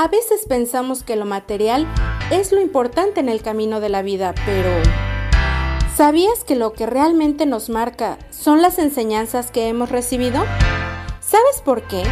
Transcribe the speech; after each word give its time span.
A 0.00 0.06
veces 0.06 0.46
pensamos 0.48 1.02
que 1.02 1.16
lo 1.16 1.24
material 1.24 1.84
es 2.30 2.52
lo 2.52 2.60
importante 2.60 3.18
en 3.18 3.28
el 3.28 3.42
camino 3.42 3.80
de 3.80 3.88
la 3.88 4.02
vida, 4.02 4.32
pero 4.46 4.70
¿sabías 5.96 6.44
que 6.44 6.54
lo 6.54 6.72
que 6.72 6.86
realmente 6.86 7.46
nos 7.46 7.68
marca 7.68 8.16
son 8.30 8.62
las 8.62 8.78
enseñanzas 8.78 9.50
que 9.50 9.66
hemos 9.66 9.90
recibido? 9.90 10.44
¿Sabes 11.18 11.62
por 11.64 11.82
qué? 11.82 12.04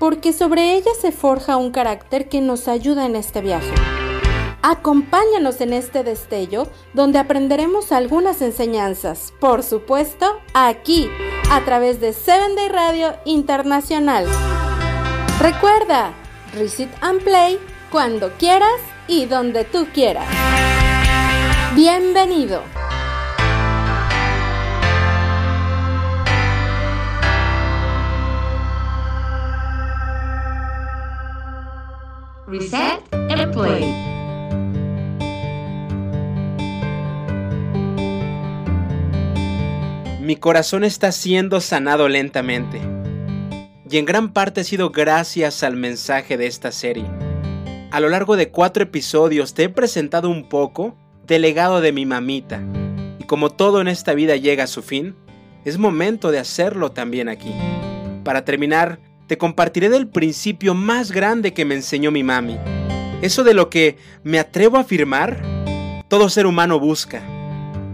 Porque 0.00 0.32
sobre 0.32 0.74
ellas 0.74 0.96
se 1.00 1.12
forja 1.12 1.56
un 1.56 1.70
carácter 1.70 2.28
que 2.28 2.40
nos 2.40 2.66
ayuda 2.66 3.06
en 3.06 3.14
este 3.14 3.40
viaje. 3.40 3.72
Acompáñanos 4.62 5.60
en 5.60 5.74
este 5.74 6.02
destello 6.02 6.66
donde 6.92 7.20
aprenderemos 7.20 7.92
algunas 7.92 8.42
enseñanzas, 8.42 9.32
por 9.38 9.62
supuesto, 9.62 10.26
aquí, 10.54 11.08
a 11.52 11.64
través 11.64 12.00
de 12.00 12.14
Seven 12.14 12.56
Day 12.56 12.68
Radio 12.68 13.14
Internacional. 13.24 14.26
Recuerda, 15.40 16.14
Reset 16.54 16.88
and 17.02 17.22
Play 17.22 17.58
cuando 17.90 18.30
quieras 18.38 18.80
y 19.06 19.26
donde 19.26 19.64
tú 19.64 19.86
quieras. 19.92 20.26
Bienvenido. 21.74 22.62
Reset 32.46 33.02
and 33.12 33.52
Play. 33.52 33.94
Mi 40.22 40.36
corazón 40.36 40.84
está 40.84 41.12
siendo 41.12 41.60
sanado 41.60 42.08
lentamente 42.08 42.97
y 43.90 43.96
en 43.96 44.04
gran 44.04 44.32
parte 44.32 44.60
ha 44.60 44.64
sido 44.64 44.90
gracias 44.90 45.62
al 45.62 45.76
mensaje 45.76 46.36
de 46.36 46.46
esta 46.46 46.72
serie. 46.72 47.06
A 47.90 48.00
lo 48.00 48.08
largo 48.08 48.36
de 48.36 48.50
cuatro 48.50 48.82
episodios 48.82 49.54
te 49.54 49.64
he 49.64 49.68
presentado 49.68 50.28
un 50.28 50.48
poco 50.48 50.94
del 51.26 51.42
legado 51.42 51.80
de 51.80 51.92
mi 51.92 52.04
mamita, 52.04 52.60
y 53.18 53.24
como 53.24 53.50
todo 53.50 53.80
en 53.80 53.88
esta 53.88 54.14
vida 54.14 54.36
llega 54.36 54.64
a 54.64 54.68
su 54.68 54.82
fin, 54.82 55.14
es 55.64 55.78
momento 55.78 56.30
de 56.30 56.38
hacerlo 56.38 56.92
también 56.92 57.28
aquí. 57.28 57.54
Para 58.24 58.44
terminar, 58.44 58.98
te 59.26 59.38
compartiré 59.38 59.88
del 59.88 60.08
principio 60.08 60.74
más 60.74 61.12
grande 61.12 61.54
que 61.54 61.64
me 61.64 61.74
enseñó 61.74 62.10
mi 62.10 62.22
mami, 62.22 62.58
eso 63.22 63.42
de 63.42 63.54
lo 63.54 63.70
que 63.70 63.96
me 64.22 64.38
atrevo 64.38 64.76
a 64.76 64.80
afirmar, 64.80 65.42
todo 66.08 66.28
ser 66.28 66.46
humano 66.46 66.78
busca. 66.78 67.22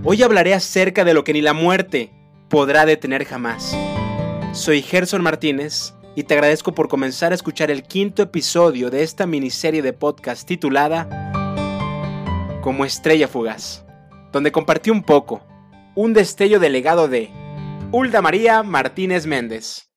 Hoy 0.05 0.23
hablaré 0.23 0.55
acerca 0.55 1.05
de 1.05 1.15
lo 1.15 1.25
que 1.25 1.33
ni 1.33 1.41
la 1.41 1.55
muerte 1.55 2.11
podrá 2.49 2.85
detener 2.85 3.25
jamás. 3.25 3.77
Soy 4.55 4.83
Gerson 4.83 5.21
Martínez 5.21 5.95
y 6.15 6.23
te 6.23 6.35
agradezco 6.35 6.77
por 6.77 6.89
comenzar 6.89 7.33
a 7.33 7.35
escuchar 7.35 7.73
el 7.73 7.83
quinto 7.83 8.23
episodio 8.23 8.89
de 8.89 9.03
esta 9.03 9.27
miniserie 9.27 9.83
de 9.83 9.93
podcast 9.93 10.47
titulada 10.47 11.09
Como 12.63 12.85
Estrella 12.85 13.27
Fugaz, 13.27 13.85
donde 14.31 14.53
compartí 14.53 14.91
un 14.91 15.03
poco, 15.03 15.45
un 15.97 16.13
destello 16.13 16.61
del 16.61 16.73
legado 16.73 17.09
de 17.09 17.33
Hulda 17.91 18.23
María 18.23 18.63
Martínez 18.63 19.27
Méndez. 19.27 19.91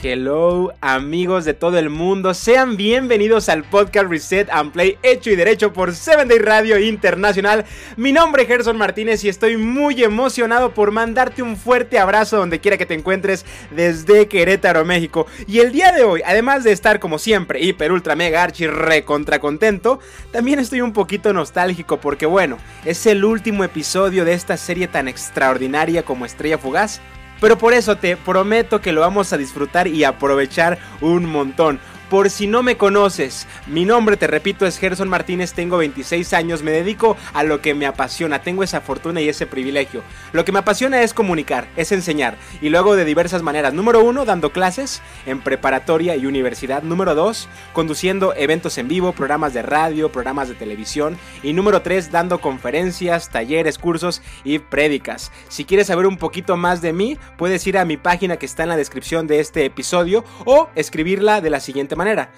Hello 0.00 0.72
amigos 0.80 1.44
de 1.44 1.54
todo 1.54 1.76
el 1.76 1.90
mundo, 1.90 2.32
sean 2.32 2.76
bienvenidos 2.76 3.48
al 3.48 3.64
podcast 3.64 4.08
Reset 4.08 4.48
and 4.48 4.70
Play 4.70 4.96
hecho 5.02 5.28
y 5.30 5.34
derecho 5.34 5.72
por 5.72 5.92
7 5.92 6.24
Day 6.26 6.38
Radio 6.38 6.78
Internacional. 6.78 7.64
Mi 7.96 8.12
nombre 8.12 8.42
es 8.42 8.48
Gerson 8.48 8.78
Martínez 8.78 9.24
y 9.24 9.28
estoy 9.28 9.56
muy 9.56 10.04
emocionado 10.04 10.72
por 10.72 10.92
mandarte 10.92 11.42
un 11.42 11.56
fuerte 11.56 11.98
abrazo 11.98 12.36
donde 12.36 12.60
quiera 12.60 12.76
que 12.76 12.86
te 12.86 12.94
encuentres 12.94 13.44
desde 13.72 14.28
Querétaro, 14.28 14.84
México. 14.84 15.26
Y 15.48 15.58
el 15.58 15.72
día 15.72 15.90
de 15.90 16.04
hoy, 16.04 16.22
además 16.24 16.62
de 16.62 16.70
estar 16.70 17.00
como 17.00 17.18
siempre 17.18 17.60
hiper 17.60 17.90
ultra 17.90 18.14
mega 18.14 18.44
archi 18.44 18.68
recontra 18.68 19.40
contento, 19.40 19.98
también 20.30 20.60
estoy 20.60 20.80
un 20.80 20.92
poquito 20.92 21.32
nostálgico 21.32 21.98
porque 21.98 22.24
bueno, 22.24 22.58
es 22.84 23.04
el 23.06 23.24
último 23.24 23.64
episodio 23.64 24.24
de 24.24 24.34
esta 24.34 24.56
serie 24.58 24.86
tan 24.86 25.08
extraordinaria 25.08 26.04
como 26.04 26.24
Estrella 26.24 26.56
Fugaz 26.56 27.00
pero 27.40 27.58
por 27.58 27.74
eso 27.74 27.96
te 27.96 28.16
prometo 28.16 28.80
que 28.80 28.92
lo 28.92 29.00
vamos 29.00 29.32
a 29.32 29.38
disfrutar 29.38 29.86
y 29.86 30.04
aprovechar 30.04 30.78
un 31.00 31.26
montón. 31.26 31.80
Por 32.10 32.30
si 32.30 32.46
no 32.46 32.62
me 32.62 32.78
conoces, 32.78 33.46
mi 33.66 33.84
nombre, 33.84 34.16
te 34.16 34.26
repito, 34.26 34.64
es 34.64 34.78
Gerson 34.78 35.10
Martínez, 35.10 35.52
tengo 35.52 35.76
26 35.76 36.32
años, 36.32 36.62
me 36.62 36.70
dedico 36.70 37.18
a 37.34 37.42
lo 37.42 37.60
que 37.60 37.74
me 37.74 37.84
apasiona, 37.84 38.40
tengo 38.40 38.62
esa 38.62 38.80
fortuna 38.80 39.20
y 39.20 39.28
ese 39.28 39.46
privilegio. 39.46 40.02
Lo 40.32 40.42
que 40.46 40.52
me 40.52 40.60
apasiona 40.60 41.02
es 41.02 41.12
comunicar, 41.12 41.68
es 41.76 41.92
enseñar, 41.92 42.38
y 42.62 42.70
luego 42.70 42.96
de 42.96 43.04
diversas 43.04 43.42
maneras. 43.42 43.74
Número 43.74 44.02
uno, 44.02 44.24
dando 44.24 44.52
clases 44.52 45.02
en 45.26 45.40
preparatoria 45.40 46.16
y 46.16 46.24
universidad. 46.24 46.82
Número 46.82 47.14
dos, 47.14 47.46
conduciendo 47.74 48.32
eventos 48.34 48.78
en 48.78 48.88
vivo, 48.88 49.12
programas 49.12 49.52
de 49.52 49.60
radio, 49.60 50.10
programas 50.10 50.48
de 50.48 50.54
televisión. 50.54 51.18
Y 51.42 51.52
número 51.52 51.82
tres, 51.82 52.10
dando 52.10 52.40
conferencias, 52.40 53.28
talleres, 53.28 53.76
cursos 53.76 54.22
y 54.44 54.60
prédicas. 54.60 55.30
Si 55.48 55.66
quieres 55.66 55.88
saber 55.88 56.06
un 56.06 56.16
poquito 56.16 56.56
más 56.56 56.80
de 56.80 56.94
mí, 56.94 57.18
puedes 57.36 57.66
ir 57.66 57.76
a 57.76 57.84
mi 57.84 57.98
página 57.98 58.38
que 58.38 58.46
está 58.46 58.62
en 58.62 58.70
la 58.70 58.76
descripción 58.78 59.26
de 59.26 59.40
este 59.40 59.66
episodio 59.66 60.24
o 60.46 60.70
escribirla 60.74 61.42
de 61.42 61.50
la 61.50 61.60
siguiente 61.60 61.97
manera, 61.98 62.30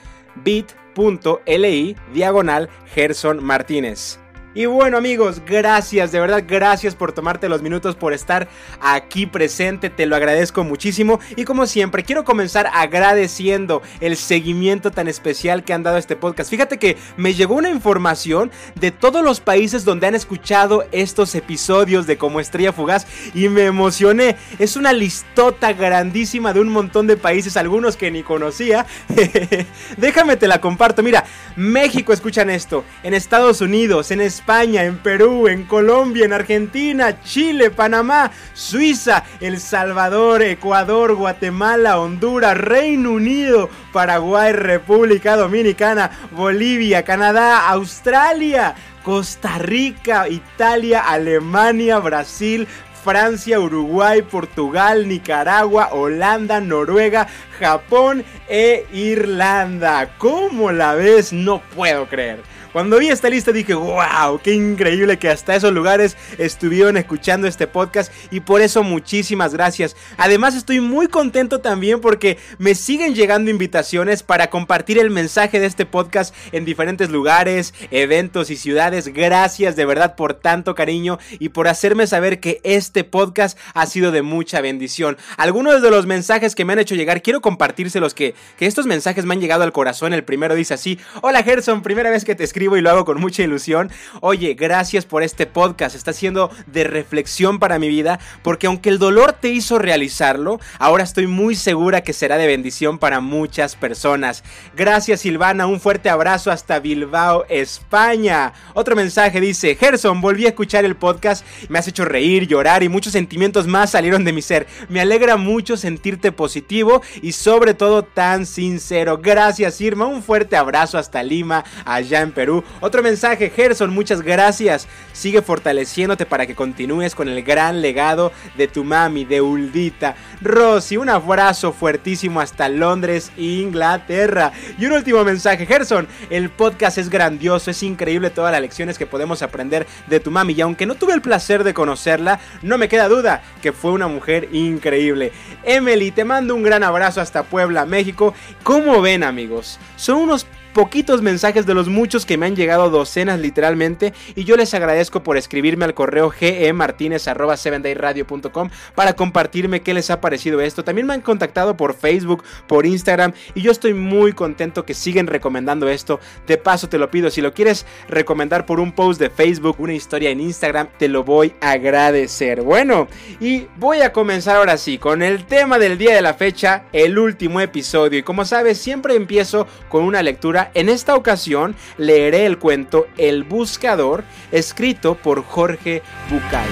bit.li 0.44 1.96
diagonal 2.14 2.68
Gerson 2.94 3.44
Martínez. 3.44 4.19
Y 4.52 4.66
bueno 4.66 4.96
amigos, 4.96 5.40
gracias, 5.46 6.10
de 6.10 6.18
verdad 6.18 6.42
gracias 6.44 6.96
por 6.96 7.12
tomarte 7.12 7.48
los 7.48 7.62
minutos, 7.62 7.94
por 7.94 8.12
estar 8.12 8.48
aquí 8.80 9.26
presente, 9.26 9.90
te 9.90 10.06
lo 10.06 10.16
agradezco 10.16 10.64
muchísimo. 10.64 11.20
Y 11.36 11.44
como 11.44 11.68
siempre, 11.68 12.02
quiero 12.02 12.24
comenzar 12.24 12.68
agradeciendo 12.72 13.80
el 14.00 14.16
seguimiento 14.16 14.90
tan 14.90 15.06
especial 15.06 15.62
que 15.62 15.72
han 15.72 15.84
dado 15.84 15.96
a 15.96 15.98
este 16.00 16.16
podcast. 16.16 16.50
Fíjate 16.50 16.78
que 16.78 16.96
me 17.16 17.34
llegó 17.34 17.54
una 17.54 17.70
información 17.70 18.50
de 18.74 18.90
todos 18.90 19.22
los 19.22 19.38
países 19.38 19.84
donde 19.84 20.08
han 20.08 20.16
escuchado 20.16 20.84
estos 20.90 21.36
episodios 21.36 22.08
de 22.08 22.18
Como 22.18 22.40
Estrella 22.40 22.72
Fugaz 22.72 23.06
y 23.34 23.48
me 23.48 23.66
emocioné. 23.66 24.36
Es 24.58 24.74
una 24.74 24.92
listota 24.92 25.74
grandísima 25.74 26.52
de 26.52 26.58
un 26.58 26.70
montón 26.70 27.06
de 27.06 27.16
países, 27.16 27.56
algunos 27.56 27.96
que 27.96 28.10
ni 28.10 28.24
conocía. 28.24 28.84
Déjame 29.96 30.36
te 30.36 30.48
la 30.48 30.60
comparto. 30.60 31.04
Mira, 31.04 31.24
México 31.54 32.12
escuchan 32.12 32.50
esto, 32.50 32.84
en 33.04 33.14
Estados 33.14 33.60
Unidos, 33.60 34.10
en 34.10 34.20
España, 34.20 34.39
en 34.48 34.98
Perú, 34.98 35.46
en 35.46 35.62
Colombia, 35.64 36.24
en 36.24 36.32
Argentina, 36.32 37.22
Chile, 37.22 37.70
Panamá, 37.70 38.32
Suiza, 38.52 39.22
El 39.40 39.60
Salvador, 39.60 40.42
Ecuador, 40.42 41.14
Guatemala, 41.14 42.00
Honduras, 42.00 42.56
Reino 42.56 43.12
Unido, 43.12 43.70
Paraguay, 43.92 44.52
República 44.52 45.36
Dominicana, 45.36 46.10
Bolivia, 46.32 47.04
Canadá, 47.04 47.68
Australia, 47.68 48.74
Costa 49.04 49.58
Rica, 49.58 50.28
Italia, 50.28 51.00
Alemania, 51.00 52.00
Brasil, 52.00 52.66
Francia, 53.04 53.60
Uruguay, 53.60 54.20
Portugal, 54.22 55.06
Nicaragua, 55.06 55.90
Holanda, 55.92 56.60
Noruega, 56.60 57.28
Japón 57.60 58.24
e 58.48 58.86
Irlanda. 58.92 60.10
¿Cómo 60.18 60.72
la 60.72 60.94
ves? 60.94 61.32
No 61.32 61.60
puedo 61.60 62.06
creer. 62.06 62.49
Cuando 62.72 63.00
vi 63.00 63.08
esta 63.08 63.28
lista 63.28 63.50
dije, 63.50 63.74
wow, 63.74 64.40
qué 64.44 64.54
increíble 64.54 65.18
que 65.18 65.28
hasta 65.28 65.56
esos 65.56 65.72
lugares 65.72 66.16
estuvieron 66.38 66.96
escuchando 66.96 67.48
este 67.48 67.66
podcast 67.66 68.12
y 68.30 68.38
por 68.38 68.60
eso 68.60 68.84
muchísimas 68.84 69.52
gracias. 69.52 69.96
Además 70.16 70.54
estoy 70.54 70.78
muy 70.78 71.08
contento 71.08 71.60
también 71.60 72.00
porque 72.00 72.38
me 72.58 72.76
siguen 72.76 73.16
llegando 73.16 73.50
invitaciones 73.50 74.22
para 74.22 74.50
compartir 74.50 74.98
el 74.98 75.10
mensaje 75.10 75.58
de 75.58 75.66
este 75.66 75.84
podcast 75.84 76.32
en 76.52 76.64
diferentes 76.64 77.10
lugares, 77.10 77.74
eventos 77.90 78.50
y 78.50 78.56
ciudades. 78.56 79.08
Gracias 79.08 79.74
de 79.74 79.84
verdad 79.84 80.14
por 80.14 80.34
tanto 80.34 80.76
cariño 80.76 81.18
y 81.40 81.48
por 81.48 81.66
hacerme 81.66 82.06
saber 82.06 82.38
que 82.38 82.60
este 82.62 83.02
podcast 83.02 83.58
ha 83.74 83.86
sido 83.86 84.12
de 84.12 84.22
mucha 84.22 84.60
bendición. 84.60 85.18
Algunos 85.36 85.82
de 85.82 85.90
los 85.90 86.06
mensajes 86.06 86.54
que 86.54 86.64
me 86.64 86.74
han 86.74 86.78
hecho 86.78 86.94
llegar, 86.94 87.20
quiero 87.20 87.40
compartírselos 87.40 88.14
que, 88.14 88.36
que 88.56 88.66
estos 88.66 88.86
mensajes 88.86 89.24
me 89.24 89.34
han 89.34 89.40
llegado 89.40 89.64
al 89.64 89.72
corazón. 89.72 90.14
El 90.14 90.22
primero 90.22 90.54
dice 90.54 90.74
así, 90.74 91.00
hola 91.20 91.42
Gerson, 91.42 91.82
primera 91.82 92.10
vez 92.10 92.24
que 92.24 92.36
te 92.36 92.44
escribo 92.44 92.59
y 92.60 92.80
lo 92.80 92.90
hago 92.90 93.04
con 93.04 93.20
mucha 93.20 93.42
ilusión. 93.42 93.90
Oye, 94.20 94.54
gracias 94.54 95.06
por 95.06 95.22
este 95.22 95.46
podcast, 95.46 95.96
está 95.96 96.12
siendo 96.12 96.50
de 96.66 96.84
reflexión 96.84 97.58
para 97.58 97.78
mi 97.78 97.88
vida, 97.88 98.20
porque 98.42 98.66
aunque 98.66 98.90
el 98.90 98.98
dolor 98.98 99.32
te 99.32 99.48
hizo 99.48 99.78
realizarlo, 99.78 100.60
ahora 100.78 101.04
estoy 101.04 101.26
muy 101.26 101.54
segura 101.54 102.02
que 102.02 102.12
será 102.12 102.36
de 102.36 102.46
bendición 102.46 102.98
para 102.98 103.20
muchas 103.20 103.76
personas. 103.76 104.44
Gracias 104.76 105.20
Silvana, 105.20 105.66
un 105.66 105.80
fuerte 105.80 106.10
abrazo 106.10 106.50
hasta 106.50 106.80
Bilbao, 106.80 107.46
España. 107.48 108.52
Otro 108.74 108.94
mensaje 108.94 109.40
dice, 109.40 109.74
Gerson, 109.74 110.20
volví 110.20 110.44
a 110.44 110.50
escuchar 110.50 110.84
el 110.84 110.96
podcast, 110.96 111.44
me 111.68 111.78
has 111.78 111.88
hecho 111.88 112.04
reír, 112.04 112.46
llorar 112.46 112.82
y 112.82 112.88
muchos 112.88 113.12
sentimientos 113.12 113.66
más 113.66 113.90
salieron 113.90 114.24
de 114.24 114.32
mi 114.32 114.42
ser. 114.42 114.66
Me 114.88 115.00
alegra 115.00 115.36
mucho 115.36 115.76
sentirte 115.76 116.32
positivo 116.32 117.02
y 117.22 117.32
sobre 117.32 117.74
todo 117.74 118.02
tan 118.02 118.44
sincero. 118.44 119.18
Gracias 119.22 119.80
Irma, 119.80 120.06
un 120.06 120.22
fuerte 120.22 120.56
abrazo 120.56 120.98
hasta 120.98 121.22
Lima, 121.22 121.64
allá 121.84 122.20
en 122.20 122.32
Perú. 122.32 122.49
Otro 122.80 123.02
mensaje, 123.02 123.50
Gerson, 123.50 123.92
muchas 123.92 124.22
gracias. 124.22 124.88
Sigue 125.12 125.42
fortaleciéndote 125.42 126.26
para 126.26 126.46
que 126.46 126.54
continúes 126.54 127.14
con 127.14 127.28
el 127.28 127.42
gran 127.42 127.80
legado 127.80 128.32
de 128.56 128.68
tu 128.68 128.84
mami, 128.84 129.24
de 129.24 129.40
Uldita. 129.40 130.14
Rosy, 130.40 130.96
un 130.96 131.08
abrazo 131.08 131.72
fuertísimo 131.72 132.40
hasta 132.40 132.68
Londres, 132.68 133.30
Inglaterra. 133.36 134.52
Y 134.78 134.86
un 134.86 134.92
último 134.92 135.24
mensaje, 135.24 135.66
Gerson, 135.66 136.08
el 136.30 136.50
podcast 136.50 136.98
es 136.98 137.08
grandioso, 137.08 137.70
es 137.70 137.82
increíble 137.82 138.30
todas 138.30 138.52
las 138.52 138.60
lecciones 138.60 138.98
que 138.98 139.06
podemos 139.06 139.42
aprender 139.42 139.86
de 140.06 140.20
tu 140.20 140.30
mami. 140.30 140.54
Y 140.54 140.60
aunque 140.60 140.86
no 140.86 140.94
tuve 140.94 141.14
el 141.14 141.22
placer 141.22 141.64
de 141.64 141.74
conocerla, 141.74 142.40
no 142.62 142.78
me 142.78 142.88
queda 142.88 143.08
duda 143.08 143.42
que 143.62 143.72
fue 143.72 143.92
una 143.92 144.08
mujer 144.08 144.48
increíble. 144.52 145.32
Emily, 145.64 146.10
te 146.10 146.24
mando 146.24 146.54
un 146.54 146.62
gran 146.62 146.82
abrazo 146.82 147.20
hasta 147.20 147.44
Puebla, 147.44 147.86
México. 147.86 148.34
Como 148.62 149.00
ven 149.00 149.22
amigos, 149.22 149.78
son 149.96 150.16
unos 150.18 150.46
poquitos 150.72 151.20
mensajes 151.22 151.66
de 151.66 151.74
los 151.74 151.88
muchos 151.88 152.26
que 152.26 152.38
me 152.38 152.46
han 152.46 152.56
llegado 152.56 152.90
docenas 152.90 153.38
literalmente 153.40 154.12
y 154.34 154.44
yo 154.44 154.56
les 154.56 154.74
agradezco 154.74 155.22
por 155.22 155.36
escribirme 155.36 155.84
al 155.84 155.94
correo 155.94 156.30
gemartinez@sevendayradio.com 156.30 158.70
para 158.94 159.12
compartirme 159.14 159.82
qué 159.82 159.92
les 159.94 160.10
ha 160.10 160.20
parecido 160.20 160.60
esto. 160.60 160.84
También 160.84 161.06
me 161.06 161.14
han 161.14 161.22
contactado 161.22 161.76
por 161.76 161.94
Facebook, 161.94 162.44
por 162.66 162.86
Instagram 162.86 163.32
y 163.54 163.62
yo 163.62 163.72
estoy 163.72 163.94
muy 163.94 164.32
contento 164.32 164.84
que 164.84 164.94
siguen 164.94 165.26
recomendando 165.26 165.88
esto. 165.88 166.20
De 166.46 166.56
paso 166.56 166.88
te 166.88 166.98
lo 166.98 167.10
pido, 167.10 167.30
si 167.30 167.40
lo 167.40 167.52
quieres 167.54 167.86
recomendar 168.08 168.66
por 168.66 168.80
un 168.80 168.92
post 168.92 169.20
de 169.20 169.30
Facebook, 169.30 169.76
una 169.78 169.94
historia 169.94 170.30
en 170.30 170.40
Instagram, 170.40 170.88
te 170.98 171.08
lo 171.08 171.24
voy 171.24 171.54
a 171.60 171.72
agradecer. 171.72 172.62
Bueno, 172.62 173.08
y 173.40 173.66
voy 173.76 174.02
a 174.02 174.12
comenzar 174.12 174.56
ahora 174.56 174.76
sí 174.76 174.98
con 174.98 175.22
el 175.22 175.46
tema 175.46 175.78
del 175.78 175.98
día 175.98 176.14
de 176.14 176.22
la 176.22 176.34
fecha, 176.34 176.84
el 176.92 177.18
último 177.18 177.60
episodio 177.60 178.18
y 178.18 178.22
como 178.22 178.44
sabes 178.44 178.78
siempre 178.78 179.14
empiezo 179.14 179.66
con 179.88 180.04
una 180.04 180.22
lectura 180.22 180.59
en 180.74 180.88
esta 180.88 181.14
ocasión 181.14 181.74
leeré 181.96 182.44
el 182.46 182.58
cuento 182.58 183.06
El 183.16 183.44
Buscador, 183.44 184.24
escrito 184.52 185.14
por 185.14 185.42
Jorge 185.44 186.02
Bucay. 186.28 186.68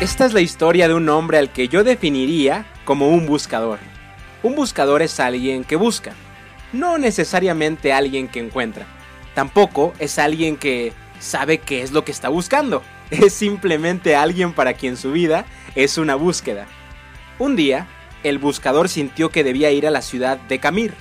Esta 0.00 0.26
es 0.26 0.32
la 0.32 0.40
historia 0.40 0.88
de 0.88 0.94
un 0.94 1.08
hombre 1.08 1.38
al 1.38 1.52
que 1.52 1.68
yo 1.68 1.84
definiría 1.84 2.66
como 2.84 3.10
un 3.10 3.26
buscador. 3.26 3.78
Un 4.42 4.56
buscador 4.56 5.02
es 5.02 5.20
alguien 5.20 5.62
que 5.62 5.76
busca, 5.76 6.12
no 6.72 6.98
necesariamente 6.98 7.92
alguien 7.92 8.26
que 8.26 8.40
encuentra. 8.40 8.86
Tampoco 9.34 9.92
es 9.98 10.18
alguien 10.18 10.56
que 10.56 10.92
sabe 11.20 11.58
qué 11.58 11.82
es 11.82 11.92
lo 11.92 12.04
que 12.04 12.12
está 12.12 12.28
buscando. 12.28 12.82
Es 13.12 13.34
simplemente 13.34 14.16
alguien 14.16 14.54
para 14.54 14.72
quien 14.72 14.96
su 14.96 15.12
vida 15.12 15.44
es 15.74 15.98
una 15.98 16.14
búsqueda. 16.14 16.66
Un 17.38 17.56
día, 17.56 17.86
el 18.22 18.38
buscador 18.38 18.88
sintió 18.88 19.28
que 19.28 19.44
debía 19.44 19.70
ir 19.70 19.86
a 19.86 19.90
la 19.90 20.00
ciudad 20.00 20.38
de 20.38 20.58
Camir, 20.60 20.94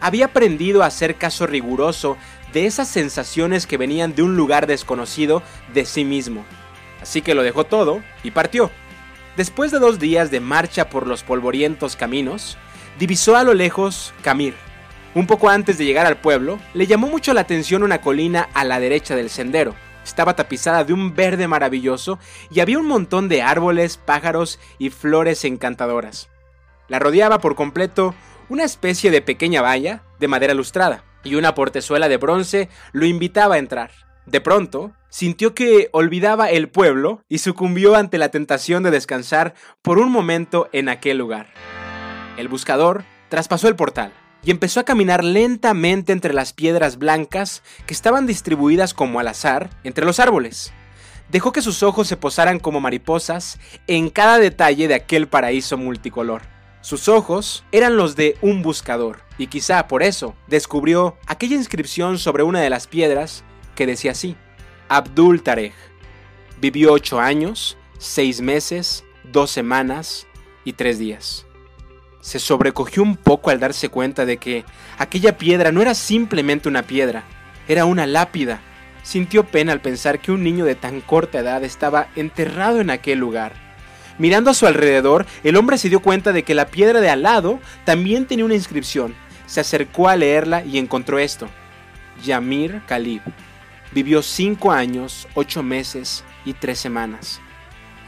había 0.00 0.26
aprendido 0.26 0.82
a 0.82 0.86
hacer 0.86 1.16
caso 1.16 1.46
riguroso 1.46 2.16
de 2.52 2.66
esas 2.66 2.88
sensaciones 2.88 3.66
que 3.66 3.76
venían 3.76 4.14
de 4.14 4.22
un 4.22 4.36
lugar 4.36 4.66
desconocido 4.66 5.42
de 5.74 5.84
sí 5.84 6.04
mismo. 6.04 6.44
Así 7.00 7.22
que 7.22 7.34
lo 7.34 7.42
dejó 7.42 7.64
todo 7.64 8.02
y 8.22 8.30
partió. 8.30 8.70
Después 9.36 9.70
de 9.70 9.78
dos 9.78 9.98
días 9.98 10.30
de 10.30 10.40
marcha 10.40 10.90
por 10.90 11.06
los 11.06 11.22
polvorientos 11.22 11.94
caminos, 11.94 12.58
divisó 12.98 13.36
a 13.36 13.44
lo 13.44 13.54
lejos 13.54 14.12
Camir. 14.22 14.54
Un 15.14 15.26
poco 15.26 15.48
antes 15.48 15.78
de 15.78 15.84
llegar 15.84 16.06
al 16.06 16.20
pueblo, 16.20 16.58
le 16.74 16.86
llamó 16.86 17.06
mucho 17.06 17.32
la 17.32 17.42
atención 17.42 17.82
una 17.82 18.00
colina 18.00 18.48
a 18.52 18.64
la 18.64 18.80
derecha 18.80 19.16
del 19.16 19.30
sendero. 19.30 19.74
Estaba 20.04 20.34
tapizada 20.36 20.84
de 20.84 20.92
un 20.92 21.14
verde 21.14 21.48
maravilloso 21.48 22.18
y 22.50 22.60
había 22.60 22.78
un 22.78 22.86
montón 22.86 23.28
de 23.28 23.42
árboles, 23.42 23.96
pájaros 23.96 24.58
y 24.78 24.90
flores 24.90 25.44
encantadoras. 25.44 26.28
La 26.88 26.98
rodeaba 26.98 27.38
por 27.38 27.54
completo 27.54 28.14
una 28.48 28.64
especie 28.64 29.10
de 29.10 29.22
pequeña 29.22 29.62
valla 29.62 30.02
de 30.18 30.28
madera 30.28 30.54
lustrada, 30.54 31.04
y 31.24 31.34
una 31.34 31.54
portezuela 31.54 32.08
de 32.08 32.16
bronce 32.16 32.68
lo 32.92 33.06
invitaba 33.06 33.56
a 33.56 33.58
entrar. 33.58 33.90
De 34.26 34.40
pronto, 34.40 34.92
sintió 35.08 35.54
que 35.54 35.88
olvidaba 35.92 36.50
el 36.50 36.68
pueblo 36.68 37.22
y 37.28 37.38
sucumbió 37.38 37.96
ante 37.96 38.18
la 38.18 38.30
tentación 38.30 38.82
de 38.82 38.90
descansar 38.90 39.54
por 39.82 39.98
un 39.98 40.10
momento 40.10 40.68
en 40.72 40.88
aquel 40.88 41.18
lugar. 41.18 41.48
El 42.36 42.48
buscador 42.48 43.04
traspasó 43.28 43.68
el 43.68 43.76
portal 43.76 44.12
y 44.44 44.50
empezó 44.50 44.80
a 44.80 44.84
caminar 44.84 45.24
lentamente 45.24 46.12
entre 46.12 46.34
las 46.34 46.52
piedras 46.52 46.98
blancas 46.98 47.62
que 47.86 47.94
estaban 47.94 48.26
distribuidas 48.26 48.94
como 48.94 49.18
al 49.18 49.28
azar 49.28 49.70
entre 49.82 50.04
los 50.04 50.20
árboles. 50.20 50.72
Dejó 51.30 51.52
que 51.52 51.62
sus 51.62 51.82
ojos 51.82 52.08
se 52.08 52.16
posaran 52.16 52.58
como 52.58 52.80
mariposas 52.80 53.58
en 53.86 54.08
cada 54.08 54.38
detalle 54.38 54.88
de 54.88 54.94
aquel 54.94 55.26
paraíso 55.28 55.76
multicolor. 55.76 56.42
Sus 56.80 57.08
ojos 57.08 57.64
eran 57.72 57.96
los 57.96 58.14
de 58.14 58.36
un 58.40 58.62
buscador, 58.62 59.20
y 59.36 59.48
quizá 59.48 59.88
por 59.88 60.02
eso 60.02 60.36
descubrió 60.46 61.16
aquella 61.26 61.56
inscripción 61.56 62.18
sobre 62.18 62.44
una 62.44 62.60
de 62.60 62.70
las 62.70 62.86
piedras 62.86 63.42
que 63.74 63.86
decía 63.86 64.12
así, 64.12 64.36
Abdul 64.88 65.42
Tarek. 65.42 65.74
Vivió 66.60 66.92
ocho 66.92 67.18
años, 67.18 67.76
seis 67.98 68.40
meses, 68.40 69.04
dos 69.24 69.50
semanas 69.50 70.26
y 70.64 70.72
tres 70.72 70.98
días. 70.98 71.46
Se 72.20 72.38
sobrecogió 72.38 73.02
un 73.02 73.16
poco 73.16 73.50
al 73.50 73.60
darse 73.60 73.88
cuenta 73.88 74.24
de 74.24 74.38
que 74.38 74.64
aquella 74.98 75.36
piedra 75.36 75.72
no 75.72 75.82
era 75.82 75.94
simplemente 75.94 76.68
una 76.68 76.84
piedra, 76.84 77.24
era 77.66 77.86
una 77.86 78.06
lápida. 78.06 78.60
Sintió 79.02 79.44
pena 79.44 79.72
al 79.72 79.80
pensar 79.80 80.20
que 80.20 80.32
un 80.32 80.44
niño 80.44 80.64
de 80.64 80.74
tan 80.74 81.00
corta 81.00 81.40
edad 81.40 81.64
estaba 81.64 82.08
enterrado 82.14 82.80
en 82.80 82.90
aquel 82.90 83.18
lugar 83.18 83.67
Mirando 84.18 84.50
a 84.50 84.54
su 84.54 84.66
alrededor, 84.66 85.26
el 85.44 85.56
hombre 85.56 85.78
se 85.78 85.88
dio 85.88 86.00
cuenta 86.00 86.32
de 86.32 86.42
que 86.42 86.54
la 86.54 86.66
piedra 86.66 87.00
de 87.00 87.10
al 87.10 87.22
lado 87.22 87.60
también 87.84 88.26
tenía 88.26 88.44
una 88.44 88.54
inscripción. 88.54 89.14
Se 89.46 89.60
acercó 89.60 90.08
a 90.08 90.16
leerla 90.16 90.64
y 90.64 90.78
encontró 90.78 91.18
esto. 91.18 91.48
Yamir 92.24 92.82
Khalib. 92.86 93.22
Vivió 93.92 94.22
cinco 94.22 94.72
años, 94.72 95.28
ocho 95.34 95.62
meses 95.62 96.24
y 96.44 96.52
tres 96.52 96.78
semanas. 96.78 97.40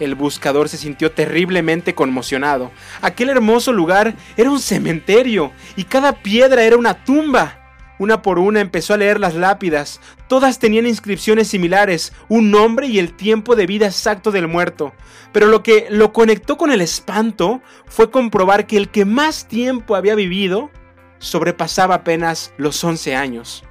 El 0.01 0.15
buscador 0.15 0.69
se 0.69 0.79
sintió 0.79 1.13
terriblemente 1.13 1.95
conmocionado. 1.95 2.73
Aquel 3.03 3.29
hermoso 3.29 3.73
lugar 3.73 4.15
era 4.37 4.51
un 4.51 4.59
cementerio 4.59 5.53
y 5.77 5.85
cada 5.85 6.13
piedra 6.13 6.65
era 6.65 6.77
una 6.77 7.05
tumba. 7.05 7.60
Una 8.01 8.23
por 8.23 8.39
una 8.39 8.63
empezó 8.63 8.95
a 8.95 8.97
leer 8.97 9.21
las 9.21 9.35
lápidas. 9.35 10.01
Todas 10.27 10.59
tenían 10.59 10.87
inscripciones 10.87 11.49
similares, 11.49 12.15
un 12.31 12.51
nombre 12.51 12.87
y 12.87 12.99
el 12.99 13.13
tiempo 13.13 13.57
de 13.57 13.67
vida 13.67 13.85
exacto 13.85 14.31
del 14.31 14.49
muerto. 14.49 14.95
Pero 15.33 15.49
lo 15.49 15.63
que 15.63 15.87
lo 15.91 16.11
conectó 16.11 16.57
con 16.57 16.73
el 16.73 16.81
espanto 16.81 17.61
fue 17.85 18.11
comprobar 18.11 18.67
que 18.67 18.79
el 18.79 18.89
que 18.89 19.05
más 19.05 19.47
tiempo 19.47 19.97
había 19.97 20.15
vivido 20.15 20.71
sobrepasaba 21.19 21.97
apenas 21.97 22.55
los 22.57 22.83
11 22.83 23.17
años. 23.17 23.65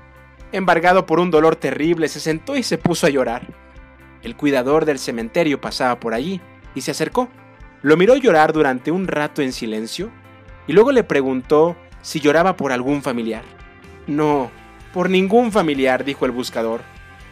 Embargado 0.52 1.08
por 1.08 1.20
un 1.20 1.32
dolor 1.32 1.56
terrible, 1.56 2.08
se 2.08 2.20
sentó 2.20 2.56
y 2.56 2.62
se 2.62 2.78
puso 2.78 3.08
a 3.08 3.10
llorar. 3.10 3.48
El 4.22 4.36
cuidador 4.36 4.86
del 4.86 5.00
cementerio 5.00 5.60
pasaba 5.60 6.00
por 6.00 6.14
allí 6.14 6.40
y 6.76 6.82
se 6.82 6.92
acercó. 6.92 7.30
Lo 7.82 7.98
miró 7.98 8.16
llorar 8.16 8.54
durante 8.54 8.92
un 8.92 9.08
rato 9.08 9.42
en 9.42 9.54
silencio 9.54 10.12
y 10.68 10.74
luego 10.74 10.92
le 10.92 11.04
preguntó 11.04 11.76
si 12.04 12.20
lloraba 12.20 12.56
por 12.56 12.72
algún 12.72 13.02
familiar. 13.02 13.59
No, 14.10 14.50
por 14.92 15.08
ningún 15.08 15.52
familiar, 15.52 16.04
dijo 16.04 16.26
el 16.26 16.32
buscador. 16.32 16.82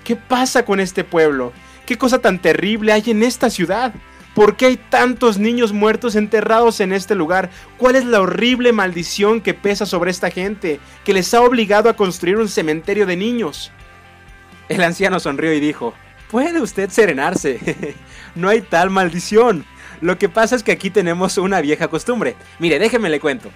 ¿Qué 0.04 0.16
pasa 0.16 0.64
con 0.64 0.80
este 0.80 1.04
pueblo? 1.04 1.52
¿Qué 1.88 1.98
cosa 1.98 2.20
tan 2.20 2.40
terrible 2.40 2.94
hay 2.94 3.04
en 3.08 3.24
esta 3.24 3.50
ciudad? 3.50 3.96
¿Por 4.36 4.56
qué 4.56 4.68
hay 4.68 4.78
tantos 4.78 5.40
niños 5.40 5.74
muertos 5.74 6.16
enterrados 6.16 6.80
en 6.80 6.94
este 6.94 7.16
lugar? 7.16 7.50
¿Cuál 7.78 7.96
es 7.96 8.06
la 8.06 8.22
horrible 8.22 8.74
maldición 8.74 9.42
que 9.42 9.56
pesa 9.56 9.88
sobre 9.88 10.12
esta 10.12 10.30
gente, 10.30 10.80
que 11.04 11.14
les 11.14 11.34
ha 11.34 11.42
obligado 11.42 11.90
a 11.90 11.96
construir 11.96 12.38
un 12.38 12.48
cementerio 12.48 13.08
de 13.08 13.18
niños? 13.18 13.72
El 14.70 14.84
anciano 14.84 15.20
sonrió 15.20 15.52
y 15.54 15.60
dijo, 15.60 15.96
Puede 16.30 16.62
usted 16.62 16.92
serenarse, 16.92 17.96
no 18.36 18.50
hay 18.50 18.62
tal 18.62 18.92
maldición. 18.92 19.66
Lo 20.00 20.20
que 20.20 20.30
pasa 20.30 20.56
es 20.56 20.62
que 20.62 20.74
aquí 20.74 20.92
tenemos 20.92 21.40
una 21.40 21.60
vieja 21.60 21.88
costumbre. 21.88 22.36
Mire, 22.60 22.78
déjeme 22.78 23.10
le 23.10 23.20
cuento. 23.20 23.50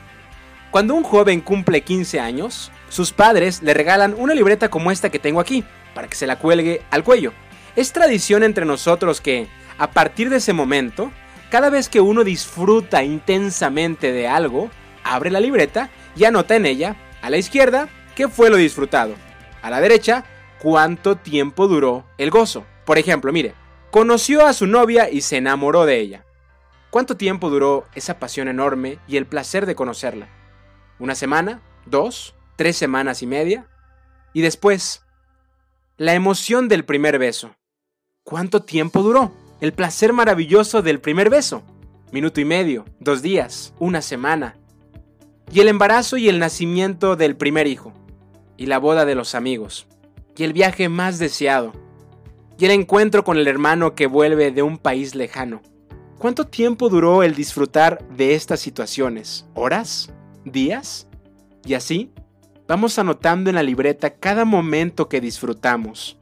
Cuando 0.72 0.96
un 0.96 1.04
joven 1.04 1.42
cumple 1.42 1.82
15 1.82 2.20
años, 2.20 2.72
sus 2.92 3.14
padres 3.14 3.64
le 3.64 3.74
regalan 3.74 4.14
una 4.18 4.34
libreta 4.34 4.70
como 4.70 4.92
esta 4.92 5.10
que 5.10 5.18
tengo 5.18 5.40
aquí, 5.40 5.64
para 5.96 6.10
que 6.10 6.16
se 6.16 6.28
la 6.28 6.38
cuelgue 6.38 6.82
al 6.92 7.06
cuello. 7.06 7.32
Es 7.78 7.94
tradición 7.94 8.44
entre 8.44 8.66
nosotros 8.66 9.22
que, 9.22 9.48
a 9.78 9.92
partir 9.92 10.30
de 10.30 10.38
ese 10.38 10.52
momento, 10.52 11.10
cada 11.50 11.70
vez 11.70 11.88
que 11.88 12.02
uno 12.02 12.26
disfruta 12.26 13.02
intensamente 13.02 14.12
de 14.12 14.28
algo, 14.28 14.70
abre 15.06 15.32
la 15.32 15.40
libreta 15.40 15.90
y 16.18 16.26
anota 16.26 16.58
en 16.58 16.66
ella, 16.66 16.98
a 17.22 17.30
la 17.30 17.38
izquierda, 17.38 17.88
qué 18.14 18.28
fue 18.28 18.50
lo 18.50 18.58
disfrutado, 18.58 19.16
a 19.62 19.70
la 19.70 19.80
derecha, 19.80 20.26
cuánto 20.60 21.16
tiempo 21.16 21.70
duró 21.70 22.04
el 22.18 22.30
gozo. 22.30 22.66
Por 22.86 22.98
ejemplo, 22.98 23.32
mire, 23.32 23.54
conoció 23.90 24.46
a 24.46 24.52
su 24.52 24.68
novia 24.68 25.10
y 25.10 25.22
se 25.22 25.38
enamoró 25.38 25.86
de 25.86 25.98
ella. 25.98 26.26
¿Cuánto 26.90 27.16
tiempo 27.16 27.50
duró 27.50 27.86
esa 27.96 28.20
pasión 28.20 28.50
enorme 28.50 29.00
y 29.08 29.16
el 29.16 29.28
placer 29.28 29.66
de 29.66 29.76
conocerla? 29.76 30.28
¿Una 31.00 31.16
semana? 31.16 31.62
¿Dos? 31.86 32.36
¿Tres 32.56 32.78
semanas 32.78 33.22
y 33.22 33.28
media? 33.28 33.68
Y 34.34 34.42
después, 34.42 35.04
la 35.98 36.14
emoción 36.14 36.68
del 36.68 36.86
primer 36.86 37.20
beso. 37.20 37.56
¿Cuánto 38.24 38.62
tiempo 38.62 39.02
duró? 39.02 39.32
El 39.60 39.74
placer 39.74 40.14
maravilloso 40.14 40.82
del 40.82 41.00
primer 41.00 41.30
beso. 41.30 41.64
Minuto 42.12 42.42
y 42.42 42.46
medio, 42.46 42.86
dos 43.00 43.22
días, 43.22 43.74
una 43.80 44.02
semana. 44.02 44.58
Y 45.52 45.60
el 45.60 45.68
embarazo 45.68 46.18
y 46.18 46.30
el 46.30 46.40
nacimiento 46.40 47.16
del 47.16 47.36
primer 47.36 47.68
hijo. 47.68 47.94
y 48.62 48.68
la 48.68 48.78
boda 48.78 49.06
de 49.06 49.16
los 49.16 49.34
amigos, 49.34 49.88
y 50.38 50.44
el 50.44 50.54
viaje 50.54 50.88
más 50.88 51.18
deseado, 51.18 51.74
y 52.60 52.66
el 52.66 52.72
encuentro 52.72 53.24
con 53.24 53.38
el 53.38 53.48
hermano 53.48 53.96
que 53.96 54.06
vuelve 54.06 54.52
de 54.52 54.62
un 54.62 54.78
país 54.78 55.16
lejano. 55.16 55.64
¿Cuánto 56.20 56.46
tiempo 56.46 56.88
duró 56.88 57.24
el 57.24 57.34
disfrutar 57.34 58.08
de 58.10 58.36
estas 58.36 58.60
situaciones? 58.60 59.48
¿Horas? 59.56 60.14
¿Días? 60.46 61.08
Y 61.66 61.74
así, 61.74 62.12
vamos 62.72 62.98
anotando 62.98 63.50
en 63.50 63.58
la 63.58 63.64
libreta 63.64 64.12
cada 64.12 64.46
momento 64.46 65.10
que 65.10 65.20
disfrutamos. 65.20 66.18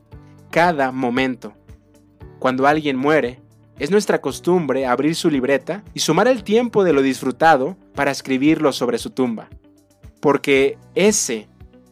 Cada 0.50 0.92
momento. 0.92 1.54
Cuando 2.40 2.66
alguien 2.66 2.98
muere, 2.98 3.40
es 3.78 3.92
nuestra 3.92 4.20
costumbre 4.20 4.88
abrir 4.88 5.14
su 5.14 5.30
libreta 5.30 5.84
y 5.94 6.00
sumar 6.00 6.28
el 6.28 6.44
tiempo 6.44 6.84
de 6.84 6.92
lo 6.92 7.04
disfrutado 7.04 7.78
para 7.94 8.10
escribirlo 8.10 8.74
sobre 8.74 8.98
su 8.98 9.12
tumba. 9.12 9.48
Porque 10.22 10.80
ese 10.96 11.48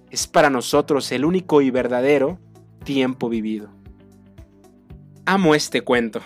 es 0.09 0.25
para 0.25 0.49
nosotros 0.49 1.11
el 1.11 1.23
único 1.23 1.61
y 1.61 1.69
verdadero 1.69 2.39
tiempo 2.83 3.29
vivido. 3.29 3.69
Amo 5.27 5.53
este 5.53 5.81
cuento. 5.81 6.21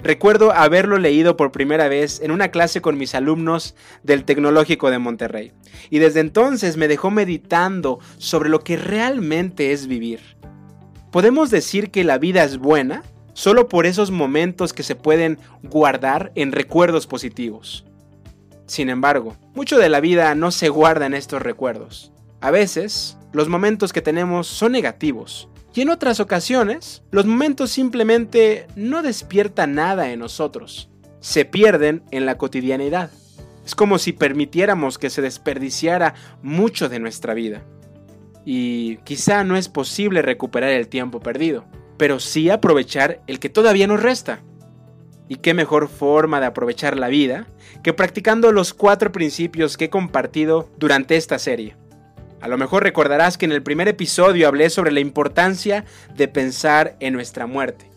Recuerdo 0.00 0.52
haberlo 0.52 0.98
leído 0.98 1.36
por 1.36 1.50
primera 1.50 1.88
vez 1.88 2.20
en 2.22 2.30
una 2.30 2.48
clase 2.48 2.80
con 2.80 2.96
mis 2.96 3.16
alumnos 3.16 3.74
del 4.04 4.24
Tecnológico 4.24 4.90
de 4.90 4.98
Monterrey, 5.00 5.52
y 5.90 5.98
desde 5.98 6.20
entonces 6.20 6.76
me 6.76 6.86
dejó 6.86 7.10
meditando 7.10 7.98
sobre 8.16 8.48
lo 8.48 8.60
que 8.60 8.76
realmente 8.76 9.72
es 9.72 9.88
vivir. 9.88 10.20
¿Podemos 11.10 11.50
decir 11.50 11.90
que 11.90 12.04
la 12.04 12.18
vida 12.18 12.44
es 12.44 12.58
buena 12.58 13.02
solo 13.32 13.68
por 13.68 13.86
esos 13.86 14.12
momentos 14.12 14.72
que 14.72 14.84
se 14.84 14.94
pueden 14.94 15.38
guardar 15.64 16.30
en 16.36 16.52
recuerdos 16.52 17.08
positivos? 17.08 17.84
Sin 18.66 18.90
embargo, 18.90 19.34
mucho 19.54 19.78
de 19.78 19.88
la 19.88 20.00
vida 20.00 20.34
no 20.36 20.52
se 20.52 20.68
guarda 20.68 21.06
en 21.06 21.14
estos 21.14 21.42
recuerdos. 21.42 22.12
A 22.40 22.52
veces, 22.52 23.16
los 23.32 23.48
momentos 23.48 23.92
que 23.92 24.02
tenemos 24.02 24.46
son 24.46 24.72
negativos, 24.72 25.48
y 25.74 25.82
en 25.82 25.90
otras 25.90 26.18
ocasiones, 26.18 27.02
los 27.10 27.26
momentos 27.26 27.70
simplemente 27.70 28.66
no 28.74 29.02
despiertan 29.02 29.74
nada 29.74 30.10
en 30.10 30.18
nosotros. 30.18 30.88
Se 31.20 31.44
pierden 31.44 32.02
en 32.10 32.26
la 32.26 32.36
cotidianidad. 32.36 33.10
Es 33.64 33.74
como 33.74 33.98
si 33.98 34.12
permitiéramos 34.12 34.98
que 34.98 35.10
se 35.10 35.22
desperdiciara 35.22 36.14
mucho 36.42 36.88
de 36.88 36.98
nuestra 36.98 37.34
vida. 37.34 37.62
Y 38.44 38.96
quizá 39.04 39.44
no 39.44 39.56
es 39.56 39.68
posible 39.68 40.22
recuperar 40.22 40.70
el 40.70 40.88
tiempo 40.88 41.20
perdido, 41.20 41.66
pero 41.98 42.18
sí 42.18 42.48
aprovechar 42.48 43.20
el 43.26 43.38
que 43.38 43.50
todavía 43.50 43.86
nos 43.86 44.02
resta. 44.02 44.40
Y 45.28 45.36
qué 45.36 45.52
mejor 45.52 45.88
forma 45.88 46.40
de 46.40 46.46
aprovechar 46.46 46.96
la 46.96 47.08
vida 47.08 47.46
que 47.82 47.92
practicando 47.92 48.50
los 48.52 48.72
cuatro 48.72 49.12
principios 49.12 49.76
que 49.76 49.86
he 49.86 49.90
compartido 49.90 50.70
durante 50.78 51.16
esta 51.16 51.38
serie. 51.38 51.76
A 52.40 52.48
lo 52.48 52.56
mejor 52.56 52.84
recordarás 52.84 53.36
que 53.36 53.46
en 53.46 53.52
el 53.52 53.62
primer 53.62 53.88
episodio 53.88 54.46
hablé 54.46 54.70
sobre 54.70 54.92
la 54.92 55.00
importancia 55.00 55.84
de 56.14 56.28
pensar 56.28 56.96
en 57.00 57.12
nuestra 57.14 57.46
muerte. 57.46 57.90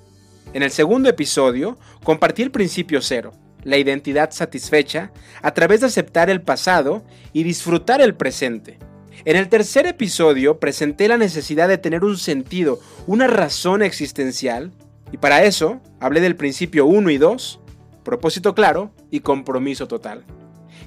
En 0.53 0.63
el 0.63 0.71
segundo 0.71 1.09
episodio 1.09 1.77
compartí 2.03 2.41
el 2.41 2.51
principio 2.51 3.01
cero, 3.01 3.33
la 3.63 3.77
identidad 3.77 4.31
satisfecha, 4.31 5.11
a 5.41 5.53
través 5.53 5.81
de 5.81 5.87
aceptar 5.87 6.29
el 6.29 6.41
pasado 6.41 7.03
y 7.33 7.43
disfrutar 7.43 8.01
el 8.01 8.15
presente. 8.15 8.79
En 9.25 9.37
el 9.37 9.49
tercer 9.49 9.85
episodio 9.85 10.59
presenté 10.59 11.07
la 11.07 11.17
necesidad 11.17 11.67
de 11.67 11.77
tener 11.77 12.03
un 12.03 12.17
sentido, 12.17 12.79
una 13.05 13.27
razón 13.27 13.83
existencial, 13.83 14.71
y 15.11 15.17
para 15.17 15.43
eso 15.43 15.79
hablé 15.99 16.21
del 16.21 16.35
principio 16.35 16.87
1 16.87 17.11
y 17.11 17.17
2, 17.19 17.59
propósito 18.03 18.55
claro 18.55 18.91
y 19.11 19.19
compromiso 19.19 19.87
total. 19.87 20.23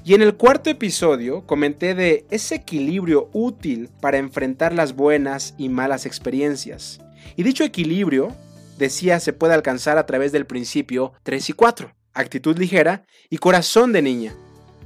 Y 0.07 0.13
en 0.13 0.21
el 0.21 0.35
cuarto 0.35 0.69
episodio 0.69 1.47
comenté 1.47 1.95
de 1.95 2.27
ese 2.29 2.53
equilibrio 2.53 3.27
útil 3.33 3.89
para 4.01 4.19
enfrentar 4.19 4.71
las 4.71 4.95
buenas 4.95 5.55
y 5.57 5.67
malas 5.67 6.05
experiencias. 6.05 6.99
Y 7.35 7.41
dicho 7.41 7.63
equilibrio, 7.63 8.31
decía, 8.77 9.19
se 9.19 9.33
puede 9.33 9.55
alcanzar 9.55 9.97
a 9.97 10.05
través 10.05 10.31
del 10.31 10.45
principio 10.45 11.13
3 11.23 11.49
y 11.49 11.53
4, 11.53 11.95
actitud 12.13 12.55
ligera 12.55 13.07
y 13.31 13.39
corazón 13.39 13.93
de 13.93 14.03
niña. 14.03 14.35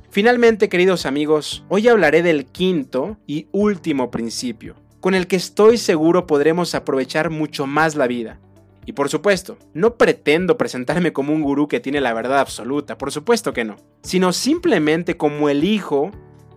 Finalmente, 0.09 0.69
queridos 0.69 1.05
amigos, 1.05 1.65
hoy 1.67 1.89
hablaré 1.89 2.23
del 2.23 2.45
quinto 2.45 3.17
y 3.27 3.47
último 3.51 4.11
principio, 4.11 4.75
con 5.01 5.15
el 5.15 5.27
que 5.27 5.35
estoy 5.35 5.77
seguro 5.77 6.27
podremos 6.27 6.75
aprovechar 6.75 7.29
mucho 7.29 7.67
más 7.67 7.95
la 7.95 8.07
vida. 8.07 8.39
Y 8.85 8.93
por 8.93 9.09
supuesto, 9.09 9.57
no 9.73 9.95
pretendo 9.95 10.57
presentarme 10.57 11.13
como 11.13 11.33
un 11.33 11.41
gurú 11.41 11.67
que 11.67 11.79
tiene 11.79 12.01
la 12.01 12.13
verdad 12.13 12.39
absoluta, 12.39 12.97
por 12.97 13.11
supuesto 13.11 13.53
que 13.53 13.65
no, 13.65 13.77
sino 14.01 14.33
simplemente 14.33 15.17
como 15.17 15.49
el 15.49 15.63
hijo 15.63 16.11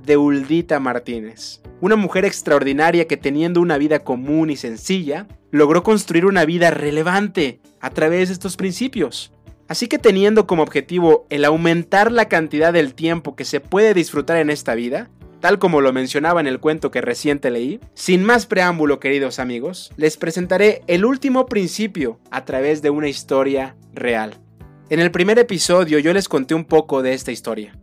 de 0.05 0.17
Uldita 0.17 0.81
Martínez, 0.81 1.61
una 1.81 1.97
mujer 1.97 2.25
extraordinaria 2.25 3.07
que 3.07 3.17
teniendo 3.17 3.61
una 3.61 3.79
vida 3.79 4.01
común 4.01 4.51
y 4.51 4.57
sencilla, 4.57 5.27
logró 5.51 5.83
construir 5.83 6.27
una 6.27 6.45
vida 6.45 6.71
relevante 6.71 7.61
a 7.81 7.91
través 7.91 8.29
de 8.29 8.35
estos 8.35 8.57
principios. 8.57 9.33
Así 9.69 9.87
que 9.87 9.99
teniendo 9.99 10.47
como 10.47 10.63
objetivo 10.63 11.27
el 11.31 11.45
aumentar 11.45 12.13
la 12.13 12.29
cantidad 12.29 12.73
del 12.73 12.95
tiempo 12.95 13.37
que 13.37 13.45
se 13.45 13.61
puede 13.61 13.95
disfrutar 13.95 14.37
en 14.39 14.51
esta 14.51 14.75
vida, 14.75 15.09
tal 15.43 15.59
como 15.59 15.81
lo 15.81 15.93
mencionaba 15.93 16.41
en 16.41 16.47
el 16.47 16.61
cuento 16.61 16.93
que 16.93 17.01
reciente 17.01 17.51
leí, 17.51 17.81
sin 17.95 18.23
más 18.23 18.47
preámbulo 18.47 19.01
queridos 19.01 19.41
amigos, 19.41 19.93
les 19.97 20.17
presentaré 20.17 20.83
el 20.87 21.05
último 21.05 21.47
principio 21.47 22.21
a 22.31 22.45
través 22.45 22.81
de 22.81 22.91
una 22.91 23.09
historia 23.09 23.75
real. 23.93 24.39
En 24.89 25.01
el 25.01 25.11
primer 25.11 25.41
episodio 25.41 25.99
yo 25.99 26.13
les 26.13 26.29
conté 26.29 26.55
un 26.55 26.65
poco 26.65 27.03
de 27.03 27.13
esta 27.13 27.33
historia. 27.33 27.77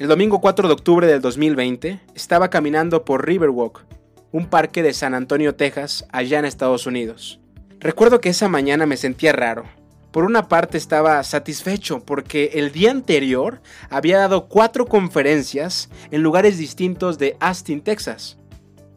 El 0.00 0.08
domingo 0.08 0.40
4 0.40 0.66
de 0.66 0.74
octubre 0.74 1.06
del 1.06 1.20
2020 1.20 2.00
estaba 2.16 2.50
caminando 2.50 3.04
por 3.04 3.24
Riverwalk, 3.24 3.86
un 4.32 4.46
parque 4.46 4.82
de 4.82 4.92
San 4.92 5.14
Antonio, 5.14 5.54
Texas, 5.54 6.08
allá 6.10 6.40
en 6.40 6.44
Estados 6.44 6.86
Unidos. 6.86 7.40
Recuerdo 7.78 8.20
que 8.20 8.30
esa 8.30 8.48
mañana 8.48 8.84
me 8.86 8.96
sentía 8.96 9.32
raro, 9.32 9.66
por 10.10 10.24
una 10.24 10.48
parte 10.48 10.76
estaba 10.76 11.22
satisfecho 11.22 12.00
porque 12.00 12.50
el 12.54 12.72
día 12.72 12.90
anterior 12.90 13.60
había 13.90 14.18
dado 14.18 14.48
cuatro 14.48 14.86
conferencias 14.86 15.88
en 16.10 16.22
lugares 16.22 16.58
distintos 16.58 17.18
de 17.18 17.36
Austin, 17.38 17.80
Texas. 17.80 18.36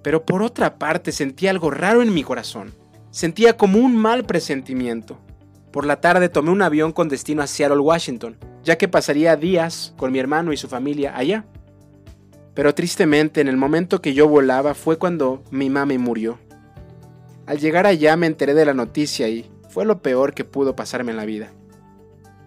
Pero 0.02 0.26
por 0.26 0.42
otra 0.42 0.80
parte 0.80 1.12
sentía 1.12 1.52
algo 1.52 1.70
raro 1.70 2.02
en 2.02 2.14
mi 2.14 2.24
corazón. 2.24 2.74
Sentía 3.12 3.58
como 3.58 3.78
un 3.78 3.96
mal 3.96 4.26
presentimiento. 4.26 5.20
Por 5.72 5.86
la 5.86 6.02
tarde 6.02 6.30
tomé 6.30 6.50
un 6.50 6.64
avión 6.64 6.92
con 6.92 7.10
destino 7.10 7.44
a 7.44 7.48
Seattle, 7.48 7.80
Washington, 7.80 8.38
ya 8.64 8.78
que 8.78 8.88
pasaría 8.88 9.36
días 9.36 9.94
con 9.98 10.12
mi 10.12 10.20
hermano 10.20 10.52
y 10.52 10.58
su 10.58 10.68
familia 10.68 11.16
allá. 11.16 11.46
Pero 12.56 12.74
tristemente 12.74 13.40
en 13.40 13.48
el 13.48 13.58
momento 13.58 14.02
que 14.02 14.14
yo 14.14 14.28
volaba 14.28 14.74
fue 14.74 14.98
cuando 14.98 15.44
mi 15.52 15.70
mami 15.70 16.00
murió. 16.00 16.40
Al 17.46 17.60
llegar 17.60 17.86
allá 17.86 18.16
me 18.18 18.28
enteré 18.28 18.54
de 18.54 18.66
la 18.66 18.74
noticia 18.74 19.28
y 19.28 19.50
fue 19.74 19.86
lo 19.86 20.04
peor 20.04 20.36
que 20.36 20.46
pudo 20.46 20.76
pasarme 20.76 21.12
en 21.12 21.18
la 21.18 21.26
vida. 21.26 21.52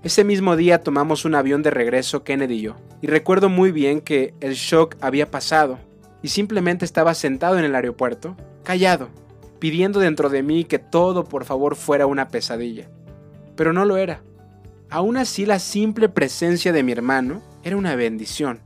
Ese 0.04 0.23
mismo 0.23 0.54
día 0.54 0.83
tomamos 0.83 1.25
un 1.25 1.35
avión 1.35 1.64
de 1.64 1.71
regreso 1.71 2.23
Kennedy 2.23 2.54
y 2.54 2.61
yo, 2.61 2.76
y 3.02 3.09
recuerdo 3.09 3.49
muy 3.49 3.73
bien 3.73 4.00
que 4.00 4.33
el 4.40 4.54
shock 4.54 4.95
había 5.00 5.28
pasado, 5.28 5.80
y 6.23 6.28
simplemente 6.28 6.85
estaba 6.85 7.14
sentado 7.14 7.59
en 7.59 7.64
el 7.64 7.75
aeropuerto, 7.75 8.37
callado, 8.62 9.09
pidiendo 9.59 9.99
dentro 9.99 10.28
de 10.28 10.45
mí 10.45 10.64
que 10.64 10.78
todo 10.78 11.25
por 11.25 11.45
favor 11.45 11.75
fuera 11.75 12.06
una 12.06 12.28
pesadilla. 12.28 12.88
Pero 13.56 13.73
no 13.73 13.85
lo 13.85 13.97
era. 13.97 14.21
Aún 14.88 15.16
así 15.16 15.47
la 15.47 15.59
simple 15.59 16.09
presencia 16.09 16.73
de 16.73 16.85
mi 16.85 16.92
hermano 16.92 17.42
era 17.64 17.76
una 17.76 17.97
bendición. 17.97 18.61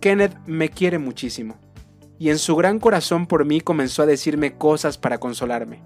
Kenneth 0.00 0.36
me 0.44 0.68
quiere 0.68 0.98
muchísimo, 0.98 1.56
y 2.18 2.28
en 2.28 2.36
su 2.36 2.56
gran 2.56 2.78
corazón 2.78 3.26
por 3.26 3.46
mí 3.46 3.62
comenzó 3.62 4.02
a 4.02 4.06
decirme 4.06 4.52
cosas 4.58 4.98
para 4.98 5.16
consolarme. 5.16 5.80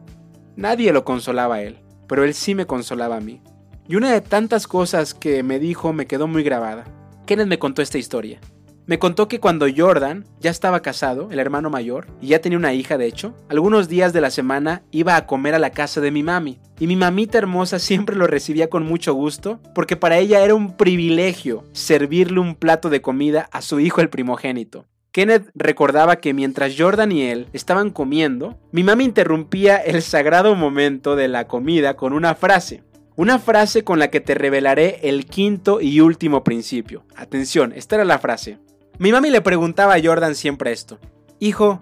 Nadie 0.56 0.92
lo 0.92 1.04
consolaba 1.04 1.56
a 1.56 1.62
él 1.62 1.85
pero 2.08 2.24
él 2.24 2.34
sí 2.34 2.54
me 2.54 2.66
consolaba 2.66 3.16
a 3.16 3.20
mí. 3.20 3.40
Y 3.88 3.96
una 3.96 4.12
de 4.12 4.20
tantas 4.20 4.66
cosas 4.66 5.14
que 5.14 5.42
me 5.42 5.58
dijo 5.58 5.92
me 5.92 6.06
quedó 6.06 6.26
muy 6.26 6.42
grabada. 6.42 6.84
Kenneth 7.26 7.48
me 7.48 7.58
contó 7.58 7.82
esta 7.82 7.98
historia. 7.98 8.40
Me 8.88 9.00
contó 9.00 9.26
que 9.26 9.40
cuando 9.40 9.66
Jordan 9.76 10.24
ya 10.38 10.50
estaba 10.50 10.80
casado, 10.80 11.28
el 11.32 11.40
hermano 11.40 11.70
mayor, 11.70 12.06
y 12.20 12.28
ya 12.28 12.40
tenía 12.40 12.56
una 12.56 12.72
hija 12.72 12.96
de 12.96 13.06
hecho, 13.06 13.34
algunos 13.48 13.88
días 13.88 14.12
de 14.12 14.20
la 14.20 14.30
semana 14.30 14.84
iba 14.92 15.16
a 15.16 15.26
comer 15.26 15.56
a 15.56 15.58
la 15.58 15.70
casa 15.70 16.00
de 16.00 16.12
mi 16.12 16.22
mami. 16.22 16.60
Y 16.78 16.86
mi 16.86 16.94
mamita 16.94 17.36
hermosa 17.36 17.80
siempre 17.80 18.14
lo 18.14 18.28
recibía 18.28 18.70
con 18.70 18.86
mucho 18.86 19.12
gusto, 19.12 19.58
porque 19.74 19.96
para 19.96 20.18
ella 20.18 20.44
era 20.44 20.54
un 20.54 20.76
privilegio 20.76 21.64
servirle 21.72 22.38
un 22.38 22.54
plato 22.54 22.88
de 22.88 23.02
comida 23.02 23.48
a 23.50 23.60
su 23.60 23.80
hijo 23.80 24.00
el 24.00 24.08
primogénito. 24.08 24.84
Kenneth 25.16 25.48
recordaba 25.54 26.16
que 26.16 26.34
mientras 26.34 26.74
Jordan 26.76 27.10
y 27.10 27.22
él 27.22 27.48
estaban 27.54 27.88
comiendo, 27.88 28.58
mi 28.70 28.84
mamá 28.84 29.02
interrumpía 29.02 29.78
el 29.78 30.02
sagrado 30.02 30.54
momento 30.54 31.16
de 31.16 31.26
la 31.26 31.46
comida 31.46 31.96
con 31.96 32.12
una 32.12 32.34
frase. 32.34 32.82
Una 33.16 33.38
frase 33.38 33.82
con 33.82 33.98
la 33.98 34.10
que 34.10 34.20
te 34.20 34.34
revelaré 34.34 35.00
el 35.04 35.24
quinto 35.24 35.80
y 35.80 36.00
último 36.00 36.44
principio. 36.44 37.06
Atención, 37.16 37.72
esta 37.72 37.94
era 37.94 38.04
la 38.04 38.18
frase. 38.18 38.58
Mi 38.98 39.10
mami 39.10 39.30
le 39.30 39.40
preguntaba 39.40 39.94
a 39.94 40.02
Jordan 40.04 40.34
siempre 40.34 40.70
esto. 40.70 40.98
Hijo, 41.38 41.80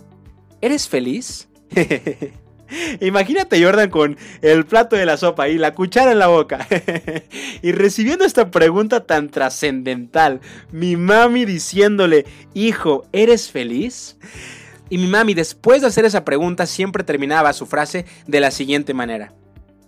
¿eres 0.61 0.89
feliz? 0.89 1.49
Imagínate 3.01 3.63
Jordan 3.63 3.91
con 3.91 4.17
el 4.43 4.65
plato 4.67 4.97
de 4.97 5.07
la 5.07 5.17
sopa 5.17 5.49
y 5.49 5.59
la 5.59 5.75
cuchara 5.75 6.13
en 6.13 6.19
la 6.19 6.29
boca. 6.29 6.67
y 7.63 7.73
recibiendo 7.73 8.25
esta 8.25 8.51
pregunta 8.51 9.05
tan 9.05 9.29
trascendental, 9.29 10.41
mi 10.73 10.97
mami 10.97 11.45
diciéndole, 11.45 12.27
hijo, 12.55 13.07
¿eres 13.13 13.51
feliz? 13.51 14.17
Y 14.91 14.99
mi 14.99 15.07
mami, 15.07 15.35
después 15.35 15.81
de 15.81 15.89
hacer 15.89 16.05
esa 16.05 16.25
pregunta, 16.25 16.67
siempre 16.67 17.05
terminaba 17.05 17.53
su 17.53 17.67
frase 17.67 18.05
de 18.27 18.41
la 18.41 18.51
siguiente 18.51 18.95
manera. 18.95 19.33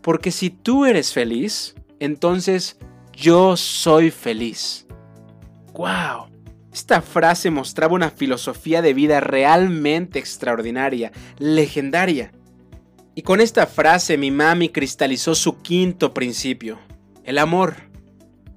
Porque 0.03 0.31
si 0.31 0.51
tú 0.51 0.87
eres 0.87 1.13
feliz, 1.13 1.75
entonces 2.01 2.79
yo 3.13 3.57
soy 3.57 4.11
feliz. 4.11 4.87
¡Wow! 5.75 6.29
Esta 6.73 7.01
frase 7.01 7.51
mostraba 7.51 7.95
una 7.95 8.11
filosofía 8.11 8.83
de 8.83 8.93
vida 8.93 9.21
realmente 9.21 10.19
extraordinaria, 10.19 11.11
legendaria. 11.39 12.33
Y 13.19 13.23
con 13.23 13.41
esta 13.41 13.67
frase 13.67 14.19
mi 14.19 14.31
mami 14.31 14.69
cristalizó 14.69 15.35
su 15.35 15.63
quinto 15.63 16.13
principio, 16.13 16.79
el 17.25 17.39
amor. 17.39 17.77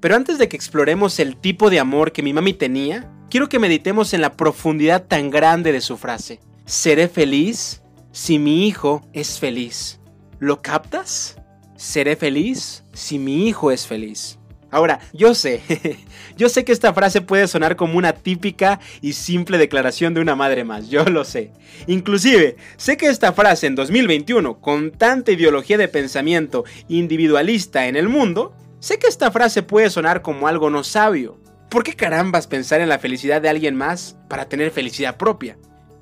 Pero 0.02 0.18
antes 0.18 0.38
de 0.38 0.50
que 0.50 0.58
exploremos 0.58 1.20
el 1.20 1.38
tipo 1.38 1.70
de 1.70 1.80
amor 1.80 2.12
que 2.12 2.22
mi 2.22 2.34
mami 2.34 2.54
tenía, 2.54 3.10
quiero 3.30 3.48
que 3.48 3.58
meditemos 3.58 4.14
en 4.14 4.20
la 4.20 4.34
profundidad 4.34 5.06
tan 5.08 5.30
grande 5.30 5.72
de 5.72 5.80
su 5.80 5.96
frase. 5.96 6.42
Seré 6.66 7.08
feliz 7.08 7.82
si 8.12 8.38
mi 8.38 8.68
hijo 8.68 9.08
es 9.14 9.40
feliz. 9.40 10.02
¿Lo 10.40 10.62
captas? 10.62 11.38
Seré 11.78 12.18
feliz 12.18 12.84
si 12.92 13.18
mi 13.18 13.48
hijo 13.48 13.72
es 13.72 13.88
feliz. 13.88 14.39
Ahora, 14.72 15.00
yo 15.14 15.34
sé, 15.34 15.62
yo 16.38 16.48
sé 16.48 16.64
que 16.64 16.72
esta 16.72 16.94
frase 16.94 17.22
puede 17.22 17.48
sonar 17.48 17.76
como 17.76 17.98
una 17.98 18.14
típica 18.14 18.80
y 19.02 19.14
simple 19.14 19.58
declaración 19.58 20.14
de 20.14 20.22
una 20.22 20.36
madre 20.36 20.64
más, 20.64 20.90
yo 20.90 21.06
lo 21.06 21.26
sé. 21.26 21.52
Inclusive, 21.88 22.56
sé 22.78 22.98
que 22.98 23.08
esta 23.08 23.34
frase 23.34 23.68
en 23.68 23.76
2021, 23.76 24.60
con 24.60 24.92
tanta 24.92 25.32
ideología 25.32 25.78
de 25.78 25.88
pensamiento 25.88 26.66
individualista 26.88 27.88
en 27.88 27.96
el 27.96 28.10
mundo, 28.10 28.56
sé 28.80 29.00
que 29.00 29.08
esta 29.08 29.32
frase 29.32 29.64
puede 29.64 29.90
sonar 29.90 30.22
como 30.22 30.48
algo 30.48 30.70
no 30.70 30.84
sabio. 30.84 31.40
¿Por 31.70 31.84
qué 31.84 31.96
carambas 31.96 32.48
pensar 32.48 32.82
en 32.82 32.90
la 32.90 33.00
felicidad 33.00 33.42
de 33.42 33.50
alguien 33.50 33.76
más 33.76 34.18
para 34.28 34.50
tener 34.50 34.72
felicidad 34.72 35.18
propia? 35.18 35.58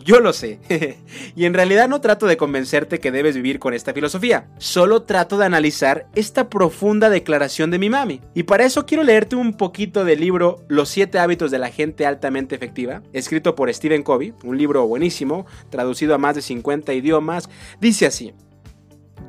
Yo 0.07 0.21
lo 0.21 0.31
sé. 0.31 0.59
y 1.35 1.43
en 1.43 1.53
realidad 1.53 1.89
no 1.89 1.99
trato 1.99 2.27
de 2.27 2.37
convencerte 2.37 3.01
que 3.01 3.11
debes 3.11 3.35
vivir 3.35 3.59
con 3.59 3.73
esta 3.73 3.91
filosofía. 3.93 4.47
Solo 4.57 5.03
trato 5.03 5.37
de 5.37 5.45
analizar 5.45 6.07
esta 6.15 6.49
profunda 6.49 7.09
declaración 7.09 7.71
de 7.71 7.77
mi 7.77 7.89
mami. 7.89 8.21
Y 8.33 8.43
para 8.43 8.63
eso 8.63 8.85
quiero 8.85 9.03
leerte 9.03 9.35
un 9.35 9.57
poquito 9.57 10.05
del 10.05 10.21
libro 10.21 10.63
Los 10.69 10.87
7 10.87 11.19
hábitos 11.19 11.51
de 11.51 11.59
la 11.59 11.71
gente 11.71 12.05
altamente 12.05 12.55
efectiva, 12.55 13.03
escrito 13.11 13.53
por 13.53 13.71
Stephen 13.73 14.01
Covey, 14.01 14.33
un 14.45 14.57
libro 14.57 14.87
buenísimo, 14.87 15.45
traducido 15.69 16.15
a 16.15 16.17
más 16.17 16.35
de 16.35 16.41
50 16.41 16.93
idiomas. 16.93 17.49
Dice 17.81 18.05
así. 18.05 18.33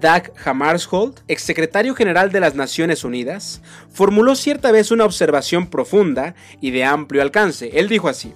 Doug 0.01 0.31
Hammarskjöld, 0.45 1.25
exsecretario 1.27 1.97
general 1.97 2.31
de 2.31 2.39
las 2.39 2.55
Naciones 2.55 3.03
Unidas, 3.03 3.63
formuló 3.91 4.37
cierta 4.37 4.71
vez 4.71 4.93
una 4.93 5.07
observación 5.07 5.67
profunda 5.71 6.37
y 6.61 6.71
de 6.71 6.85
amplio 6.85 7.21
alcance. 7.21 7.71
Él 7.75 7.89
dijo 7.89 8.09
así: 8.09 8.33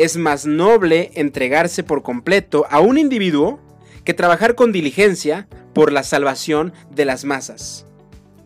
es 0.00 0.16
más 0.16 0.46
noble 0.46 1.10
entregarse 1.12 1.82
por 1.82 2.02
completo 2.02 2.64
a 2.70 2.80
un 2.80 2.96
individuo 2.96 3.60
que 4.02 4.14
trabajar 4.14 4.54
con 4.54 4.72
diligencia 4.72 5.46
por 5.74 5.92
la 5.92 6.04
salvación 6.04 6.72
de 6.90 7.04
las 7.04 7.26
masas. 7.26 7.84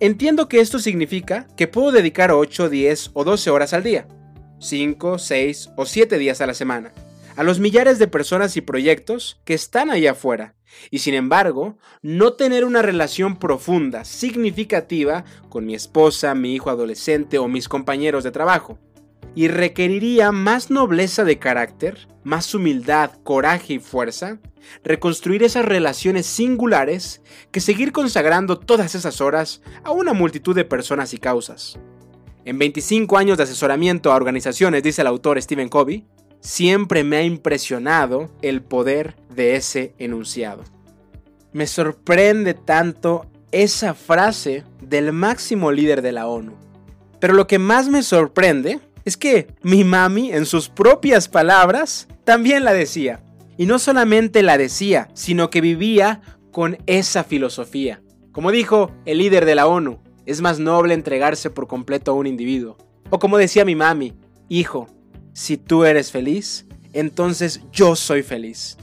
Entiendo 0.01 0.49
que 0.49 0.59
esto 0.59 0.81
significa 0.81 1.47
que 1.57 1.69
puedo 1.69 1.93
dedicar 1.93 2.33
8, 2.33 2.69
10 2.69 3.13
o 3.15 3.23
12 3.23 3.51
horas 3.51 3.73
al 3.73 3.85
día, 3.85 4.09
5, 4.59 5.21
6 5.21 5.71
o 5.77 5.87
7 5.87 6.19
días 6.19 6.41
a 6.41 6.49
la 6.49 6.55
semana, 6.55 6.93
a 7.37 7.45
los 7.45 7.61
millares 7.61 8.01
de 8.01 8.09
personas 8.09 8.57
y 8.57 8.61
proyectos 8.61 9.41
que 9.45 9.55
están 9.55 9.91
allá 9.91 10.11
afuera, 10.11 10.57
y 10.91 10.99
sin 10.99 11.15
embargo, 11.15 11.79
no 12.03 12.33
tener 12.33 12.65
una 12.65 12.83
relación 12.83 13.39
profunda, 13.39 14.05
significativa 14.05 15.25
con 15.51 15.67
mi 15.67 15.77
esposa, 15.77 16.35
mi 16.35 16.53
hijo 16.53 16.71
adolescente 16.71 17.39
o 17.39 17.47
mis 17.47 17.69
compañeros 17.69 18.25
de 18.25 18.33
trabajo 18.33 18.81
y 19.35 19.49
requeriría 19.49 20.33
más 20.33 20.71
nobleza 20.71 21.25
de 21.25 21.39
carácter, 21.39 22.09
más 22.23 22.55
humildad, 22.55 23.11
coraje 23.23 23.75
y 23.75 23.79
fuerza, 23.79 24.39
reconstruir 24.83 25.43
esas 25.43 25.65
relaciones 25.65 26.27
singulares 26.27 27.21
que 27.51 27.61
seguir 27.61 27.93
consagrando 27.93 28.59
todas 28.59 28.95
esas 28.95 29.21
horas 29.21 29.63
a 29.83 29.91
una 29.91 30.13
multitud 30.13 30.55
de 30.55 30.65
personas 30.65 31.15
y 31.15 31.19
causas. 31.19 31.79
En 32.45 32.59
25 32.59 33.17
años 33.17 33.39
de 33.39 33.45
asesoramiento 33.45 34.13
a 34.13 34.17
organizaciones, 34.17 34.83
dice 34.83 35.01
el 35.03 35.09
autor 35.09 35.41
Stephen 35.41 35.69
Covey, 35.69 36.07
siempre 36.41 37.03
me 37.03 37.17
ha 37.17 37.23
impresionado 37.23 38.31
el 38.43 38.63
poder 38.63 39.17
de 39.35 39.57
ese 39.57 39.95
enunciado. 39.99 40.63
Me 41.53 41.67
sorprende 41.67 42.55
tanto 42.55 43.27
esa 43.51 43.95
frase 43.95 44.65
del 44.83 45.13
máximo 45.13 45.73
líder 45.73 46.03
de 46.03 46.13
la 46.13 46.27
ONU. 46.27 46.55
Pero 47.21 47.33
lo 47.33 47.47
que 47.47 47.59
más 47.59 47.89
me 47.89 48.03
sorprende 48.03 48.81
es 49.05 49.17
que 49.17 49.49
mi 49.63 49.85
mami, 49.85 50.33
en 50.33 50.47
sus 50.47 50.69
propias 50.69 51.29
palabras, 51.29 52.09
también 52.25 52.65
la 52.65 52.73
decía. 52.73 53.23
Y 53.57 53.67
no 53.67 53.79
solamente 53.79 54.43
la 54.43 54.59
decía, 54.59 55.09
sino 55.15 55.51
que 55.51 55.61
vivía 55.61 56.23
con 56.51 56.79
esa 56.87 57.25
filosofía. 57.25 58.03
Como 58.33 58.51
dijo 58.51 58.91
el 59.05 59.19
líder 59.19 59.45
de 59.45 59.55
la 59.55 59.67
ONU, 59.67 60.01
es 60.27 60.41
más 60.41 60.59
noble 60.59 60.95
entregarse 60.95 61.51
por 61.51 61.67
completo 61.67 62.11
a 62.11 62.15
un 62.15 62.27
individuo. 62.27 62.79
O 63.11 63.19
como 63.19 63.39
decía 63.39 63.65
mi 63.65 63.75
mami, 63.75 64.15
hijo, 64.49 64.89
si 65.33 65.57
tú 65.57 65.85
eres 65.85 66.11
feliz, 66.11 66.67
entonces 66.93 67.61
yo 67.73 67.97
soy 67.97 68.23
feliz. 68.23 68.79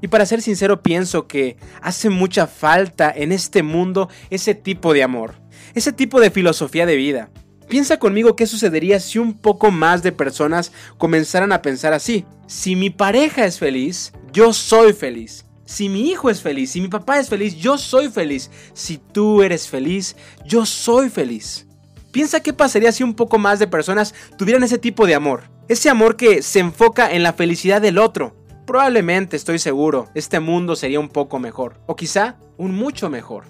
Y 0.00 0.08
para 0.08 0.26
ser 0.26 0.42
sincero 0.42 0.82
pienso 0.82 1.26
que 1.26 1.56
hace 1.80 2.10
mucha 2.10 2.46
falta 2.46 3.12
en 3.14 3.32
este 3.32 3.62
mundo 3.62 4.08
ese 4.30 4.54
tipo 4.54 4.92
de 4.92 5.02
amor, 5.02 5.34
ese 5.74 5.92
tipo 5.92 6.20
de 6.20 6.30
filosofía 6.30 6.86
de 6.86 6.96
vida. 6.96 7.30
Piensa 7.68 7.98
conmigo 7.98 8.36
qué 8.36 8.46
sucedería 8.46 9.00
si 9.00 9.18
un 9.18 9.34
poco 9.34 9.70
más 9.70 10.02
de 10.02 10.12
personas 10.12 10.72
comenzaran 10.98 11.52
a 11.52 11.62
pensar 11.62 11.92
así. 11.92 12.24
Si 12.46 12.76
mi 12.76 12.90
pareja 12.90 13.44
es 13.44 13.58
feliz, 13.58 14.12
yo 14.32 14.52
soy 14.52 14.92
feliz. 14.92 15.46
Si 15.64 15.88
mi 15.88 16.10
hijo 16.10 16.30
es 16.30 16.40
feliz, 16.42 16.70
si 16.70 16.80
mi 16.80 16.86
papá 16.86 17.18
es 17.18 17.28
feliz, 17.28 17.56
yo 17.56 17.76
soy 17.76 18.08
feliz. 18.08 18.50
Si 18.72 18.98
tú 18.98 19.42
eres 19.42 19.68
feliz, 19.68 20.14
yo 20.44 20.64
soy 20.64 21.10
feliz. 21.10 21.66
Piensa 22.12 22.40
qué 22.40 22.52
pasaría 22.52 22.92
si 22.92 23.02
un 23.02 23.14
poco 23.14 23.36
más 23.36 23.58
de 23.58 23.66
personas 23.66 24.14
tuvieran 24.38 24.62
ese 24.62 24.78
tipo 24.78 25.06
de 25.06 25.16
amor. 25.16 25.50
Ese 25.68 25.90
amor 25.90 26.14
que 26.14 26.42
se 26.42 26.60
enfoca 26.60 27.10
en 27.10 27.24
la 27.24 27.32
felicidad 27.32 27.82
del 27.82 27.98
otro. 27.98 28.36
Probablemente, 28.64 29.36
estoy 29.36 29.58
seguro, 29.58 30.08
este 30.14 30.38
mundo 30.38 30.76
sería 30.76 31.00
un 31.00 31.08
poco 31.08 31.40
mejor. 31.40 31.80
O 31.86 31.96
quizá 31.96 32.36
un 32.56 32.76
mucho 32.76 33.10
mejor. 33.10 33.44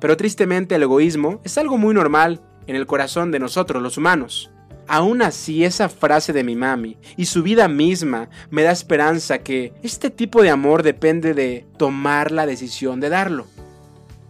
Pero 0.00 0.16
tristemente 0.16 0.74
el 0.74 0.82
egoísmo 0.82 1.40
es 1.44 1.56
algo 1.56 1.78
muy 1.78 1.94
normal 1.94 2.42
en 2.70 2.76
el 2.76 2.86
corazón 2.86 3.32
de 3.32 3.40
nosotros 3.40 3.82
los 3.82 3.96
humanos. 3.96 4.52
Aún 4.86 5.22
así, 5.22 5.64
esa 5.64 5.88
frase 5.88 6.32
de 6.32 6.44
mi 6.44 6.54
mami 6.54 6.96
y 7.16 7.24
su 7.24 7.42
vida 7.42 7.66
misma 7.66 8.30
me 8.48 8.62
da 8.62 8.70
esperanza 8.70 9.38
que 9.38 9.72
este 9.82 10.08
tipo 10.08 10.40
de 10.40 10.50
amor 10.50 10.84
depende 10.84 11.34
de 11.34 11.66
tomar 11.76 12.30
la 12.30 12.46
decisión 12.46 13.00
de 13.00 13.08
darlo. 13.08 13.46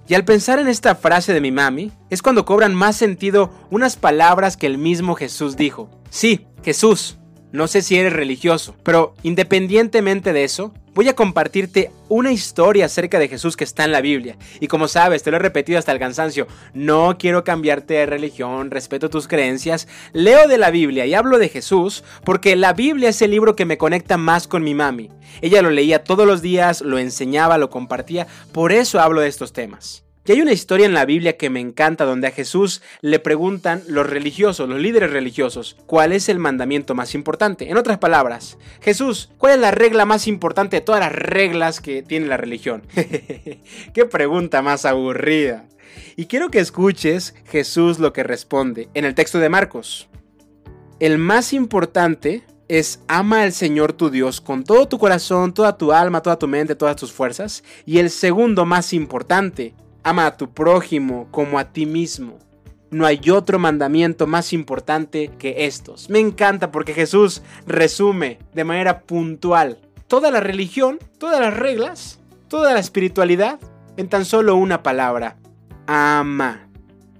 Y 0.08 0.14
al 0.14 0.24
pensar 0.24 0.58
en 0.58 0.68
esta 0.68 0.94
frase 0.94 1.34
de 1.34 1.42
mi 1.42 1.52
mami, 1.52 1.92
es 2.08 2.22
cuando 2.22 2.46
cobran 2.46 2.74
más 2.74 2.96
sentido 2.96 3.50
unas 3.70 3.96
palabras 3.96 4.56
que 4.56 4.66
el 4.66 4.78
mismo 4.78 5.14
Jesús 5.16 5.56
dijo. 5.56 5.90
Sí, 6.08 6.46
Jesús, 6.64 7.18
no 7.52 7.66
sé 7.66 7.82
si 7.82 7.96
eres 7.96 8.14
religioso, 8.14 8.74
pero 8.82 9.14
independientemente 9.22 10.32
de 10.32 10.44
eso, 10.44 10.72
voy 10.94 11.08
a 11.08 11.14
compartirte 11.14 11.90
una 12.08 12.32
historia 12.32 12.86
acerca 12.86 13.18
de 13.18 13.28
Jesús 13.28 13.56
que 13.56 13.64
está 13.64 13.84
en 13.84 13.92
la 13.92 14.00
Biblia. 14.00 14.36
Y 14.60 14.66
como 14.66 14.88
sabes, 14.88 15.22
te 15.22 15.30
lo 15.30 15.36
he 15.36 15.40
repetido 15.40 15.78
hasta 15.78 15.92
el 15.92 15.98
cansancio, 15.98 16.46
no 16.74 17.16
quiero 17.18 17.44
cambiarte 17.44 17.94
de 17.94 18.06
religión, 18.06 18.70
respeto 18.70 19.10
tus 19.10 19.28
creencias, 19.28 19.88
leo 20.12 20.48
de 20.48 20.58
la 20.58 20.70
Biblia 20.70 21.06
y 21.06 21.14
hablo 21.14 21.38
de 21.38 21.48
Jesús 21.48 22.04
porque 22.24 22.56
la 22.56 22.72
Biblia 22.72 23.10
es 23.10 23.22
el 23.22 23.30
libro 23.30 23.56
que 23.56 23.66
me 23.66 23.78
conecta 23.78 24.16
más 24.16 24.48
con 24.48 24.62
mi 24.62 24.74
mami. 24.74 25.10
Ella 25.40 25.62
lo 25.62 25.70
leía 25.70 26.04
todos 26.04 26.26
los 26.26 26.42
días, 26.42 26.80
lo 26.80 26.98
enseñaba, 26.98 27.58
lo 27.58 27.70
compartía, 27.70 28.26
por 28.52 28.72
eso 28.72 29.00
hablo 29.00 29.20
de 29.20 29.28
estos 29.28 29.52
temas. 29.52 30.04
Y 30.26 30.32
hay 30.32 30.42
una 30.42 30.52
historia 30.52 30.84
en 30.84 30.92
la 30.92 31.06
Biblia 31.06 31.38
que 31.38 31.48
me 31.48 31.60
encanta 31.60 32.04
donde 32.04 32.26
a 32.26 32.30
Jesús 32.30 32.82
le 33.00 33.18
preguntan 33.20 33.82
los 33.88 34.06
religiosos, 34.06 34.68
los 34.68 34.78
líderes 34.78 35.10
religiosos, 35.10 35.76
cuál 35.86 36.12
es 36.12 36.28
el 36.28 36.38
mandamiento 36.38 36.94
más 36.94 37.14
importante. 37.14 37.70
En 37.70 37.78
otras 37.78 37.98
palabras, 37.98 38.58
Jesús, 38.82 39.30
¿cuál 39.38 39.54
es 39.54 39.60
la 39.60 39.70
regla 39.70 40.04
más 40.04 40.26
importante 40.26 40.76
de 40.76 40.82
todas 40.82 41.00
las 41.00 41.12
reglas 41.12 41.80
que 41.80 42.02
tiene 42.02 42.26
la 42.26 42.36
religión? 42.36 42.82
Qué 43.94 44.04
pregunta 44.04 44.60
más 44.60 44.84
aburrida. 44.84 45.64
Y 46.16 46.26
quiero 46.26 46.50
que 46.50 46.60
escuches 46.60 47.34
Jesús 47.46 47.98
lo 47.98 48.12
que 48.12 48.22
responde 48.22 48.90
en 48.92 49.06
el 49.06 49.14
texto 49.14 49.38
de 49.38 49.48
Marcos. 49.48 50.10
El 51.00 51.16
más 51.16 51.54
importante 51.54 52.42
es 52.68 53.00
ama 53.08 53.42
al 53.42 53.52
Señor 53.52 53.94
tu 53.94 54.10
Dios 54.10 54.42
con 54.42 54.64
todo 54.64 54.86
tu 54.86 54.98
corazón, 54.98 55.54
toda 55.54 55.78
tu 55.78 55.92
alma, 55.92 56.20
toda 56.20 56.38
tu 56.38 56.46
mente, 56.46 56.76
todas 56.76 56.96
tus 56.96 57.10
fuerzas. 57.10 57.64
Y 57.86 57.98
el 57.98 58.10
segundo 58.10 58.66
más 58.66 58.92
importante 58.92 59.74
Ama 60.02 60.26
a 60.26 60.36
tu 60.36 60.52
prójimo 60.52 61.28
como 61.30 61.58
a 61.58 61.72
ti 61.72 61.86
mismo. 61.86 62.38
No 62.90 63.06
hay 63.06 63.30
otro 63.30 63.58
mandamiento 63.58 64.26
más 64.26 64.52
importante 64.52 65.30
que 65.38 65.66
estos. 65.66 66.10
Me 66.10 66.18
encanta 66.18 66.72
porque 66.72 66.92
Jesús 66.94 67.42
resume 67.66 68.38
de 68.52 68.64
manera 68.64 69.02
puntual 69.02 69.78
toda 70.10 70.32
la 70.32 70.40
religión, 70.40 70.98
todas 71.18 71.40
las 71.40 71.56
reglas, 71.56 72.18
toda 72.48 72.74
la 72.74 72.80
espiritualidad 72.80 73.60
en 73.96 74.08
tan 74.08 74.24
solo 74.24 74.56
una 74.56 74.82
palabra. 74.82 75.36
Ama. 75.86 76.68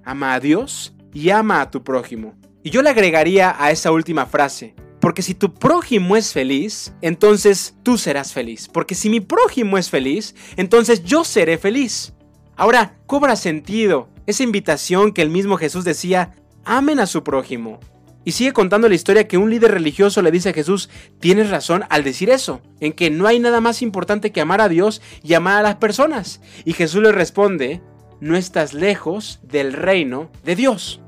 Ama 0.03 0.33
a 0.33 0.39
Dios 0.41 0.93
y 1.13 1.29
ama 1.29 1.61
a 1.61 1.71
tu 1.71 1.83
prójimo. 1.83 2.35
Y 2.63 2.69
yo 2.69 2.81
le 2.81 2.89
agregaría 2.89 3.55
a 3.57 3.71
esa 3.71 3.91
última 3.91 4.25
frase, 4.25 4.75
Porque 4.99 5.23
si 5.23 5.33
tu 5.33 5.53
prójimo 5.53 6.15
es 6.15 6.31
feliz, 6.31 6.93
entonces 7.01 7.75
tú 7.81 7.97
serás 7.97 8.33
feliz. 8.33 8.69
Porque 8.71 8.93
si 8.93 9.09
mi 9.09 9.19
prójimo 9.19 9.79
es 9.79 9.89
feliz, 9.89 10.35
entonces 10.57 11.03
yo 11.03 11.23
seré 11.23 11.57
feliz. 11.57 12.13
Ahora, 12.61 12.93
cobra 13.07 13.35
sentido 13.37 14.07
esa 14.27 14.43
invitación 14.43 15.13
que 15.13 15.23
el 15.23 15.31
mismo 15.31 15.57
Jesús 15.57 15.83
decía, 15.83 16.35
amen 16.63 16.99
a 16.99 17.07
su 17.07 17.23
prójimo. 17.23 17.79
Y 18.23 18.33
sigue 18.33 18.53
contando 18.53 18.87
la 18.87 18.93
historia 18.93 19.27
que 19.27 19.39
un 19.39 19.49
líder 19.49 19.71
religioso 19.71 20.21
le 20.21 20.29
dice 20.29 20.49
a 20.49 20.53
Jesús, 20.53 20.87
tienes 21.19 21.49
razón 21.49 21.85
al 21.89 22.03
decir 22.03 22.29
eso, 22.29 22.61
en 22.79 22.93
que 22.93 23.09
no 23.09 23.25
hay 23.25 23.39
nada 23.39 23.61
más 23.61 23.81
importante 23.81 24.31
que 24.31 24.41
amar 24.41 24.61
a 24.61 24.69
Dios 24.69 25.01
y 25.23 25.33
amar 25.33 25.57
a 25.57 25.63
las 25.63 25.77
personas. 25.77 26.39
Y 26.63 26.73
Jesús 26.73 27.01
le 27.01 27.11
responde, 27.11 27.81
no 28.19 28.37
estás 28.37 28.75
lejos 28.75 29.39
del 29.41 29.73
reino 29.73 30.29
de 30.43 30.55
Dios. 30.55 31.01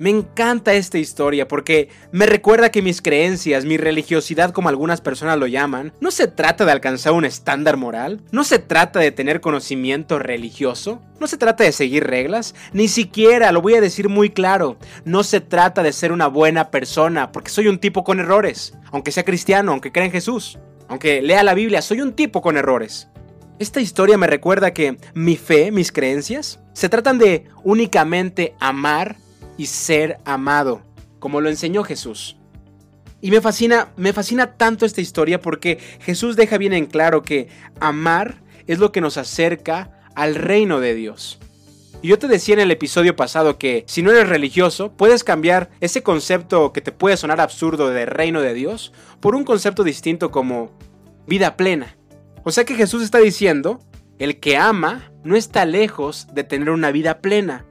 Me 0.00 0.08
encanta 0.08 0.72
esta 0.72 0.96
historia 0.96 1.46
porque 1.46 1.90
me 2.10 2.24
recuerda 2.24 2.70
que 2.70 2.80
mis 2.80 3.02
creencias, 3.02 3.66
mi 3.66 3.76
religiosidad 3.76 4.50
como 4.50 4.70
algunas 4.70 5.02
personas 5.02 5.38
lo 5.38 5.46
llaman, 5.46 5.92
no 6.00 6.10
se 6.10 6.26
trata 6.26 6.64
de 6.64 6.72
alcanzar 6.72 7.12
un 7.12 7.26
estándar 7.26 7.76
moral, 7.76 8.22
no 8.32 8.42
se 8.42 8.58
trata 8.58 8.98
de 8.98 9.12
tener 9.12 9.42
conocimiento 9.42 10.18
religioso, 10.18 11.02
no 11.20 11.26
se 11.26 11.36
trata 11.36 11.64
de 11.64 11.72
seguir 11.72 12.04
reglas, 12.04 12.54
ni 12.72 12.88
siquiera, 12.88 13.52
lo 13.52 13.60
voy 13.60 13.74
a 13.74 13.82
decir 13.82 14.08
muy 14.08 14.30
claro, 14.30 14.78
no 15.04 15.22
se 15.22 15.42
trata 15.42 15.82
de 15.82 15.92
ser 15.92 16.12
una 16.12 16.28
buena 16.28 16.70
persona 16.70 17.30
porque 17.30 17.50
soy 17.50 17.68
un 17.68 17.78
tipo 17.78 18.02
con 18.02 18.20
errores, 18.20 18.72
aunque 18.92 19.12
sea 19.12 19.26
cristiano, 19.26 19.72
aunque 19.72 19.92
crea 19.92 20.06
en 20.06 20.12
Jesús, 20.12 20.58
aunque 20.88 21.20
lea 21.20 21.42
la 21.42 21.52
Biblia, 21.52 21.82
soy 21.82 22.00
un 22.00 22.14
tipo 22.14 22.40
con 22.40 22.56
errores. 22.56 23.08
Esta 23.58 23.82
historia 23.82 24.16
me 24.16 24.28
recuerda 24.28 24.72
que 24.72 24.96
mi 25.12 25.36
fe, 25.36 25.70
mis 25.70 25.92
creencias, 25.92 26.58
se 26.72 26.88
tratan 26.88 27.18
de 27.18 27.44
únicamente 27.64 28.54
amar 28.60 29.16
y 29.60 29.66
ser 29.66 30.16
amado, 30.24 30.80
como 31.18 31.42
lo 31.42 31.50
enseñó 31.50 31.84
Jesús. 31.84 32.38
Y 33.20 33.30
me 33.30 33.42
fascina, 33.42 33.92
me 33.98 34.14
fascina 34.14 34.56
tanto 34.56 34.86
esta 34.86 35.02
historia 35.02 35.42
porque 35.42 35.76
Jesús 36.00 36.34
deja 36.34 36.56
bien 36.56 36.72
en 36.72 36.86
claro 36.86 37.20
que 37.20 37.48
amar 37.78 38.40
es 38.66 38.78
lo 38.78 38.90
que 38.90 39.02
nos 39.02 39.18
acerca 39.18 40.00
al 40.14 40.34
reino 40.34 40.80
de 40.80 40.94
Dios. 40.94 41.38
Y 42.00 42.08
yo 42.08 42.18
te 42.18 42.26
decía 42.26 42.54
en 42.54 42.60
el 42.60 42.70
episodio 42.70 43.16
pasado 43.16 43.58
que 43.58 43.84
si 43.86 44.00
no 44.00 44.10
eres 44.10 44.30
religioso, 44.30 44.92
puedes 44.96 45.24
cambiar 45.24 45.68
ese 45.80 46.02
concepto 46.02 46.72
que 46.72 46.80
te 46.80 46.90
puede 46.90 47.18
sonar 47.18 47.42
absurdo 47.42 47.90
de 47.90 48.06
reino 48.06 48.40
de 48.40 48.54
Dios 48.54 48.94
por 49.20 49.34
un 49.34 49.44
concepto 49.44 49.84
distinto 49.84 50.30
como 50.30 50.72
vida 51.26 51.58
plena. 51.58 51.98
O 52.44 52.50
sea 52.50 52.64
que 52.64 52.76
Jesús 52.76 53.02
está 53.02 53.18
diciendo, 53.18 53.78
el 54.18 54.40
que 54.40 54.56
ama 54.56 55.12
no 55.22 55.36
está 55.36 55.66
lejos 55.66 56.28
de 56.32 56.44
tener 56.44 56.70
una 56.70 56.92
vida 56.92 57.20
plena. 57.20 57.66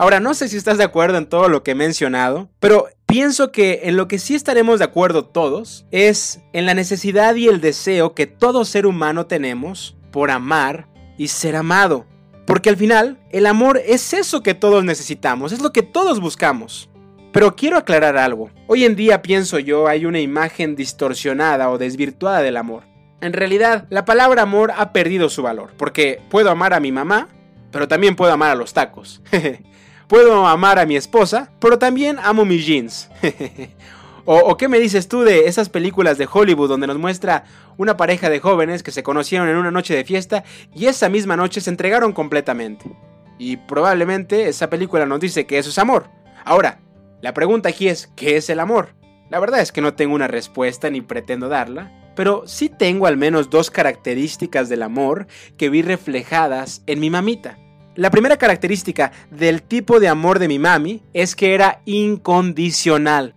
Ahora, 0.00 0.20
no 0.20 0.32
sé 0.32 0.46
si 0.46 0.56
estás 0.56 0.78
de 0.78 0.84
acuerdo 0.84 1.18
en 1.18 1.26
todo 1.26 1.48
lo 1.48 1.64
que 1.64 1.72
he 1.72 1.74
mencionado, 1.74 2.48
pero 2.60 2.86
pienso 3.06 3.50
que 3.50 3.80
en 3.82 3.96
lo 3.96 4.06
que 4.06 4.20
sí 4.20 4.36
estaremos 4.36 4.78
de 4.78 4.84
acuerdo 4.84 5.24
todos 5.24 5.86
es 5.90 6.40
en 6.52 6.66
la 6.66 6.74
necesidad 6.74 7.34
y 7.34 7.48
el 7.48 7.60
deseo 7.60 8.14
que 8.14 8.28
todo 8.28 8.64
ser 8.64 8.86
humano 8.86 9.26
tenemos 9.26 9.96
por 10.12 10.30
amar 10.30 10.86
y 11.16 11.28
ser 11.28 11.56
amado. 11.56 12.06
Porque 12.46 12.70
al 12.70 12.76
final, 12.76 13.18
el 13.30 13.44
amor 13.44 13.82
es 13.84 14.14
eso 14.14 14.40
que 14.44 14.54
todos 14.54 14.84
necesitamos, 14.84 15.50
es 15.50 15.60
lo 15.60 15.72
que 15.72 15.82
todos 15.82 16.20
buscamos. 16.20 16.88
Pero 17.32 17.56
quiero 17.56 17.76
aclarar 17.76 18.16
algo. 18.16 18.50
Hoy 18.68 18.84
en 18.84 18.94
día 18.94 19.20
pienso 19.20 19.58
yo 19.58 19.88
hay 19.88 20.06
una 20.06 20.20
imagen 20.20 20.76
distorsionada 20.76 21.70
o 21.70 21.76
desvirtuada 21.76 22.40
del 22.40 22.56
amor. 22.56 22.84
En 23.20 23.32
realidad, 23.32 23.86
la 23.90 24.04
palabra 24.04 24.42
amor 24.42 24.72
ha 24.76 24.92
perdido 24.92 25.28
su 25.28 25.42
valor, 25.42 25.72
porque 25.76 26.22
puedo 26.30 26.50
amar 26.50 26.72
a 26.72 26.78
mi 26.78 26.92
mamá, 26.92 27.26
pero 27.72 27.88
también 27.88 28.14
puedo 28.14 28.32
amar 28.32 28.52
a 28.52 28.54
los 28.54 28.72
tacos. 28.72 29.20
Puedo 30.08 30.46
amar 30.46 30.78
a 30.78 30.86
mi 30.86 30.96
esposa, 30.96 31.50
pero 31.60 31.78
también 31.78 32.16
amo 32.22 32.46
mis 32.46 32.64
jeans. 32.64 33.10
o, 34.24 34.56
qué 34.56 34.66
me 34.66 34.78
dices 34.78 35.06
tú 35.06 35.20
de 35.20 35.48
esas 35.48 35.68
películas 35.68 36.16
de 36.16 36.26
Hollywood 36.30 36.70
donde 36.70 36.86
nos 36.86 36.96
muestra 36.96 37.44
una 37.76 37.98
pareja 37.98 38.30
de 38.30 38.40
jóvenes 38.40 38.82
que 38.82 38.90
se 38.90 39.02
conocieron 39.02 39.50
en 39.50 39.56
una 39.56 39.70
noche 39.70 39.94
de 39.94 40.04
fiesta 40.04 40.44
y 40.74 40.86
esa 40.86 41.10
misma 41.10 41.36
noche 41.36 41.60
se 41.60 41.68
entregaron 41.68 42.14
completamente? 42.14 42.90
Y 43.38 43.58
probablemente 43.58 44.48
esa 44.48 44.70
película 44.70 45.04
nos 45.04 45.20
dice 45.20 45.46
que 45.46 45.58
eso 45.58 45.68
es 45.68 45.78
amor. 45.78 46.08
Ahora, 46.42 46.80
la 47.20 47.34
pregunta 47.34 47.68
aquí 47.68 47.88
es, 47.88 48.10
¿qué 48.16 48.38
es 48.38 48.48
el 48.48 48.60
amor? 48.60 48.94
La 49.28 49.40
verdad 49.40 49.60
es 49.60 49.72
que 49.72 49.82
no 49.82 49.92
tengo 49.92 50.14
una 50.14 50.26
respuesta 50.26 50.88
ni 50.88 51.02
pretendo 51.02 51.50
darla, 51.50 51.92
pero 52.16 52.44
sí 52.46 52.70
tengo 52.70 53.06
al 53.06 53.18
menos 53.18 53.50
dos 53.50 53.70
características 53.70 54.70
del 54.70 54.84
amor 54.84 55.26
que 55.58 55.68
vi 55.68 55.82
reflejadas 55.82 56.82
en 56.86 56.98
mi 56.98 57.10
mamita. 57.10 57.58
La 57.98 58.12
primera 58.12 58.36
característica 58.36 59.10
del 59.28 59.60
tipo 59.60 59.98
de 59.98 60.06
amor 60.06 60.38
de 60.38 60.46
mi 60.46 60.60
mami 60.60 61.02
es 61.14 61.34
que 61.34 61.52
era 61.52 61.82
incondicional. 61.84 63.34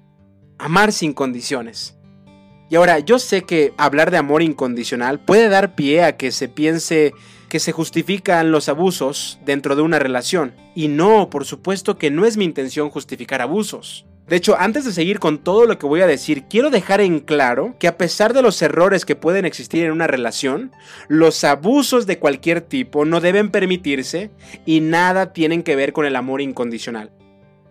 Amar 0.60 0.92
sin 0.92 1.14
condiciones. 1.14 1.98
Y 2.70 2.76
ahora, 2.76 3.00
yo 3.00 3.18
sé 3.18 3.42
que 3.42 3.74
hablar 3.78 4.12
de 4.12 4.18
amor 4.18 4.44
incondicional 4.44 5.20
puede 5.20 5.50
dar 5.50 5.74
pie 5.74 6.04
a 6.04 6.16
que 6.16 6.32
se 6.32 6.48
piense 6.48 7.12
que 7.50 7.60
se 7.60 7.72
justifican 7.72 8.52
los 8.52 8.70
abusos 8.70 9.40
dentro 9.44 9.76
de 9.76 9.82
una 9.82 9.98
relación. 9.98 10.54
Y 10.76 10.90
no, 10.90 11.32
por 11.32 11.46
supuesto 11.46 11.98
que 11.98 12.12
no 12.12 12.28
es 12.28 12.38
mi 12.38 12.46
intención 12.46 12.92
justificar 12.92 13.42
abusos. 13.42 14.06
De 14.32 14.38
hecho, 14.38 14.56
antes 14.58 14.86
de 14.86 14.94
seguir 14.94 15.20
con 15.20 15.40
todo 15.40 15.66
lo 15.66 15.78
que 15.78 15.86
voy 15.86 16.00
a 16.00 16.08
decir, 16.08 16.46
quiero 16.50 16.70
dejar 16.70 17.02
en 17.02 17.20
claro 17.20 17.76
que 17.80 17.90
a 17.90 17.98
pesar 17.98 18.32
de 18.32 18.42
los 18.42 18.62
errores 18.62 19.04
que 19.04 19.18
pueden 19.18 19.44
existir 19.44 19.84
en 19.84 19.92
una 19.92 20.08
relación, 20.08 20.72
los 21.10 21.44
abusos 21.44 22.08
de 22.08 22.18
cualquier 22.18 22.62
tipo 22.62 23.04
no 23.04 23.20
deben 23.20 23.52
permitirse 23.52 24.32
y 24.66 24.80
nada 24.80 25.34
tienen 25.34 25.64
que 25.64 25.76
ver 25.76 25.92
con 25.92 26.06
el 26.06 26.16
amor 26.16 26.40
incondicional. 26.40 27.12